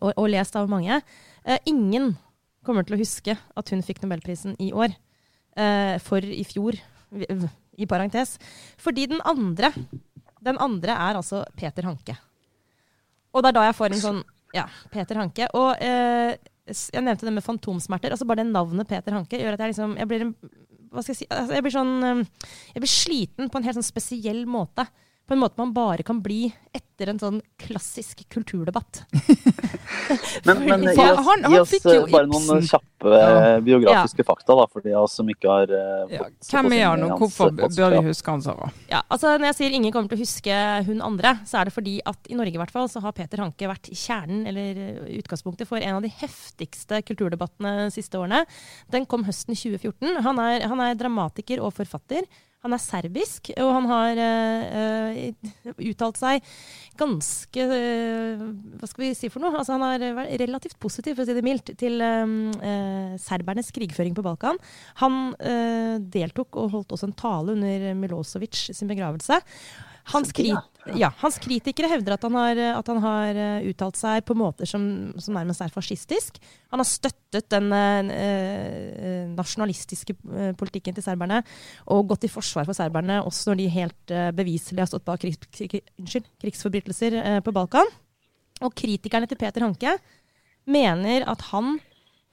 og, 0.00 0.12
og 0.12 0.28
lest 0.32 0.56
av 0.58 0.70
mange. 0.72 1.00
Eh, 1.44 1.60
ingen 1.68 2.14
kommer 2.66 2.86
til 2.86 2.96
å 2.96 3.00
huske 3.00 3.36
at 3.36 3.72
hun 3.72 3.84
fikk 3.86 4.02
nobelprisen 4.02 4.56
i 4.62 4.72
år. 4.74 4.96
Eh, 5.56 5.96
for 6.04 6.24
i 6.24 6.44
fjor, 6.48 6.76
i 7.16 7.88
parentes. 7.88 8.36
Fordi 8.80 9.06
den 9.12 9.22
andre, 9.28 9.70
den 10.44 10.58
andre 10.60 10.96
er 10.96 11.20
altså 11.20 11.44
Peter 11.56 11.86
Hanke. 11.88 12.16
Og 13.36 13.44
det 13.44 13.52
er 13.52 13.58
da 13.58 13.68
jeg 13.68 13.76
får 13.76 13.92
en 13.92 14.02
sånn 14.02 14.24
Ja, 14.56 14.64
Peter 14.88 15.18
Hanke. 15.20 15.50
Og 15.58 15.82
eh, 15.84 16.36
jeg 16.66 17.04
nevnte 17.04 17.26
det 17.28 17.34
med 17.36 17.44
fantomsmerter. 17.46 18.10
altså 18.14 18.26
Bare 18.26 18.42
det 18.42 18.50
navnet 18.50 18.88
Peter 18.90 19.14
Hanke 19.14 19.38
gjør 19.38 19.54
at 19.54 19.64
jeg 19.64 19.74
liksom 19.74 19.96
jeg 20.00 20.10
blir, 20.10 20.24
skal 20.98 21.12
jeg, 21.12 21.18
si, 21.20 21.28
altså 21.30 21.56
jeg 21.56 21.66
blir 21.66 21.74
sånn 21.74 21.94
Jeg 22.74 22.82
blir 22.82 22.92
sliten 22.92 23.50
på 23.52 23.60
en 23.60 23.68
helt 23.68 23.78
sånn 23.78 23.86
spesiell 23.86 24.44
måte 24.50 24.86
på 25.26 25.34
en 25.34 25.40
måte 25.42 25.58
man 25.58 25.72
bare 25.74 26.02
kan 26.06 26.20
bli 26.22 26.46
etter 26.76 27.10
en 27.10 27.18
sånn 27.18 27.38
klassisk 27.58 28.22
kulturdebatt. 28.30 29.02
men, 30.46 30.60
men 30.62 30.84
gi 30.86 30.92
oss, 31.02 31.22
han, 31.26 31.42
han 31.44 31.54
gi 31.54 31.60
oss 31.60 31.74
eh, 31.80 32.04
bare 32.12 32.28
noen 32.30 32.62
kjappe 32.62 33.10
ja. 33.10 33.26
Eh, 33.26 33.56
biografiske 33.66 34.22
ja. 34.22 34.28
fakta, 34.28 34.54
da, 34.58 34.66
for 34.70 34.84
de 34.86 34.94
av 34.94 35.08
oss 35.08 35.16
som 35.18 35.28
ikke 35.32 35.50
har 35.50 35.72
uh, 35.72 36.14
ja. 36.14 36.28
Hvem 36.46 36.70
er 36.76 36.84
han, 36.86 37.04
og 37.08 37.24
hvorfor 37.24 37.52
bør 37.58 37.96
vi 37.96 38.04
huske 38.06 38.36
han, 38.36 38.44
Sara? 38.44 38.70
Ja, 38.92 39.02
altså 39.12 39.34
Når 39.34 39.50
jeg 39.50 39.58
sier 39.58 39.76
ingen 39.80 39.94
kommer 39.94 40.12
til 40.12 40.20
å 40.20 40.22
huske 40.22 40.62
hun 40.86 41.02
andre, 41.04 41.36
så 41.48 41.60
er 41.60 41.68
det 41.68 41.76
fordi 41.76 41.98
at 42.06 42.30
i 42.30 42.38
Norge 42.38 42.54
i 42.54 42.62
hvert 42.62 42.74
fall, 42.78 42.90
så 42.92 43.02
har 43.04 43.16
Peter 43.16 43.42
Hanke 43.42 43.70
vært 43.70 43.90
kjernen, 43.90 44.46
eller 44.46 45.02
utgangspunktet, 45.18 45.68
for 45.68 45.82
en 45.82 45.98
av 45.98 46.06
de 46.06 46.12
heftigste 46.22 47.02
kulturdebattene 47.08 47.76
de 47.88 47.92
siste 47.98 48.20
årene. 48.20 48.44
Den 48.94 49.08
kom 49.10 49.26
høsten 49.26 49.58
2014. 49.58 50.22
Han 50.22 50.44
er, 50.44 50.68
han 50.70 50.86
er 50.86 50.98
dramatiker 50.98 51.64
og 51.66 51.74
forfatter. 51.76 52.28
Han 52.66 52.74
er 52.74 52.82
serbisk, 52.82 53.52
og 53.62 53.70
han 53.76 53.86
har 53.90 54.20
uh, 54.20 55.72
uttalt 55.78 56.18
seg 56.18 56.48
ganske 56.98 57.66
uh, 57.70 58.42
Hva 58.80 58.88
skal 58.90 59.04
vi 59.04 59.10
si 59.14 59.30
for 59.30 59.44
noe? 59.44 59.54
Altså, 59.60 59.76
han 59.76 59.86
er 59.86 60.34
relativt 60.42 60.78
positiv, 60.82 61.14
for 61.14 61.24
å 61.24 61.28
si 61.28 61.36
det 61.36 61.46
mildt, 61.46 61.74
til 61.78 62.02
uh, 62.02 63.14
serbernes 63.22 63.70
krigføring 63.74 64.16
på 64.16 64.24
Balkan. 64.26 64.58
Han 65.02 65.34
deltok 66.12 66.56
og 66.58 66.72
holdt 66.72 66.94
også 66.96 67.08
en 67.08 67.16
tale 67.18 67.54
under 67.54 67.86
Milosevic 67.98 68.68
sin 68.74 68.90
begravelse. 68.90 69.38
Hans, 70.12 70.30
krit 70.34 70.54
ja, 70.94 71.08
hans, 71.18 71.38
kritikere 71.42 71.88
hevder 71.90 72.14
at 72.14 72.24
han 72.26 72.36
har, 72.38 72.60
at 72.78 72.90
han 72.92 73.00
har 73.02 73.38
eh, 73.42 73.64
uttalt 73.72 73.98
seg 73.98 74.22
på 74.26 74.36
måter 74.38 74.68
som, 74.70 74.84
som, 75.18 75.34
nærmest 75.34 75.64
er 75.64 75.72
fascistisk. 75.74 76.38
Han 76.70 76.82
har 76.82 76.86
støttet 76.86 77.48
den 77.50 77.72
eh, 77.74 79.26
nasjonalistiske 79.32 80.14
eh, 80.14 80.52
politikken 80.58 80.94
til 80.94 81.04
serberne 81.04 81.40
og 81.90 82.12
gått 82.12 82.28
i 82.28 82.30
forsvar 82.30 82.68
for 82.68 82.78
serberne 82.78 83.18
også 83.24 83.50
når 83.50 83.60
de 83.60 83.66
helt 83.74 84.14
eh, 84.14 84.30
beviselig 84.36 84.84
har 84.84 84.92
stått 84.92 85.06
bak 85.08 85.24
krigs, 85.24 85.42
krig, 85.56 85.82
unnskyld, 85.98 86.30
krigsforbrytelser 86.44 87.18
eh, 87.22 87.40
på 87.42 87.54
Balkan. 87.56 87.90
Og 88.62 88.72
kritikerne 88.78 89.28
til 89.28 89.40
Peter 89.40 89.66
Hanke 89.66 89.96
mener 90.70 91.26
at 91.28 91.48
han, 91.50 91.76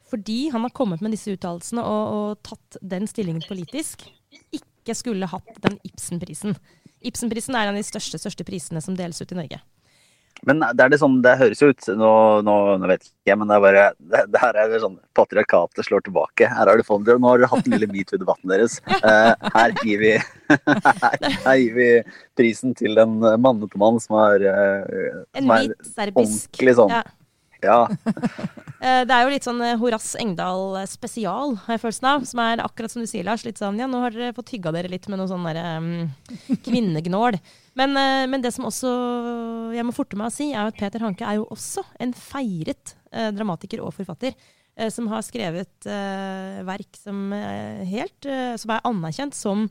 fordi 0.10 0.52
han 0.54 0.64
har 0.66 0.76
kommet 0.78 1.02
med 1.02 1.16
disse 1.16 1.34
uttalelsene 1.34 1.82
og, 1.82 2.14
og 2.14 2.46
tatt 2.46 2.78
den 2.86 3.10
stillingen 3.10 3.44
politisk, 3.50 4.06
ikke 4.54 4.96
skulle 4.98 5.30
hatt 5.32 5.58
den 5.66 5.82
Ibsen-prisen. 5.90 6.56
Ibsenprisen 7.04 7.56
er 7.56 7.68
en 7.68 7.76
av 7.76 7.80
de 7.80 7.86
største, 7.88 8.20
største 8.22 8.46
prisene 8.48 8.82
som 8.84 8.98
deles 8.98 9.22
ut 9.22 9.32
i 9.32 9.40
Norge. 9.40 9.62
Men 10.48 10.60
det 10.60 10.84
er 10.84 10.92
det 10.92 11.00
sånn, 11.00 11.22
det 11.24 11.38
høres 11.40 11.62
jo 11.64 11.70
ut 11.72 11.86
Nå, 11.96 12.10
nå, 12.44 12.56
nå 12.82 12.88
vet 12.90 13.06
jeg 13.06 13.12
ikke, 13.14 13.38
men 13.40 13.48
det 13.48 13.56
er 13.56 13.62
bare 13.64 13.84
det, 13.96 14.24
det 14.34 14.42
her 14.42 14.58
er 14.60 14.74
sånn 14.82 14.98
Patriarkatet 15.16 15.88
slår 15.88 16.04
tilbake. 16.04 16.50
Her 16.52 16.68
har 16.68 16.80
du 16.80 16.84
fått, 16.84 17.08
nå 17.08 17.30
har 17.30 17.40
dere 17.40 17.52
hatt 17.52 17.64
den 17.64 17.78
lille 17.78 17.88
metoo-debatten 17.92 18.52
deres. 18.52 18.80
Uh, 18.90 19.32
her, 19.56 19.76
gir 19.86 20.04
vi, 20.04 20.14
her, 20.58 21.18
her, 21.46 21.56
gir 21.62 21.78
vi 21.78 21.90
prisen 22.40 22.76
til 22.76 23.00
en 23.00 23.20
mannete 23.22 23.80
mann 23.80 24.02
som 24.04 24.20
er, 24.26 24.48
uh, 24.50 25.24
som 25.38 25.54
er 25.56 25.76
ordentlig 26.12 26.76
sånn 26.82 26.98
ja. 26.98 27.04
Ja. 27.64 27.88
Eh, 28.84 29.04
det 29.08 29.16
er 29.16 29.24
jo 29.24 29.32
litt 29.32 29.46
sånn 29.48 29.62
eh, 29.64 29.78
Horass 29.80 30.12
Engdahl 30.20 30.76
eh, 30.82 30.90
spesial, 30.92 31.56
har 31.64 31.78
jeg 31.78 31.84
følelsen 31.86 32.08
av. 32.10 32.26
Som 32.28 32.42
er 32.44 32.64
akkurat 32.64 32.92
som 32.92 33.04
du 33.04 33.08
sier, 33.08 33.24
Lars. 33.24 33.46
Litt 33.48 33.62
sånn 33.62 33.80
ja, 33.80 33.88
nå 33.88 34.02
har 34.04 34.16
dere 34.16 34.36
fått 34.36 34.52
hygga 34.56 34.74
dere 34.76 34.92
litt 34.92 35.08
med 35.12 35.22
noe 35.22 35.30
sånn 35.32 35.46
derre 35.48 35.78
um, 35.80 36.10
kvinnegnål. 36.68 37.38
Men, 37.80 37.96
uh, 37.96 38.26
men, 38.28 38.44
det 38.44 38.52
som 38.56 38.68
også 38.68 38.92
jeg 39.74 39.88
må 39.88 39.96
forte 39.96 40.20
meg 40.20 40.28
å 40.28 40.36
si, 40.36 40.50
er 40.52 40.68
at 40.68 40.80
Peter 40.80 41.06
Hanke 41.06 41.24
er 41.28 41.40
jo 41.40 41.48
også 41.54 41.86
en 42.04 42.12
feiret 42.18 42.98
uh, 43.16 43.30
dramatiker 43.32 43.86
og 43.86 43.96
forfatter. 43.96 44.36
Uh, 44.76 44.90
som 44.92 45.08
har 45.12 45.24
skrevet 45.24 45.88
verk 46.68 46.98
som, 46.98 47.28
helt, 47.88 48.26
som 48.60 48.72
er 48.74 48.86
anerkjent 48.90 49.36
som 49.38 49.68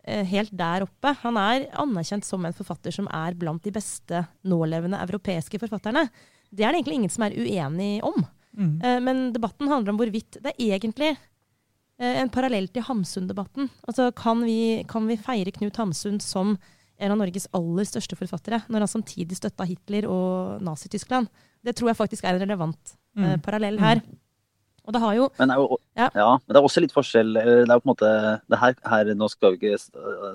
helt 0.00 0.52
der 0.56 0.86
oppe. 0.86 1.12
Han 1.20 1.36
er 1.36 1.68
anerkjent 1.78 2.24
som 2.24 2.46
en 2.48 2.56
forfatter 2.56 2.94
som 2.94 3.06
er 3.12 3.36
blant 3.38 3.62
de 3.62 3.72
beste 3.74 4.24
nålevende 4.48 4.98
europeiske 5.04 5.60
forfatterne. 5.60 6.06
Det 6.50 6.64
er 6.64 6.72
det 6.72 6.80
egentlig 6.80 7.00
ingen 7.00 7.12
som 7.12 7.24
er 7.26 7.36
uenig 7.38 7.90
om. 8.06 8.24
Mm. 8.58 8.76
Uh, 8.82 8.98
men 9.06 9.24
debatten 9.34 9.70
handler 9.70 9.94
om 9.94 10.00
hvorvidt 10.00 10.40
det 10.42 10.52
er 10.56 10.76
egentlig 10.76 11.12
uh, 11.14 12.14
en 12.22 12.32
parallell 12.32 12.68
til 12.72 12.84
Hamsun-debatten. 12.88 13.70
Altså, 13.86 14.10
kan 14.16 14.42
vi, 14.46 14.82
kan 14.90 15.06
vi, 15.10 15.18
feire 15.20 15.54
Knut 15.54 15.78
Hamsun 15.80 16.20
som 16.24 16.56
en 17.00 17.14
av 17.14 17.20
Norges 17.20 17.48
aller 17.56 17.86
største 17.88 18.18
forfattere, 18.18 18.60
når 18.68 18.84
han 18.84 18.92
samtidig 18.92 19.38
støtta 19.38 19.64
Hitler 19.68 20.08
og 20.10 20.60
Nazi-Tyskland? 20.66 21.30
Det 21.64 21.76
tror 21.76 21.92
jeg 21.92 22.00
faktisk 22.00 22.26
er 22.26 22.36
en 22.36 22.44
relevant 22.44 22.96
uh, 23.20 23.36
parallell 23.44 23.80
her. 23.80 24.02
Mm. 24.04 24.18
Og 24.88 24.94
det 24.96 25.02
har 25.02 25.16
jo 25.18 25.26
men, 25.38 25.52
jo, 25.58 25.76
ja. 25.98 26.06
ja. 26.16 26.30
men 26.38 26.54
det 26.54 26.58
er 26.58 26.66
også 26.66 26.82
litt 26.82 26.94
forskjell. 26.94 27.34
Det 27.36 27.42
er 27.42 27.74
jo 27.76 27.82
på 27.82 27.88
en 27.88 27.92
måte 27.92 28.12
det 28.50 28.60
her, 28.62 28.74
her 28.90 29.10
Nå 29.18 29.28
skal 29.30 29.54
vi 29.54 29.60
ikke, 29.60 29.78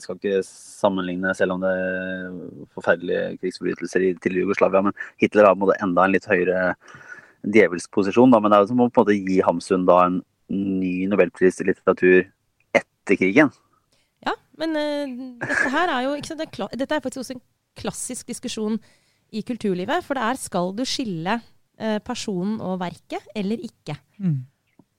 skal 0.03 0.19
ikke 0.19 0.43
sammenligne, 0.47 1.33
selv 1.37 1.55
om 1.55 1.65
det 1.65 1.71
er 1.73 2.37
forferdelige 2.77 3.35
krigsforbrytelser 3.41 4.05
til 4.23 4.39
Jugoslavia, 4.41 4.83
men 4.85 4.95
Hitler 5.21 5.49
har 5.49 5.57
på 5.57 5.63
en 5.63 5.65
måte 5.65 5.79
enda 5.83 6.05
en 6.05 6.15
litt 6.15 6.29
høyere 6.29 6.75
djevelsk 7.55 7.91
posisjon. 7.93 8.31
Da, 8.33 8.41
men 8.41 8.53
det 8.53 8.59
er 8.59 8.65
jo 8.65 8.71
som 8.71 8.85
å 8.85 8.89
på 8.89 9.01
en 9.01 9.05
måte 9.05 9.17
gi 9.17 9.41
Hamsun 9.45 9.87
da 9.89 9.99
en 10.07 10.21
ny 10.53 11.07
nobelpris 11.09 11.61
i 11.61 11.69
litteratur 11.71 12.21
etter 12.77 13.19
krigen. 13.19 13.51
Ja, 14.25 14.35
men 14.61 14.77
uh, 14.77 15.17
dette 15.41 15.73
her 15.73 15.91
er 15.97 16.07
jo 16.07 16.15
sant, 16.25 16.41
det 16.41 16.49
er 16.49 16.79
Dette 16.83 16.97
er 16.97 17.03
faktisk 17.03 17.25
også 17.25 17.37
en 17.37 17.43
klassisk 17.75 18.29
diskusjon 18.31 18.79
i 19.35 19.43
kulturlivet. 19.45 20.05
For 20.05 20.17
det 20.17 20.29
er 20.29 20.41
skal 20.41 20.73
du 20.77 20.85
skille 20.87 21.39
personen 22.05 22.59
og 22.63 22.79
verket 22.79 23.25
eller 23.35 23.59
ikke? 23.65 23.97
Mm. 24.17 24.43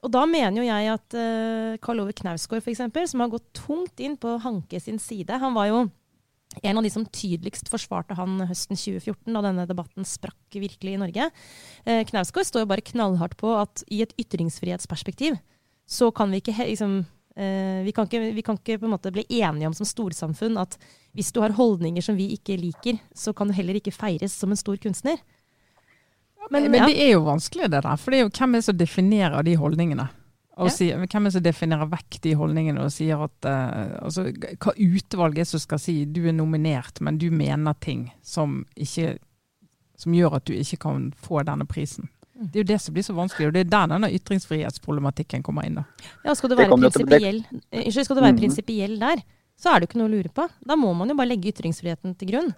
Og 0.07 0.13
da 0.15 0.23
mener 0.29 0.61
jo 0.61 0.67
jeg 0.67 0.91
at 0.93 1.17
uh, 1.19 1.77
Karl 1.83 2.05
Ove 2.05 2.15
Knausgård, 2.15 2.63
f.eks., 2.63 2.85
som 3.11 3.23
har 3.25 3.33
gått 3.33 3.49
tungt 3.57 4.03
inn 4.03 4.15
på 4.21 4.37
Hanke 4.45 4.79
sin 4.83 5.01
side 5.03 5.41
Han 5.43 5.57
var 5.57 5.71
jo 5.73 5.87
en 6.63 6.79
av 6.79 6.85
de 6.87 6.93
som 6.93 7.05
tydeligst 7.05 7.69
forsvarte 7.69 8.17
han 8.17 8.39
høsten 8.49 8.79
2014, 8.79 9.35
da 9.35 9.43
denne 9.45 9.67
debatten 9.69 10.07
sprakk 10.09 10.57
virkelig 10.57 10.95
i 10.95 11.01
Norge. 11.03 11.27
Eh, 11.85 12.01
Knausgård 12.09 12.49
står 12.49 12.65
jo 12.65 12.71
bare 12.71 12.87
knallhardt 12.87 13.37
på 13.41 13.51
at 13.59 13.83
i 13.93 13.99
et 14.05 14.15
ytringsfrihetsperspektiv 14.17 15.37
så 15.85 16.09
kan 16.17 16.33
vi 16.33 16.41
ikke 16.41 16.55
liksom, 16.71 16.97
eh, 17.37 17.83
vi, 17.85 17.93
kan 17.93 18.09
ikke, 18.09 18.23
vi 18.39 18.47
kan 18.47 18.57
ikke 18.57 18.79
på 18.81 18.89
en 18.89 18.95
måte 18.95 19.13
bli 19.13 19.27
enige 19.43 19.69
om 19.69 19.77
som 19.77 19.89
storsamfunn 19.91 20.57
at 20.63 20.79
hvis 21.19 21.35
du 21.35 21.43
har 21.45 21.59
holdninger 21.59 22.05
som 22.05 22.17
vi 22.17 22.31
ikke 22.39 22.57
liker, 22.63 23.03
så 23.13 23.35
kan 23.37 23.51
du 23.51 23.57
heller 23.59 23.77
ikke 23.77 23.95
feires 23.95 24.39
som 24.39 24.55
en 24.55 24.63
stor 24.63 24.81
kunstner. 24.81 25.21
Men, 26.51 26.71
men 26.71 26.87
det 26.87 26.97
er 27.03 27.13
jo 27.17 27.25
vanskelig, 27.27 27.71
det 27.73 27.83
der. 27.83 27.99
For 27.99 28.13
det 28.13 28.21
er 28.21 28.27
jo 28.27 28.31
hvem 28.31 28.55
er 28.55 28.63
det 28.63 28.69
som 28.69 28.79
definerer 28.79 29.47
de 29.47 29.57
holdningene? 29.59 30.07
Og 30.57 30.71
ja. 30.71 30.73
sier, 30.73 31.01
hvem 31.03 31.27
er 31.27 31.29
det 31.29 31.35
som 31.35 31.45
definerer 31.45 31.89
vekk 31.93 32.19
de 32.25 32.33
holdningene 32.39 32.85
og 32.87 32.93
sier 32.95 33.21
at 33.27 33.49
uh, 33.49 33.99
altså, 34.07 34.31
Hva 34.63 34.73
utvalg 34.73 35.41
er 35.43 35.49
som 35.49 35.61
skal 35.61 35.81
si 35.83 35.99
du 36.09 36.23
er 36.25 36.37
nominert, 36.37 37.03
men 37.05 37.19
du 37.21 37.29
mener 37.35 37.77
ting 37.85 38.07
som, 38.25 38.63
ikke, 38.73 39.19
som 40.01 40.17
gjør 40.17 40.39
at 40.39 40.47
du 40.49 40.55
ikke 40.57 40.81
kan 40.87 41.11
få 41.21 41.43
denne 41.45 41.69
prisen. 41.69 42.09
Mm. 42.37 42.49
Det 42.53 42.59
er 42.59 42.65
jo 42.65 42.71
det 42.73 42.81
som 42.85 42.97
blir 42.97 43.05
så 43.05 43.17
vanskelig, 43.17 43.51
og 43.51 43.57
det 43.57 43.67
er 43.67 43.73
der 43.73 43.93
denne 43.93 44.13
ytringsfrihetsproblematikken 44.17 45.45
kommer 45.45 45.69
inn. 45.69 45.81
da. 45.81 46.09
Ja, 46.25 46.37
Skal 46.37 46.53
du 46.53 46.57
være 46.57 46.77
prinsipiell 46.77 48.97
mm. 48.97 49.05
der, 49.05 49.25
så 49.61 49.73
er 49.73 49.81
det 49.81 49.87
jo 49.87 49.93
ikke 49.93 50.01
noe 50.01 50.11
å 50.11 50.17
lure 50.17 50.33
på. 50.33 50.49
Da 50.69 50.77
må 50.77 50.93
man 50.97 51.13
jo 51.13 51.17
bare 51.17 51.35
legge 51.35 51.53
ytringsfriheten 51.53 52.17
til 52.21 52.33
grunn. 52.33 52.51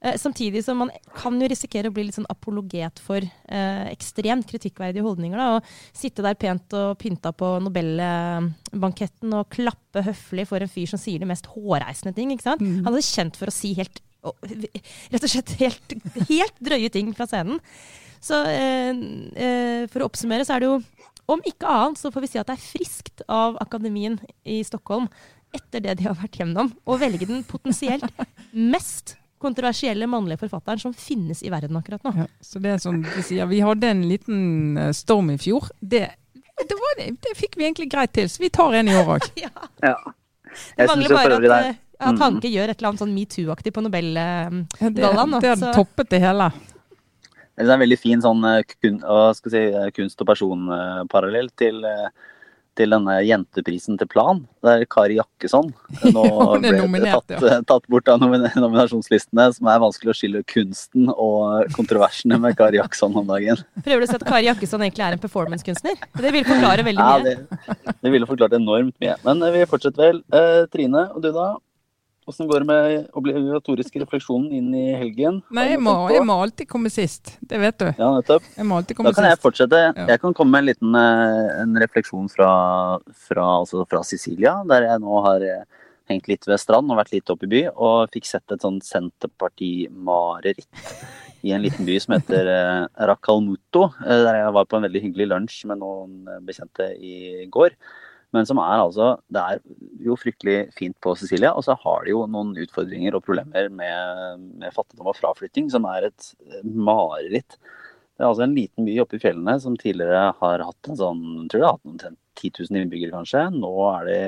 Eh, 0.00 0.16
samtidig 0.16 0.62
som 0.64 0.78
man 0.80 0.90
kan 1.12 1.36
jo 1.36 1.48
risikere 1.50 1.90
å 1.90 1.94
bli 1.94 2.06
litt 2.06 2.16
sånn 2.16 2.28
apologet 2.32 3.02
for 3.04 3.20
eh, 3.20 3.86
ekstremt 3.90 4.48
kritikkverdige 4.48 5.04
holdninger. 5.04 5.36
Da, 5.36 5.58
og 5.58 5.96
sitte 5.96 6.24
der 6.24 6.38
pent 6.40 6.72
og 6.76 6.94
pynta 7.02 7.34
på 7.36 7.52
Nobelbanketten 7.66 9.34
og 9.36 9.50
klappe 9.52 10.04
høflig 10.06 10.46
for 10.48 10.64
en 10.64 10.72
fyr 10.72 10.88
som 10.88 11.00
sier 11.00 11.20
de 11.20 11.28
mest 11.28 11.50
hårreisende 11.52 12.14
ting. 12.16 12.32
ikke 12.32 12.48
sant? 12.48 12.64
Mm. 12.64 12.86
Han 12.88 12.96
er 12.96 13.04
kjent 13.04 13.36
for 13.36 13.52
å 13.52 13.54
si 13.54 13.74
helt 13.76 14.00
rett 14.20 15.24
og 15.24 15.30
slett 15.32 15.54
helt, 15.62 15.94
helt 16.28 16.58
drøye 16.60 16.90
ting 16.92 17.12
fra 17.16 17.28
scenen. 17.28 17.60
Så 18.20 18.40
eh, 18.48 18.96
eh, 19.36 19.84
for 19.92 20.04
å 20.04 20.10
oppsummere 20.10 20.44
så 20.48 20.56
er 20.56 20.64
det 20.64 20.68
jo 20.72 20.80
om 21.30 21.44
ikke 21.46 21.68
annet 21.68 22.00
så 22.00 22.10
får 22.12 22.24
vi 22.24 22.32
si 22.32 22.40
at 22.40 22.48
det 22.48 22.56
er 22.56 22.64
friskt 22.64 23.22
av 23.30 23.56
akademien 23.62 24.18
i 24.48 24.60
Stockholm 24.66 25.06
etter 25.56 25.82
det 25.82 25.96
de 25.98 26.06
har 26.06 26.18
vært 26.18 26.40
gjennom, 26.40 26.70
å 26.86 26.96
velge 27.00 27.26
den 27.26 27.42
potensielt 27.46 28.06
mest 28.74 29.16
kontroversielle 29.40 30.06
mannlige 30.10 30.42
forfatteren 30.44 30.80
som 30.82 30.94
finnes 30.94 31.42
i 31.42 31.50
verden 31.52 31.76
akkurat 31.78 32.04
nå. 32.04 32.12
Ja, 32.22 32.26
så 32.44 32.60
det 32.62 32.74
er 32.74 32.80
som 32.82 33.00
du 33.02 33.20
sier, 33.24 33.48
Vi 33.50 33.60
hadde 33.64 33.88
en 33.88 34.02
liten 34.08 34.40
eh, 34.78 34.92
storm 34.96 35.30
i 35.32 35.38
fjor. 35.40 35.70
Det, 35.80 36.02
det, 36.60 36.78
var, 36.82 37.04
det 37.24 37.36
fikk 37.38 37.56
vi 37.56 37.68
egentlig 37.68 37.90
greit 37.92 38.12
til, 38.16 38.28
så 38.28 38.42
vi 38.42 38.52
tar 38.52 38.76
en 38.76 38.90
i 38.90 38.96
år 39.00 39.14
òg. 39.16 39.28
ja. 39.44 39.52
ja. 39.84 39.94
Det 40.76 40.88
mangler 40.90 41.14
bare 41.16 41.38
at, 41.38 41.70
eh, 41.70 41.78
at 42.00 42.20
Hanke 42.20 42.48
mm. 42.48 42.54
gjør 42.56 42.72
et 42.72 42.76
eller 42.76 42.90
annet 42.90 43.04
sånn 43.04 43.14
metoo-aktig 43.16 43.72
på 43.76 43.84
Nobelgallaen. 43.86 44.66
det, 44.80 44.90
det 44.98 45.54
hadde 45.54 45.72
toppet 45.76 46.12
det 46.12 46.20
hele. 46.24 46.50
det 47.56 47.68
er 47.68 47.76
en 47.76 47.84
veldig 47.84 48.00
fin 48.00 48.24
sånn 48.24 48.44
kun, 48.80 49.00
si, 49.40 49.64
kunst- 49.96 50.24
og 50.24 50.30
personparallell 50.32 51.52
til 51.60 51.80
til 52.80 52.94
denne 52.94 53.18
jenteprisen 53.26 53.98
til 54.00 54.08
Plan, 54.10 54.42
der 54.64 54.84
Kari 54.90 55.18
Jakkesson 55.18 55.70
nå 56.14 56.24
ble 56.62 56.72
nominert, 56.78 57.26
tatt, 57.28 57.44
ja. 57.44 57.60
tatt, 57.68 57.86
bort 57.92 58.08
av 58.10 58.20
nominasjonslistene, 58.22 59.50
som 59.56 59.70
er 59.70 59.82
vanskelig 59.82 60.12
å 60.12 60.16
skille 60.16 60.42
kunsten 60.48 61.10
og 61.12 61.70
kontroversene 61.76 62.40
med 62.40 62.56
Kari 62.58 62.80
Jakkesson 62.80 63.16
om 63.20 63.28
dagen. 63.28 63.60
Prøver 63.84 64.04
du 64.04 64.08
å 64.08 64.10
si 64.10 64.18
at 64.18 64.26
Kari 64.28 64.48
Jakkesson 64.48 64.84
egentlig 64.86 65.06
er 65.06 65.16
en 65.16 65.22
performancekunstner? 65.22 66.00
Det 66.20 66.34
vil 66.34 66.46
forklare 66.48 66.86
veldig 66.86 67.08
mye. 67.08 67.34
Ja, 67.34 67.80
det, 67.80 67.96
det 68.00 68.14
ville 68.14 68.28
forklart 68.28 68.56
enormt 68.56 68.96
mye. 69.02 69.16
Men 69.26 69.44
vi 69.54 69.66
fortsetter 69.70 70.06
vel. 70.06 70.22
Eh, 70.34 70.62
Trine 70.72 71.08
og 71.14 71.24
du 71.24 71.30
da? 71.36 71.52
Åssen 72.30 72.46
går 72.46 72.62
det 72.62 72.66
med 72.68 73.06
obligatoriske 73.18 74.00
refleksjonen 74.04 74.52
inn 74.54 74.68
i 74.76 74.92
helgen? 74.94 75.40
Nei, 75.56 75.64
jeg 75.72 75.80
må, 75.82 75.94
jeg 76.14 76.22
må, 76.28 76.36
alltid 76.44 76.68
komme 76.70 76.90
sist. 76.92 77.32
Det 77.42 77.58
vet 77.58 77.78
du. 77.80 77.88
Ja, 77.88 78.10
nettopp. 78.14 78.44
Jeg 78.54 78.66
må 78.70 78.76
alltid 78.78 78.98
komme 78.98 79.10
da 79.10 79.16
kan 79.16 79.26
sist. 79.26 79.32
jeg 79.32 79.42
fortsette. 79.42 79.80
Ja. 79.88 80.04
Jeg 80.12 80.22
kan 80.22 80.36
komme 80.38 80.54
med 80.54 80.62
en 80.62 80.68
liten 80.70 80.98
eh, 81.00 81.48
en 81.64 81.80
refleksjon 81.82 82.28
fra, 82.30 82.50
fra, 83.26 83.46
altså 83.64 83.82
fra, 83.90 84.04
Sicilia, 84.06 84.60
der 84.70 84.86
jeg 84.86 85.02
nå 85.02 85.22
har 85.26 85.42
eh, 85.42 85.64
hengt 86.12 86.30
litt 86.30 86.46
ved 86.46 86.62
strand 86.62 86.92
og 86.92 87.00
vært 87.00 87.10
litt 87.16 87.32
oppe 87.34 87.48
i 87.48 87.50
by, 87.50 87.64
og 87.74 88.14
fikk 88.14 88.30
sett 88.30 88.54
et 88.54 88.62
sånn 88.62 88.78
Senterparti-mareritt 88.86 90.70
i 91.42 91.50
en 91.56 91.64
liten 91.64 91.88
by 91.88 91.96
som 92.04 92.14
heter 92.14 92.52
eh, 92.52 92.84
Racalmuto, 93.10 93.88
der 94.06 94.38
jeg 94.44 94.54
var 94.54 94.70
på 94.70 94.78
en 94.78 94.86
veldig 94.86 95.02
hyggelig 95.08 95.32
lunsj 95.32 95.64
med 95.72 95.82
noen 95.82 96.46
bekjente 96.46 96.92
i 96.94 97.48
går. 97.50 97.74
Men 98.36 98.46
som 98.46 98.60
er 98.62 98.78
altså 98.78 99.06
Det 99.32 99.42
er 99.42 99.60
jo 100.04 100.14
fryktelig 100.18 100.70
fint 100.76 100.96
på 101.02 101.16
Sicilia, 101.18 101.50
og 101.54 101.64
så 101.66 101.74
har 101.82 102.04
de 102.06 102.14
jo 102.14 102.24
noen 102.30 102.54
utfordringer 102.62 103.16
og 103.18 103.24
problemer 103.26 103.70
med, 103.74 104.44
med 104.62 104.74
fattigdom 104.74 105.10
og 105.10 105.18
fraflytting, 105.18 105.70
som 105.72 105.88
er 105.90 106.10
et 106.10 106.30
mareritt. 106.62 107.58
Det 108.20 108.26
er 108.26 108.28
altså 108.28 108.44
en 108.44 108.56
liten 108.56 108.84
by 108.84 108.94
oppe 109.00 109.16
i 109.16 109.22
fjellene 109.22 109.56
som 109.62 109.76
tidligere 109.80 110.30
har 110.42 110.64
hatt 110.66 110.88
en 110.92 110.98
sånn, 110.98 111.22
tror 111.48 111.62
jeg 111.62 111.66
har 111.66 111.78
hatt 111.78 111.88
noen 111.88 112.18
10 112.36 112.50
000 112.68 112.82
innbyggere 112.82 113.14
kanskje. 113.14 113.46
Nå 113.54 113.70
er 113.94 114.08
det 114.08 114.18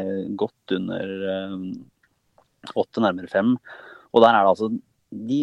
godt 0.40 0.74
under 0.78 1.12
eh, 1.34 1.58
åtte, 2.72 3.02
nærmere 3.04 3.28
fem. 3.28 3.52
Og 4.12 4.24
der 4.24 4.32
er 4.32 4.46
det 4.46 4.54
altså 4.54 4.70
De 5.12 5.42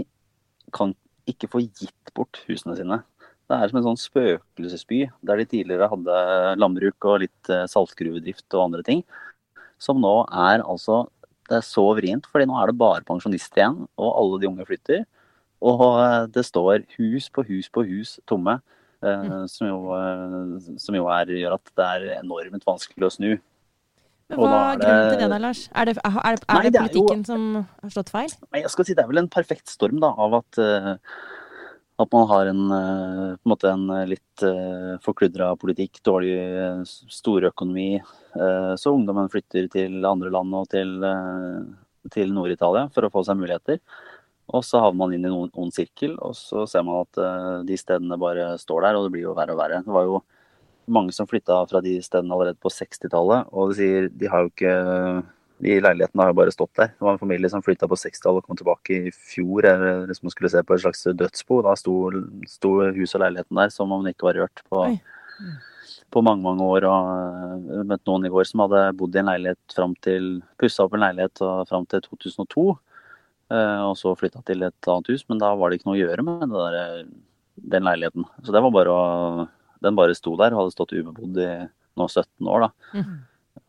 kan 0.73 0.95
ikke 1.29 1.49
få 1.53 1.61
gitt 1.61 2.13
bort 2.17 2.41
husene 2.47 2.73
sine. 2.77 3.03
Det 3.49 3.57
er 3.57 3.71
som 3.71 3.79
en 3.79 3.85
sånn 3.87 3.97
spøkelsesby, 3.97 4.99
der 5.25 5.39
de 5.41 5.47
tidligere 5.49 5.89
hadde 5.89 6.17
landbruk 6.61 7.07
og 7.09 7.23
litt 7.23 7.49
eh, 7.49 7.65
saltgruvedrift 7.71 8.45
og 8.53 8.67
andre 8.67 8.83
ting. 8.85 9.01
Som 9.81 10.03
nå 10.03 10.13
er 10.27 10.61
altså 10.61 11.07
Det 11.49 11.57
er 11.57 11.65
så 11.65 11.81
vrient, 11.97 12.27
fordi 12.29 12.45
nå 12.45 12.59
er 12.59 12.69
det 12.69 12.77
bare 12.77 13.05
pensjonister 13.07 13.63
igjen, 13.63 13.87
og 13.97 14.09
alle 14.21 14.37
de 14.41 14.49
unge 14.51 14.67
flytter. 14.69 15.01
Og 15.65 15.81
eh, 16.03 16.27
det 16.35 16.45
står 16.45 16.85
hus 16.99 17.29
på 17.33 17.45
hus 17.47 17.71
på 17.73 17.83
hus 17.89 18.19
tomme. 18.29 18.59
Eh, 19.01 19.23
mm. 19.25 19.47
Som, 19.49 19.71
jo, 19.71 19.79
som 20.77 20.99
jo 20.99 21.09
er, 21.09 21.33
gjør 21.41 21.57
at 21.57 21.73
det 21.73 21.87
er 21.87 22.07
enormt 22.19 22.69
vanskelig 22.69 23.09
å 23.09 23.13
snu. 23.17 23.31
Men 24.29 24.43
Hva 24.43 24.53
er 24.53 24.77
grunnen 24.77 25.07
til 25.09 25.19
det, 25.23 25.31
da, 25.31 25.41
Lars? 25.41 25.65
Er 25.73 25.89
det, 25.89 25.97
er, 26.05 26.21
er, 26.21 26.39
er 26.53 26.67
det 26.67 26.73
politikken 26.77 27.25
jo, 27.25 27.29
som 27.31 27.45
har 27.65 27.93
slått 27.97 28.11
feil? 28.13 28.33
Jeg 28.61 28.69
skal 28.69 28.85
si 28.85 28.93
Det 28.93 29.01
er 29.01 29.09
vel 29.09 29.23
en 29.23 29.33
perfekt 29.39 29.73
storm 29.73 29.97
da, 30.03 30.13
av 30.13 30.35
at 30.43 30.59
uh, 30.61 30.91
at 31.99 32.11
man 32.11 32.27
har 32.27 32.45
en, 32.47 32.71
eh, 32.71 33.35
en, 33.43 33.55
en 33.71 33.89
eh, 33.97 34.05
litt 34.13 34.43
uh, 34.43 34.95
forkludra 35.03 35.51
politikk, 35.59 35.99
dårlig 36.03 36.37
storøkonomi. 36.87 37.99
Så 38.79 38.93
ungdommen 38.93 39.29
flytter 39.31 39.65
til 39.73 40.05
andre 40.05 40.29
land 40.31 40.53
og 40.53 40.67
til, 40.69 40.91
til 42.13 42.29
Nord-Italia 42.35 42.85
for 42.93 43.07
å 43.07 43.09
få 43.11 43.23
seg 43.25 43.39
muligheter. 43.39 43.79
Og 44.53 44.61
så 44.65 44.81
havner 44.83 44.99
man 45.01 45.15
inn 45.15 45.25
i 45.25 45.31
en 45.31 45.49
ond 45.49 45.73
sirkel, 45.73 46.13
og 46.21 46.35
så 46.37 46.67
ser 46.69 46.85
man 46.85 47.01
at 47.03 47.65
de 47.65 47.77
stedene 47.77 48.19
bare 48.21 48.51
står 48.61 48.85
der, 48.85 48.99
og 48.99 49.07
det 49.07 49.15
blir 49.15 49.25
jo 49.25 49.33
verre 49.37 49.55
og 49.55 49.59
verre. 49.59 49.81
Det 49.85 49.95
var 49.95 50.05
jo 50.05 50.21
mange 50.93 51.13
som 51.15 51.27
flytta 51.29 51.57
fra 51.69 51.81
de 51.85 51.97
stedene 52.05 52.37
allerede 52.37 52.61
på 52.61 52.71
60-tallet, 52.73 53.49
og 53.49 53.73
de 53.73 53.79
sier 53.81 54.09
de 54.13 54.29
har 54.29 54.45
jo 54.45 54.53
ikke 54.53 54.75
de 55.59 55.77
leilighetene 55.83 56.23
har 56.23 56.31
jo 56.31 56.37
bare 56.39 56.53
stått 56.55 56.75
der. 56.79 56.91
Det 56.95 57.03
var 57.03 57.15
en 57.15 57.21
familie 57.21 57.49
som 57.51 57.63
flytta 57.63 57.87
på 57.91 57.97
60-tallet 57.99 58.43
og 58.43 58.47
kom 58.47 58.59
tilbake 58.59 58.95
i 58.95 59.13
fjor 59.13 59.67
eller 59.67 60.07
man 60.07 60.33
skulle 60.33 60.51
se 60.51 60.61
på 60.63 60.75
et 60.75 60.83
slags 60.85 61.03
dødsbo. 61.19 61.61
Da 61.65 61.73
sto, 61.79 61.95
sto 62.47 62.75
huset 62.95 63.17
og 63.19 63.25
leiligheten 63.25 63.59
der 63.59 63.73
som 63.73 63.91
om 63.95 64.05
det 64.05 64.15
ikke 64.15 64.29
var 64.29 64.39
rørt 64.43 64.63
på, 64.71 64.85
på 66.15 66.23
mange 66.25 66.45
mange 66.47 66.67
år. 66.67 66.87
Og 66.87 67.71
jeg 67.75 67.87
møtte 67.91 68.11
noen 68.11 68.27
i 68.29 68.33
går 68.33 68.47
som 68.47 68.63
hadde 68.65 68.83
bodd 68.99 69.17
i 69.17 69.23
en 69.23 69.31
leilighet 69.33 69.75
fram 69.75 69.95
til 70.05 70.29
Pussa 70.61 70.87
opp 70.87 70.95
en 70.95 71.03
leilighet 71.03 71.43
fram 71.71 71.87
til 71.91 72.05
2002. 72.07 72.67
Eh, 73.49 73.81
og 73.83 73.95
så 73.97 74.13
flytta 74.17 74.43
til 74.45 74.61
et 74.67 74.91
annet 74.93 75.09
hus, 75.09 75.25
men 75.27 75.39
da 75.41 75.49
var 75.57 75.69
det 75.69 75.79
ikke 75.79 75.89
noe 75.89 75.97
å 75.97 76.03
gjøre 76.03 76.25
med 76.27 76.51
der, 76.53 77.07
den 77.73 77.87
leiligheten. 77.87 78.27
Så 78.45 78.53
det 78.53 78.61
var 78.63 78.75
bare 78.75 78.93
å 78.93 79.47
Den 79.79 79.95
bare 79.95 80.11
sto 80.11 80.33
der 80.35 80.51
og 80.51 80.59
hadde 80.59 80.73
stått 80.73 80.91
ubebodd 80.91 81.37
i 81.39 81.51
nå 81.95 82.05
17 82.09 82.47
år, 82.51 82.65
da. 82.65 82.99
Mm. 82.99 83.13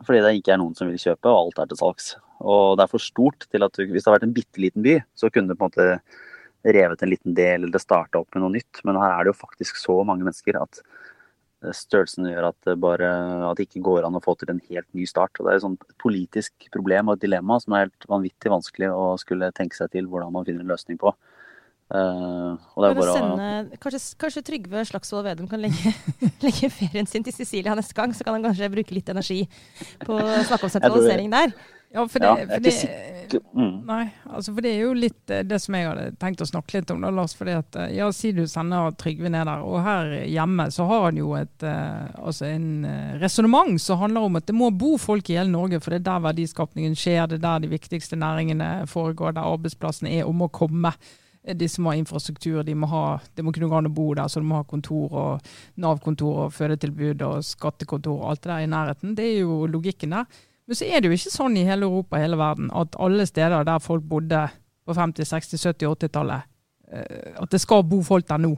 Fordi 0.07 0.23
det 0.25 0.35
ikke 0.39 0.55
er 0.55 0.61
noen 0.61 0.77
som 0.77 0.89
vil 0.89 1.01
kjøpe, 1.01 1.29
og 1.29 1.51
alt 1.51 1.63
er 1.63 1.71
til 1.71 1.81
salgs. 1.81 2.11
Og 2.41 2.79
det 2.79 2.87
er 2.87 2.93
for 2.93 3.05
stort 3.05 3.45
til 3.53 3.67
at 3.67 3.77
hvis 3.77 4.01
det 4.01 4.09
hadde 4.09 4.17
vært 4.17 4.29
en 4.29 4.37
bitte 4.37 4.63
liten 4.63 4.85
by, 4.85 4.97
så 5.19 5.29
kunne 5.29 5.53
det 5.53 5.59
på 5.61 5.67
en 5.67 5.73
måte 5.73 6.77
revet 6.77 7.03
en 7.03 7.11
liten 7.11 7.37
del 7.37 7.67
eller 7.67 7.83
starta 7.83 8.21
opp 8.21 8.35
med 8.35 8.45
noe 8.45 8.55
nytt. 8.57 8.81
Men 8.89 8.99
her 9.01 9.13
er 9.13 9.25
det 9.25 9.35
jo 9.35 9.43
faktisk 9.43 9.81
så 9.81 10.01
mange 10.09 10.25
mennesker 10.25 10.61
at 10.61 10.81
størrelsen 11.77 12.29
gjør 12.31 12.49
at 12.49 12.57
det, 12.65 12.77
bare, 12.81 13.09
at 13.51 13.59
det 13.59 13.67
ikke 13.69 13.85
går 13.85 14.07
an 14.07 14.17
å 14.17 14.23
få 14.25 14.35
til 14.41 14.53
en 14.53 14.63
helt 14.71 14.89
ny 14.97 15.05
start. 15.09 15.37
Og 15.39 15.47
det 15.47 15.59
er 15.59 15.67
et 15.69 15.99
politisk 16.01 16.71
problem 16.73 17.11
og 17.11 17.19
et 17.19 17.27
dilemma 17.27 17.59
som 17.61 17.77
er 17.77 17.87
helt 17.87 18.09
vanvittig 18.09 18.53
vanskelig 18.53 18.89
å 18.95 19.13
skulle 19.21 19.53
tenke 19.57 19.77
seg 19.77 19.93
til 19.93 20.09
hvordan 20.09 20.33
man 20.33 20.49
finner 20.49 20.65
en 20.65 20.73
løsning 20.73 21.01
på. 21.01 21.13
Uh, 21.91 22.55
sende, 23.03 23.79
kanskje, 23.83 23.99
kanskje, 24.21 24.45
Trygve 24.47 24.85
Slagsvold 24.87 25.25
Vedum 25.27 25.49
kan 25.51 25.59
legge, 25.59 25.91
legge, 26.45 26.71
ferien 26.71 27.09
sin 27.11 27.25
til 27.27 27.35
Sicilia 27.35 27.75
neste 27.75 27.97
gang, 27.99 28.15
så 28.15 28.23
kan 28.23 28.37
han 28.37 28.45
kanskje 28.47 28.69
bruke 28.71 28.95
litt 28.95 29.11
energi 29.11 29.41
på 30.05 30.15
å 30.15 30.37
snakke 30.47 30.69
om 30.69 30.71
sentralisering 30.71 31.33
der. 31.35 31.51
Ja, 31.91 32.05
for 32.07 32.23
det, 32.23 32.29
for 32.47 32.63
det, 32.63 33.41
mm. 33.51 33.81
nei, 33.89 34.05
altså 34.31 34.53
for 34.55 34.63
det 34.63 34.71
er 34.77 34.85
jo 34.85 34.93
litt 34.95 35.33
eh, 35.35 35.41
det 35.43 35.57
som 35.59 35.75
jeg 35.75 35.89
hadde 35.89 36.05
tenkt 36.23 36.45
å 36.45 36.47
snakke 36.47 36.77
litt 36.77 36.93
om. 36.95 37.01
da, 37.03 37.11
Lars, 37.11 37.35
fordi 37.35 37.57
at, 37.59 37.79
eh, 37.83 37.97
ja, 37.97 38.07
Si 38.15 38.31
du 38.37 38.45
sender 38.47 38.93
Trygve 38.95 39.27
ned 39.27 39.49
der, 39.51 39.65
og 39.67 39.83
her 39.83 40.13
hjemme 40.31 40.69
så 40.71 40.87
har 40.87 41.09
han 41.09 41.19
jo 41.19 41.33
et, 41.35 41.67
altså 41.67 42.47
en 42.47 42.87
resonnement 43.19 43.75
som 43.83 43.99
handler 44.05 44.29
om 44.29 44.39
at 44.39 44.47
det 44.47 44.55
må 44.55 44.69
bo 44.71 44.93
folk 45.03 45.33
i 45.33 45.41
hele 45.41 45.51
Norge, 45.51 45.83
for 45.83 45.91
det 45.91 46.05
er 46.05 46.07
der 46.13 46.23
verdiskapningen 46.29 46.95
skjer, 46.95 47.27
det 47.27 47.41
er 47.41 47.49
der 47.49 47.67
de 47.67 47.73
viktigste 47.75 48.21
næringene 48.23 48.71
foregår, 48.87 49.35
der 49.35 49.51
arbeidsplassene 49.51 50.15
er 50.21 50.31
og 50.31 50.39
må 50.45 50.47
komme 50.55 50.95
de 51.41 51.69
som 51.69 51.87
har 51.89 51.97
infrastruktur, 51.97 52.63
de 52.63 52.75
må, 52.77 52.87
ha, 52.91 53.19
det 53.35 53.45
må 53.45 53.53
kunne 53.57 53.71
gå 53.71 53.79
an 53.79 53.89
å 53.89 53.95
bo 53.95 54.11
der, 54.15 54.29
så 54.29 54.43
de 54.43 54.49
må 54.49 54.61
ha 54.61 54.67
kontor 54.69 55.15
og 55.17 55.51
Nav-kontor 55.81 56.45
og 56.45 56.55
fødetilbud 56.55 57.25
og 57.25 57.45
skattekontor 57.47 58.19
og 58.19 58.31
alt 58.33 58.43
det 58.45 58.53
der 58.53 58.65
i 58.65 58.71
nærheten. 58.71 59.15
Det 59.17 59.25
er 59.25 59.39
jo 59.41 59.65
logikken 59.71 60.17
der. 60.17 60.41
Men 60.69 60.79
så 60.79 60.87
er 60.87 61.01
det 61.01 61.11
jo 61.11 61.17
ikke 61.17 61.33
sånn 61.33 61.57
i 61.59 61.67
hele 61.67 61.89
Europa 61.89 62.19
og 62.19 62.23
hele 62.23 62.39
verden 62.39 62.69
at 62.77 62.99
alle 63.03 63.27
steder 63.27 63.65
der 63.67 63.81
folk 63.83 64.05
bodde 64.07 64.45
på 64.87 64.95
50-, 64.95 65.27
60-, 65.33 65.65
70-, 65.73 65.95
80-tallet, 65.97 66.51
at 67.41 67.51
det 67.51 67.63
skal 67.63 67.87
bo 67.89 68.03
folk 68.07 68.29
der 68.29 68.43
nå. 68.43 68.53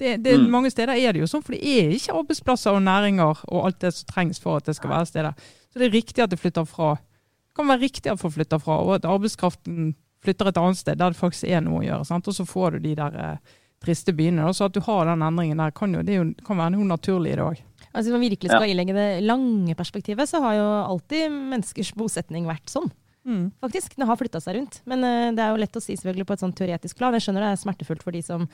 Det, 0.00 0.16
det, 0.24 0.34
mm. 0.40 0.44
Mange 0.50 0.70
steder 0.72 0.96
er 0.96 1.12
det 1.12 1.22
jo 1.22 1.28
sånn, 1.28 1.42
for 1.44 1.54
det 1.54 1.60
er 1.68 1.92
ikke 1.92 2.14
arbeidsplasser 2.16 2.72
og 2.72 2.84
næringer 2.86 3.42
og 3.52 3.66
alt 3.66 3.82
det 3.84 3.92
som 3.94 4.08
trengs 4.08 4.40
for 4.40 4.60
at 4.60 4.68
det 4.68 4.76
skal 4.78 4.92
være 4.94 5.08
steder. 5.10 5.50
Så 5.68 5.80
det 5.80 5.88
er 5.88 5.96
riktig 5.96 6.24
at 6.24 6.32
det 6.32 6.40
flytter 6.40 6.64
fra. 6.68 6.94
Det 6.96 7.58
kan 7.60 7.68
være 7.68 7.84
riktig 7.84 8.12
at 8.12 8.20
folk 8.20 8.34
flytter 8.38 8.62
fra, 8.62 8.78
og 8.80 8.94
at 8.96 9.08
arbeidskraften 9.08 9.92
flytter 10.22 10.50
et 10.50 10.62
annet 10.62 10.78
sted 10.78 11.00
der 11.00 11.12
det 11.12 11.18
faktisk 11.18 11.48
er 11.50 11.64
noe 11.64 11.82
å 11.82 11.84
gjøre. 11.86 12.06
Sant? 12.08 12.30
Og 12.30 12.36
så 12.36 12.46
får 12.48 12.76
du 12.76 12.86
de 12.86 12.94
der 12.98 13.18
eh, 13.18 13.58
triste 13.82 14.14
byene. 14.16 14.46
Så 14.54 14.68
at 14.68 14.76
du 14.76 14.80
har 14.86 15.10
den 15.10 15.26
endringen 15.26 15.62
der, 15.62 15.74
kan 15.76 15.94
jo, 15.94 16.02
det 16.06 16.18
jo, 16.18 16.30
kan 16.46 16.60
være 16.60 16.76
noe 16.76 16.88
naturlig 16.94 17.34
i 17.34 17.38
det 17.38 17.46
òg. 17.46 17.62
Altså, 17.92 18.06
hvis 18.08 18.14
man 18.14 18.24
virkelig 18.24 18.48
skal 18.48 18.64
ja. 18.64 18.72
ilegge 18.72 18.96
det 18.96 19.06
lange 19.26 19.74
perspektivet, 19.76 20.30
så 20.30 20.40
har 20.44 20.56
jo 20.56 20.66
alltid 20.94 21.32
menneskers 21.52 21.92
bosetning 21.98 22.46
vært 22.48 22.70
sånn. 22.72 22.88
Mm. 23.24 23.50
Faktisk. 23.62 23.94
Den 23.96 24.08
har 24.08 24.18
flytta 24.18 24.40
seg 24.42 24.56
rundt. 24.56 24.80
Men 24.88 25.04
uh, 25.04 25.30
det 25.36 25.44
er 25.44 25.52
jo 25.52 25.60
lett 25.62 25.78
å 25.78 25.82
si 25.82 25.94
selvfølgelig 25.98 26.28
på 26.28 26.36
et 26.36 26.44
sånn 26.44 26.54
teoretisk 26.58 26.98
plan. 26.98 27.14
Jeg 27.14 27.26
skjønner 27.26 27.46
det 27.46 27.52
er 27.52 27.60
smertefullt 27.60 28.04
for 28.06 28.16
de 28.16 28.22
som, 28.24 28.46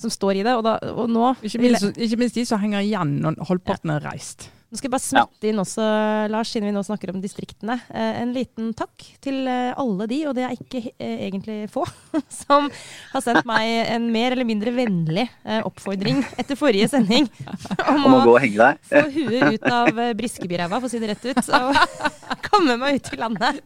som 0.00 0.12
står 0.12 0.40
i 0.40 0.46
det. 0.46 0.56
Og, 0.58 0.64
da, 0.66 0.78
og 0.94 1.10
nå 1.12 1.32
ikke 1.46 1.62
minst, 1.62 1.90
ikke 1.94 2.20
minst, 2.22 2.38
de 2.38 2.46
som 2.48 2.62
henger 2.62 2.86
igjen 2.86 3.18
når 3.22 3.38
halvparten 3.50 3.94
er 3.94 4.06
reist. 4.08 4.48
Nå 4.66 4.80
skal 4.80 4.88
jeg 4.88 4.94
bare 4.96 5.04
smette 5.04 5.46
inn 5.46 5.60
også, 5.62 5.84
Lars, 6.26 6.50
siden 6.50 6.66
vi 6.66 6.72
nå 6.74 6.80
snakker 6.82 7.12
om 7.12 7.20
distriktene. 7.22 7.76
Eh, 7.86 8.16
en 8.18 8.32
liten 8.34 8.72
takk 8.74 9.04
til 9.22 9.46
eh, 9.46 9.70
alle 9.78 10.08
de, 10.10 10.18
og 10.26 10.34
det 10.34 10.42
er 10.42 10.56
ikke 10.56 10.80
eh, 10.90 11.20
egentlig 11.28 11.68
få, 11.70 11.84
som 12.40 12.66
har 13.12 13.22
sendt 13.22 13.46
meg 13.46 13.92
en 13.94 14.10
mer 14.10 14.34
eller 14.34 14.48
mindre 14.48 14.74
vennlig 14.74 15.28
oppfordring 15.68 16.18
etter 16.34 16.58
forrige 16.58 16.90
sending 16.90 17.30
om, 17.92 18.08
om 18.10 18.18
å, 18.18 18.36
deg. 18.42 18.82
få 18.90 19.04
huet 19.14 19.54
ut 19.54 19.70
av 19.70 20.02
Briskebyræva, 20.18 20.80
for 20.80 20.90
å 20.90 20.90
si 20.90 21.02
det 21.02 21.14
rett 21.14 21.30
ut, 21.30 21.54
og 21.54 21.70
komme 22.50 22.74
meg 22.82 22.98
ut 22.98 23.06
til 23.06 23.22
landet. 23.22 23.62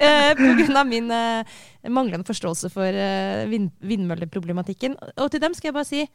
På 0.00 0.52
grunn 0.62 0.80
av 0.80 0.88
min 0.88 1.12
manglende 1.92 2.24
forståelse 2.24 2.72
for 2.72 3.04
vind 3.52 3.68
vindmølleproblematikken. 3.84 4.96
Og 5.20 5.28
til 5.28 5.44
dem 5.44 5.52
skal 5.52 5.74
jeg 5.74 5.76
bare 5.76 5.92
si 5.92 6.06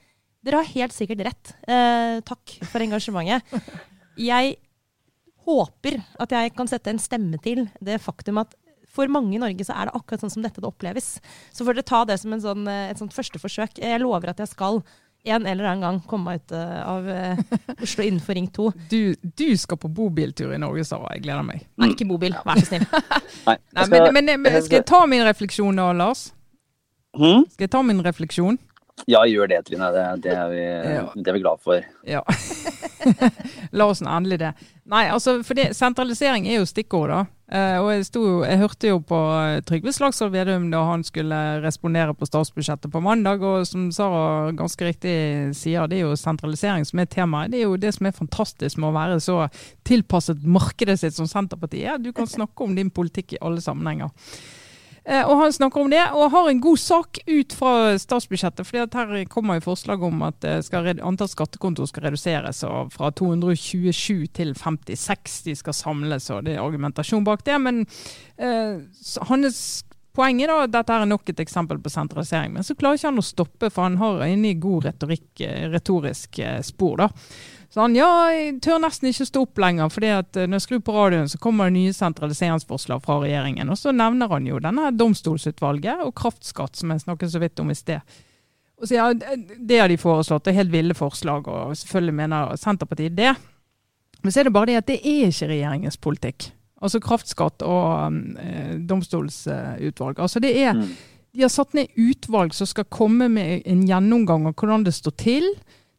dere 0.45 0.61
har 0.61 0.73
helt 0.73 0.95
sikkert 0.95 1.23
rett. 1.27 1.53
Eh, 1.69 2.17
takk 2.25 2.55
for 2.65 2.83
engasjementet. 2.83 3.45
Jeg 4.19 4.55
håper 5.45 6.01
at 6.21 6.33
jeg 6.33 6.53
kan 6.57 6.69
sette 6.69 6.91
en 6.91 7.01
stemme 7.01 7.39
til 7.41 7.67
det 7.83 7.99
faktum 8.01 8.41
at 8.41 8.55
for 8.91 9.07
mange 9.07 9.37
i 9.37 9.39
Norge 9.39 9.63
så 9.63 9.75
er 9.77 9.87
det 9.87 9.95
akkurat 9.95 10.23
sånn 10.25 10.33
som 10.33 10.43
dette 10.43 10.59
det 10.59 10.67
oppleves. 10.67 11.13
Så 11.55 11.63
får 11.63 11.77
dere 11.77 11.87
ta 11.87 12.01
det 12.09 12.17
som 12.19 12.33
en 12.35 12.43
sånn, 12.43 12.65
eh, 12.67 12.89
et 12.91 12.99
sånt 12.99 13.15
første 13.15 13.39
forsøk. 13.39 13.79
Jeg 13.79 14.03
lover 14.03 14.33
at 14.33 14.43
jeg 14.43 14.51
skal 14.51 14.81
en 15.23 15.45
eller 15.45 15.67
annen 15.69 15.83
gang 15.85 15.99
komme 16.09 16.31
meg 16.31 16.41
ut 16.41 16.53
uh, 16.57 16.79
av 16.81 17.05
uh, 17.05 17.81
Oslo 17.85 18.01
innenfor 18.01 18.33
Ring 18.33 18.47
2. 18.49 18.63
Du, 18.89 19.13
du, 19.21 19.49
skal 19.57 19.77
på 19.77 19.91
bobiltur 19.93 20.49
i 20.49 20.57
Norge, 20.57 20.81
Sara. 20.87 21.11
Jeg 21.13 21.27
gleder 21.27 21.45
meg. 21.45 21.67
Nei, 21.77 21.91
ikke 21.93 22.07
bobil. 22.09 22.33
Vær 22.41 22.57
så 22.57 22.71
snill. 22.71 22.87
Nei, 23.47 23.57
skal, 23.85 24.07
men, 24.09 24.25
men, 24.25 24.41
men, 24.41 24.57
skal 24.65 24.79
jeg 24.79 24.87
ta 24.89 25.03
min 25.05 25.21
refleksjon 25.27 25.77
da, 25.77 25.91
Lars? 25.93 26.31
Hmm? 27.13 27.45
Skal 27.53 27.67
jeg 27.67 27.73
ta 27.75 27.83
min 27.85 28.01
refleksjon? 28.01 28.57
Ja, 29.09 29.23
gjør 29.27 29.49
det, 29.49 29.63
Trine. 29.67 29.89
Det, 29.95 30.05
det, 30.25 30.35
er, 30.35 30.49
vi, 30.51 30.61
ja. 30.95 31.05
det 31.15 31.31
er 31.31 31.37
vi 31.37 31.43
glad 31.43 31.61
for. 31.63 31.85
Ja. 32.07 32.21
La 33.77 33.87
oss 33.89 34.01
endelig 34.01 34.41
det. 34.41 34.51
Nei, 34.91 35.05
altså, 35.09 35.39
for 35.45 35.57
det, 35.57 35.71
sentralisering 35.77 36.47
er 36.49 36.59
jo 36.59 36.67
stikkord, 36.69 37.13
da. 37.13 37.21
Uh, 37.51 37.77
og 37.81 37.89
jeg, 37.91 38.05
stod, 38.07 38.27
jeg, 38.47 38.59
hørte 38.61 38.91
jo 38.93 38.99
på 39.03 39.17
Trygve 39.67 39.91
Slagsvold 39.91 40.31
Vedum 40.31 40.69
da 40.71 40.85
han 40.87 41.01
skulle 41.03 41.39
respondere 41.65 42.13
på 42.15 42.27
statsbudsjettet 42.29 42.93
på 42.93 43.01
mandag, 43.03 43.43
og 43.43 43.65
som 43.67 43.89
Sara 43.91 44.53
ganske 44.55 44.87
riktig 44.87 45.15
sier, 45.59 45.89
det 45.91 45.99
er 45.99 46.05
jo 46.05 46.19
sentralisering 46.19 46.87
som 46.87 47.03
er 47.03 47.11
temaet. 47.11 47.51
Det 47.51 47.59
er 47.59 47.67
jo 47.67 47.81
det 47.81 47.91
som 47.97 48.07
er 48.07 48.15
fantastisk 48.15 48.79
med 48.79 48.91
å 48.91 48.95
være 48.95 49.19
så 49.23 49.41
tilpasset 49.87 50.47
markedet 50.47 50.99
sitt 51.01 51.17
som 51.17 51.27
Senterpartiet. 51.27 51.99
Du 52.03 52.13
kan 52.15 52.29
snakke 52.29 52.63
om 52.63 52.77
din 52.77 52.93
politikk 52.93 53.35
i 53.35 53.43
alle 53.43 53.63
sammenhenger. 53.63 54.15
Eh, 55.05 55.25
og 55.25 55.37
Han 55.37 55.53
snakker 55.53 55.81
om 55.81 55.89
det, 55.89 56.01
og 56.13 56.31
har 56.31 56.49
en 56.49 56.61
god 56.61 56.77
sak 56.77 57.19
ut 57.25 57.53
fra 57.57 57.97
statsbudsjettet. 57.97 58.65
fordi 58.67 58.83
at 58.83 58.93
Her 58.93 59.25
kommer 59.25 59.57
jo 59.57 59.71
forslag 59.71 60.03
om 60.03 60.21
at 60.21 60.43
eh, 60.43 60.61
skal, 60.61 60.87
antall 61.01 61.29
skattekontor 61.29 61.89
skal 61.89 62.03
reduseres 62.03 62.63
fra 62.93 63.11
227 63.11 64.27
til 64.33 64.53
56. 64.55 65.41
De 65.43 65.55
skal 65.55 65.73
samles, 65.73 66.29
og 66.29 66.45
det 66.45 66.55
er 66.55 66.61
argumentasjon 66.61 67.23
bak 67.25 67.43
det. 67.43 67.61
Men 67.61 67.85
eh, 68.37 68.77
hans 69.29 69.83
poeng 70.13 70.41
er 70.43 70.51
da 70.51 70.59
at 70.65 70.73
dette 70.75 70.93
er 70.93 71.07
nok 71.09 71.29
et 71.29 71.39
eksempel 71.39 71.79
på 71.81 71.89
sentralisering. 71.89 72.53
Men 72.53 72.63
så 72.63 72.75
klarer 72.75 72.99
ikke 72.99 73.09
han 73.09 73.23
å 73.23 73.25
stoppe, 73.25 73.71
for 73.71 73.87
han 73.87 73.97
har 73.97 74.21
inne 74.27 74.53
god 74.61 74.85
retorikk, 74.91 75.41
eh, 75.41 75.65
retorisk 75.71 76.39
spor. 76.61 76.97
da. 76.97 77.09
Så 77.71 77.79
han 77.79 77.93
ja, 77.95 78.07
jeg 78.35 78.57
tør 78.65 78.81
nesten 78.83 79.07
ikke 79.07 79.25
stå 79.29 79.45
opp 79.45 79.59
lenger, 79.63 79.93
at 80.11 80.35
eh, 80.35 80.47
når 80.47 80.59
jeg 80.59 80.65
skrur 80.65 80.81
på 80.83 80.95
radioen, 80.95 81.29
så 81.31 81.39
kommer 81.39 81.69
det 81.69 81.77
nye 81.77 81.93
sentraliseringsforslag 81.95 82.99
fra 83.05 83.21
regjeringen. 83.23 83.71
Og 83.71 83.79
så 83.79 83.93
nevner 83.95 84.27
han 84.27 84.49
jo 84.49 84.59
denne 84.59 84.89
domstolsutvalget 84.91 86.03
og 86.03 86.11
kraftskatt, 86.19 86.75
som 86.75 86.91
jeg 86.91 87.05
snakket 87.05 87.31
så 87.31 87.39
vidt 87.39 87.61
om 87.63 87.71
i 87.71 87.77
sted. 87.79 88.17
Og 88.81 88.89
så 88.89 88.97
ja, 88.97 89.05
Det 89.13 89.79
har 89.79 89.87
de 89.87 89.99
foreslått, 90.01 90.43
det 90.43 90.51
er 90.51 90.63
helt 90.63 90.73
ville 90.73 90.97
forslag, 90.97 91.47
og 91.47 91.77
selvfølgelig 91.77 92.17
mener 92.17 92.57
Senterpartiet 92.59 93.15
det. 93.15 93.35
Men 94.21 94.33
så 94.33 94.41
er 94.41 94.49
det 94.49 94.53
bare 94.57 94.69
det 94.69 94.79
at 94.81 94.89
det 94.89 94.99
er 94.99 95.29
ikke 95.29 95.49
regjeringens 95.53 95.97
politikk. 96.01 96.49
Altså 96.81 96.99
kraftskatt 96.99 97.63
og 97.63 98.17
eh, 98.41 98.73
domstolsutvalg. 98.89 100.19
Altså 100.19 100.41
det 100.43 100.51
er, 100.59 100.73
mm. 100.75 100.89
De 101.31 101.45
har 101.45 101.53
satt 101.53 101.77
ned 101.77 101.93
utvalg 101.95 102.51
som 102.57 102.67
skal 102.67 102.89
komme 102.91 103.29
med 103.31 103.63
en 103.69 103.85
gjennomgang 103.87 104.49
av 104.49 104.57
hvordan 104.59 104.83
det 104.83 104.95
står 104.97 105.15
til. 105.21 105.47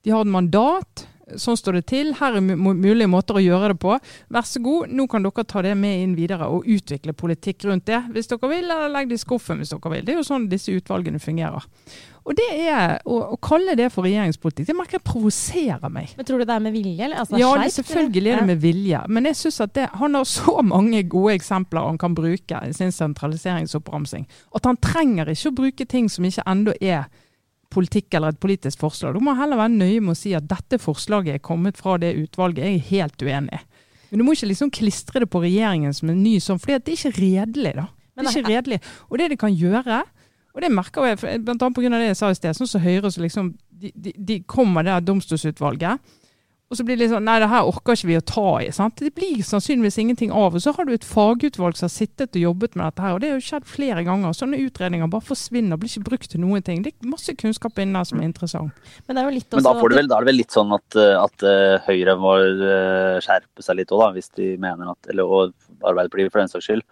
De 0.04 0.12
har 0.12 0.26
et 0.26 0.34
mandat. 0.34 1.06
Sånn 1.38 1.58
står 1.58 1.78
det 1.78 1.84
til. 1.92 2.12
Her 2.18 2.38
er 2.38 2.42
mulige 2.42 3.10
måter 3.10 3.38
å 3.38 3.42
gjøre 3.42 3.72
det 3.72 3.78
på. 3.82 3.96
Vær 4.32 4.46
så 4.48 4.62
god, 4.62 4.92
nå 4.92 5.06
kan 5.10 5.24
dere 5.24 5.44
ta 5.48 5.62
det 5.64 5.74
med 5.78 6.04
inn 6.04 6.16
videre 6.18 6.48
og 6.50 6.66
utvikle 6.68 7.14
politikk 7.16 7.68
rundt 7.68 7.86
det 7.90 8.00
hvis 8.12 8.30
dere 8.30 8.50
vil, 8.50 8.66
eller 8.66 8.92
legg 8.92 9.10
det 9.10 9.20
i 9.20 9.22
skuffen 9.22 9.62
hvis 9.62 9.72
dere 9.74 9.94
vil. 9.94 10.06
Det 10.06 10.14
er 10.14 10.20
jo 10.20 10.26
sånn 10.26 10.48
disse 10.50 10.74
utvalgene 10.74 11.22
fungerer. 11.22 11.68
Og 12.22 12.36
det 12.38 12.48
er, 12.54 13.00
å, 13.08 13.16
å 13.34 13.36
kalle 13.42 13.74
det 13.78 13.88
for 13.90 14.06
regjeringspolitikk, 14.06 14.68
det 14.68 14.76
merker 14.78 15.00
jeg 15.00 15.06
provoserer 15.08 15.90
meg. 15.90 16.12
Men 16.18 16.28
Tror 16.28 16.42
du 16.42 16.46
det 16.46 16.54
er 16.54 16.62
med 16.62 16.76
vilje? 16.76 16.98
Eller? 17.00 17.18
Altså, 17.18 17.38
ja, 17.40 17.50
det, 17.58 17.72
selvfølgelig 17.74 18.30
er 18.30 18.42
det 18.42 18.50
med 18.52 18.62
vilje. 18.62 19.00
Men 19.10 19.26
jeg 19.26 19.38
synes 19.40 19.58
at 19.66 19.74
det, 19.78 19.88
han 19.98 20.14
har 20.18 20.28
så 20.30 20.62
mange 20.66 21.02
gode 21.10 21.34
eksempler 21.40 21.88
han 21.88 21.98
kan 21.98 22.14
bruke 22.14 22.62
i 22.68 22.70
sin 22.76 22.94
sentraliseringsoppramsing, 22.94 24.28
at 24.54 24.70
han 24.70 24.78
trenger 24.82 25.34
ikke 25.34 25.50
å 25.50 25.58
bruke 25.64 25.88
ting 25.88 26.10
som 26.12 26.28
ikke 26.28 26.46
ennå 26.46 26.76
er 26.78 27.10
politikk 27.72 28.14
eller 28.14 28.34
et 28.34 28.40
politisk 28.42 28.82
forslag. 28.84 29.16
Du 29.16 29.24
må 29.24 29.34
heller 29.38 29.60
være 29.60 29.74
nøye 29.74 30.02
med 30.04 30.14
å 30.14 30.18
si 30.18 30.34
at 30.36 30.46
dette 30.50 30.78
forslaget 30.82 31.38
er 31.38 31.44
kommet 31.44 31.80
fra 31.80 31.96
det 32.00 32.14
utvalget. 32.20 32.64
Jeg 32.66 32.78
er 32.78 32.88
helt 32.92 33.24
uenig. 33.26 33.60
Men 34.10 34.20
du 34.20 34.26
må 34.26 34.36
ikke 34.36 34.50
liksom 34.50 34.72
klistre 34.74 35.24
det 35.24 35.30
på 35.32 35.40
regjeringen 35.40 35.94
som 35.96 36.10
en 36.12 36.20
ny 36.20 36.36
sånn, 36.44 36.60
for 36.60 36.74
det 36.74 36.92
er 36.92 36.98
ikke 36.98 37.14
redelig. 37.16 37.74
da. 37.78 37.86
Det 38.12 38.24
er 38.24 38.34
ikke 38.36 38.50
redelig. 38.52 38.80
Og 39.08 39.20
det 39.20 39.30
de 39.32 39.38
kan 39.40 39.54
gjøre, 39.56 40.02
og 40.52 40.60
det 40.60 40.72
merker 40.72 41.06
jeg 41.08 41.44
bl.a. 41.46 41.56
pga. 41.56 41.92
det 41.96 42.10
jeg 42.10 42.18
sa 42.18 42.28
i 42.28 42.36
sted, 42.36 42.58
sånn 42.58 42.68
som 42.68 42.82
Høyre 42.84 43.10
så 43.12 43.22
liksom, 43.24 43.54
de, 43.72 43.92
de, 43.96 44.12
de 44.18 44.42
kommer 44.44 44.84
det 44.84 44.98
domstolsutvalget 45.08 46.12
og 46.72 46.78
så 46.78 46.86
blir 46.88 46.96
det 46.96 47.04
litt 47.04 47.12
sånn 47.12 47.26
Nei, 47.28 47.34
det 47.42 47.50
her 47.52 47.68
orker 47.68 47.98
ikke 47.98 48.08
vi 48.08 48.14
å 48.16 48.24
ta 48.24 48.46
i. 48.64 48.70
sant? 48.72 48.96
Det 48.96 49.12
blir 49.12 49.42
sannsynligvis 49.44 49.98
ingenting 50.00 50.30
av. 50.32 50.54
Og 50.56 50.62
så 50.64 50.72
har 50.72 50.86
du 50.88 50.94
et 50.94 51.04
fagutvalg 51.04 51.76
som 51.76 51.84
har 51.84 51.92
sittet 51.92 52.38
og 52.38 52.46
jobbet 52.46 52.78
med 52.78 52.86
dette 52.86 53.04
her. 53.04 53.12
Og 53.12 53.20
det 53.20 53.28
har 53.28 53.36
jo 53.36 53.44
skjedd 53.44 53.66
flere 53.68 54.04
ganger. 54.06 54.32
Sånne 54.32 54.60
utredninger 54.62 55.10
bare 55.12 55.26
forsvinner, 55.28 55.76
blir 55.76 55.92
ikke 55.92 56.08
brukt 56.08 56.32
til 56.32 56.40
noen 56.40 56.64
ting. 56.64 56.80
Det 56.80 56.94
er 56.94 57.12
masse 57.12 57.36
kunnskap 57.36 57.76
inne 57.82 58.00
der 58.00 58.08
som 58.08 58.22
er 58.22 58.30
interessant. 58.30 58.88
Men, 59.04 59.18
det 59.18 59.20
er 59.20 59.28
jo 59.28 59.36
litt 59.36 59.52
Men 59.52 59.68
da, 59.68 59.76
det 59.76 60.00
vel, 60.00 60.08
da, 60.08 60.16
er 60.16 60.24
det 60.24 60.32
vel 60.32 60.40
litt 60.40 60.56
sånn 60.56 60.72
at, 60.78 60.98
eh, 61.04 61.14
at 61.20 61.44
uh, 61.44 61.76
Høyre 61.90 62.18
må 62.24 62.34
uh, 62.40 63.20
skjerpe 63.20 63.68
seg 63.68 63.82
litt 63.82 63.92
òg, 63.92 64.06
da. 64.06 64.10
Hvis 64.16 64.32
de 64.40 64.52
mener 64.62 64.96
at 64.96 65.12
Eller 65.12 65.28
og 65.28 65.52
Arbeiderpartiet 65.84 66.32
for 66.32 66.40
den 66.40 66.52
saks 66.54 66.70
skyld. 66.70 66.86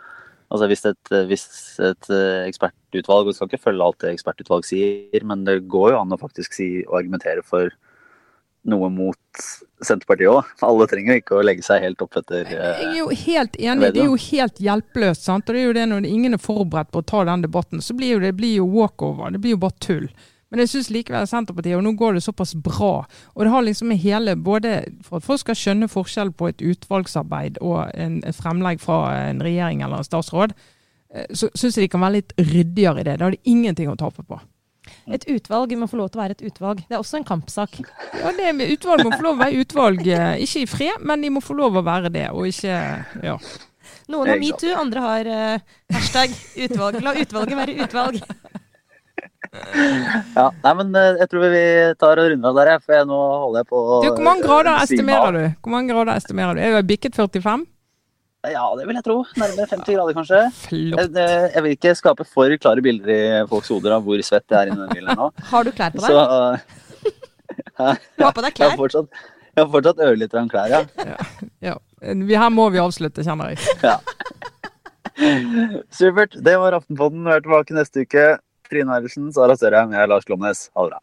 Altså 0.50 0.66
hvis 0.66 0.82
et, 0.90 1.12
hvis 1.30 1.44
et 1.86 2.08
ekspertutvalg 2.12 3.30
og 3.30 3.36
skal 3.36 3.48
ikke 3.48 3.68
følge 3.70 3.86
alt 3.86 4.00
det 4.02 4.16
ekspertutvalg 4.16 4.66
sier, 4.66 5.22
men 5.24 5.46
det 5.46 5.60
går 5.70 5.94
jo 5.94 6.00
an 6.00 6.12
å 6.12 6.18
faktisk 6.20 6.56
si 6.58 6.72
og 6.88 6.98
argumentere 6.98 7.44
for 7.46 7.70
noe 8.68 8.90
mot 8.92 9.44
Senterpartiet 9.80 10.28
òg. 10.28 10.48
Alle 10.66 10.88
trenger 10.90 11.20
ikke 11.20 11.38
å 11.38 11.44
legge 11.44 11.64
seg 11.64 11.84
helt 11.84 12.02
opp 12.04 12.18
etter 12.20 12.48
Jeg 12.50 12.88
er 12.90 12.98
jo 12.98 13.06
helt 13.08 13.56
enig, 13.56 13.92
det 13.94 14.02
er 14.02 14.10
jo 14.10 14.18
helt 14.20 14.60
hjelpeløst. 14.60 15.24
sant? 15.24 15.48
Og 15.48 15.56
det 15.56 15.62
er 15.62 15.66
jo 15.68 15.78
det 15.78 15.86
Når 15.88 16.10
ingen 16.10 16.36
er 16.36 16.42
forberedt 16.42 16.90
på 16.92 17.00
å 17.00 17.06
ta 17.06 17.24
den 17.24 17.46
debatten, 17.46 17.80
så 17.80 17.96
blir 17.96 18.16
jo 18.16 18.20
det 18.20 18.34
blir 18.36 18.58
jo 18.60 18.68
walkover. 18.68 19.32
Det 19.32 19.40
blir 19.40 19.56
jo 19.56 19.62
bare 19.64 19.80
tull. 19.80 20.10
Men 20.50 20.64
jeg 20.64 20.72
syns 20.72 20.90
likevel 20.90 21.28
Senterpartiet, 21.30 21.76
og 21.78 21.84
nå 21.86 21.94
går 21.98 22.18
det 22.18 22.24
såpass 22.24 22.56
bra. 22.58 23.06
Og 23.36 23.44
det 23.44 23.52
har 23.52 23.62
liksom 23.62 23.94
hele, 23.94 24.34
både 24.36 24.80
for 25.06 25.20
at 25.20 25.26
folk 25.26 25.44
skal 25.44 25.58
skjønne 25.58 25.88
forskjell 25.90 26.32
på 26.34 26.50
et 26.50 26.64
utvalgsarbeid 26.72 27.60
og 27.62 27.84
en, 27.94 28.18
et 28.26 28.36
fremlegg 28.36 28.82
fra 28.82 29.04
en 29.30 29.42
regjering 29.46 29.84
eller 29.86 30.02
en 30.02 30.08
statsråd, 30.08 30.56
eh, 31.14 31.28
så 31.30 31.52
syns 31.54 31.78
jeg 31.78 31.86
de 31.86 31.92
kan 31.94 32.02
være 32.02 32.18
litt 32.18 32.34
ryddigere 32.40 33.04
i 33.04 33.06
det. 33.06 33.20
Da 33.20 33.28
har 33.28 33.36
de 33.36 33.52
ingenting 33.52 33.92
å 33.92 33.98
tape 34.00 34.26
på. 34.26 34.40
Et 35.10 35.26
utvalg 35.34 35.72
må 35.78 35.88
få 35.90 35.98
lov 36.00 36.10
til 36.12 36.20
å 36.20 36.22
være 36.22 36.36
et 36.38 36.44
utvalg. 36.50 36.84
Det 36.86 36.96
er 36.96 37.00
også 37.00 37.20
en 37.20 37.26
kampsak. 37.26 37.80
Ja, 38.20 38.30
det 38.36 38.52
med 38.56 38.70
Utvalg 38.74 39.02
må 39.06 39.10
få 39.14 39.24
lov 39.24 39.34
til 39.34 39.40
å 39.40 39.42
være 39.44 39.64
utvalg, 39.64 40.06
eh, 40.06 40.44
ikke 40.44 40.62
i 40.62 40.68
fred, 40.70 41.02
men 41.06 41.24
de 41.24 41.32
må 41.34 41.42
få 41.44 41.56
lov 41.58 41.74
til 41.74 41.82
å 41.82 41.88
være 41.88 42.12
det, 42.14 42.28
og 42.30 42.46
ikke 42.50 42.76
ja. 43.26 43.36
Noen 44.10 44.32
har 44.32 44.40
metoo, 44.42 44.72
andre 44.74 45.02
har 45.04 45.28
uh, 45.30 45.76
hashtag 45.94 46.32
utvalg. 46.66 46.98
La 47.04 47.14
utvalget 47.18 47.60
være 47.62 47.78
utvalg. 47.86 48.22
Ja, 49.50 50.44
nei, 50.62 50.72
men 50.78 50.92
eh, 50.94 51.16
jeg 51.18 51.30
tror 51.32 51.50
vi 51.50 51.62
tar 51.98 52.20
og 52.22 52.28
runder 52.30 52.52
av 52.52 52.58
der, 52.60 52.82
for 52.84 53.08
nå 53.08 53.16
holder 53.42 53.64
jeg 53.64 53.68
på 53.72 53.80
å 53.80 53.96
Hvor 54.04 54.20
mange 54.22 54.44
grader 54.46 54.76
estimerer 54.84 55.34
du? 55.34 55.40
Hvor 55.64 55.74
mange 55.74 55.90
grader 55.90 56.20
estimerer 56.20 56.54
du? 56.54 56.60
Er 56.62 56.76
du 56.76 56.86
bikket 56.86 57.18
45? 57.18 57.64
Ja, 58.48 58.62
det 58.72 58.86
vil 58.88 58.96
jeg 58.96 59.04
tro. 59.04 59.18
Nærmere 59.36 59.66
50 59.68 59.96
grader, 59.98 60.14
kanskje. 60.16 60.38
Jeg, 60.72 61.10
jeg, 61.12 61.62
vil 61.64 61.74
ikke 61.76 61.92
skape 61.98 62.24
for 62.24 62.54
klare 62.62 62.84
bilder 62.84 63.12
i 63.12 63.18
folks 63.50 63.68
hoder 63.68 63.98
av 63.98 64.06
hvor 64.06 64.22
svett 64.24 64.46
jeg 64.48 64.56
er 64.56 64.70
i 64.70 64.72
denne 64.72 64.86
bilen 64.94 65.18
nå. 65.18 65.28
Har 65.50 65.68
du 65.68 65.72
klær 65.76 65.92
på 65.92 66.00
deg? 66.00 66.08
Så, 66.08 66.22
du 68.16 68.24
har 68.24 68.32
på 68.36 68.44
deg 68.46 68.56
klær? 68.56 68.64
Jeg 68.64 68.72
har 68.72 68.80
fortsatt, 68.80 69.20
jeg 69.50 69.60
har 69.60 69.68
fortsatt 69.74 70.00
ørlite 70.06 70.44
klær, 70.54 70.72
ja. 70.72 70.80
ja. 71.04 71.18
ja. 71.68 71.76
Her 72.00 72.48
må 72.54 72.70
vi 72.72 72.80
avslutte, 72.80 73.26
kjenner 73.26 73.52
jeg. 73.52 73.60
Ja. 73.90 73.98
Supert. 75.92 76.32
Det 76.40 76.54
var 76.56 76.72
Aftenpodden. 76.78 77.26
Vi 77.26 77.34
er 77.34 77.42
tilbake 77.44 77.76
neste 77.76 78.06
uke. 78.06 78.26
Trine 78.70 78.94
Eilertsen, 78.96 79.28
Sara 79.36 79.58
Sørheim, 79.58 79.92
jeg 79.92 80.00
er 80.00 80.08
Lars 80.08 80.24
Glomnes. 80.24 80.70
Ha 80.72 80.86
det 80.86 80.94
bra. 80.94 81.02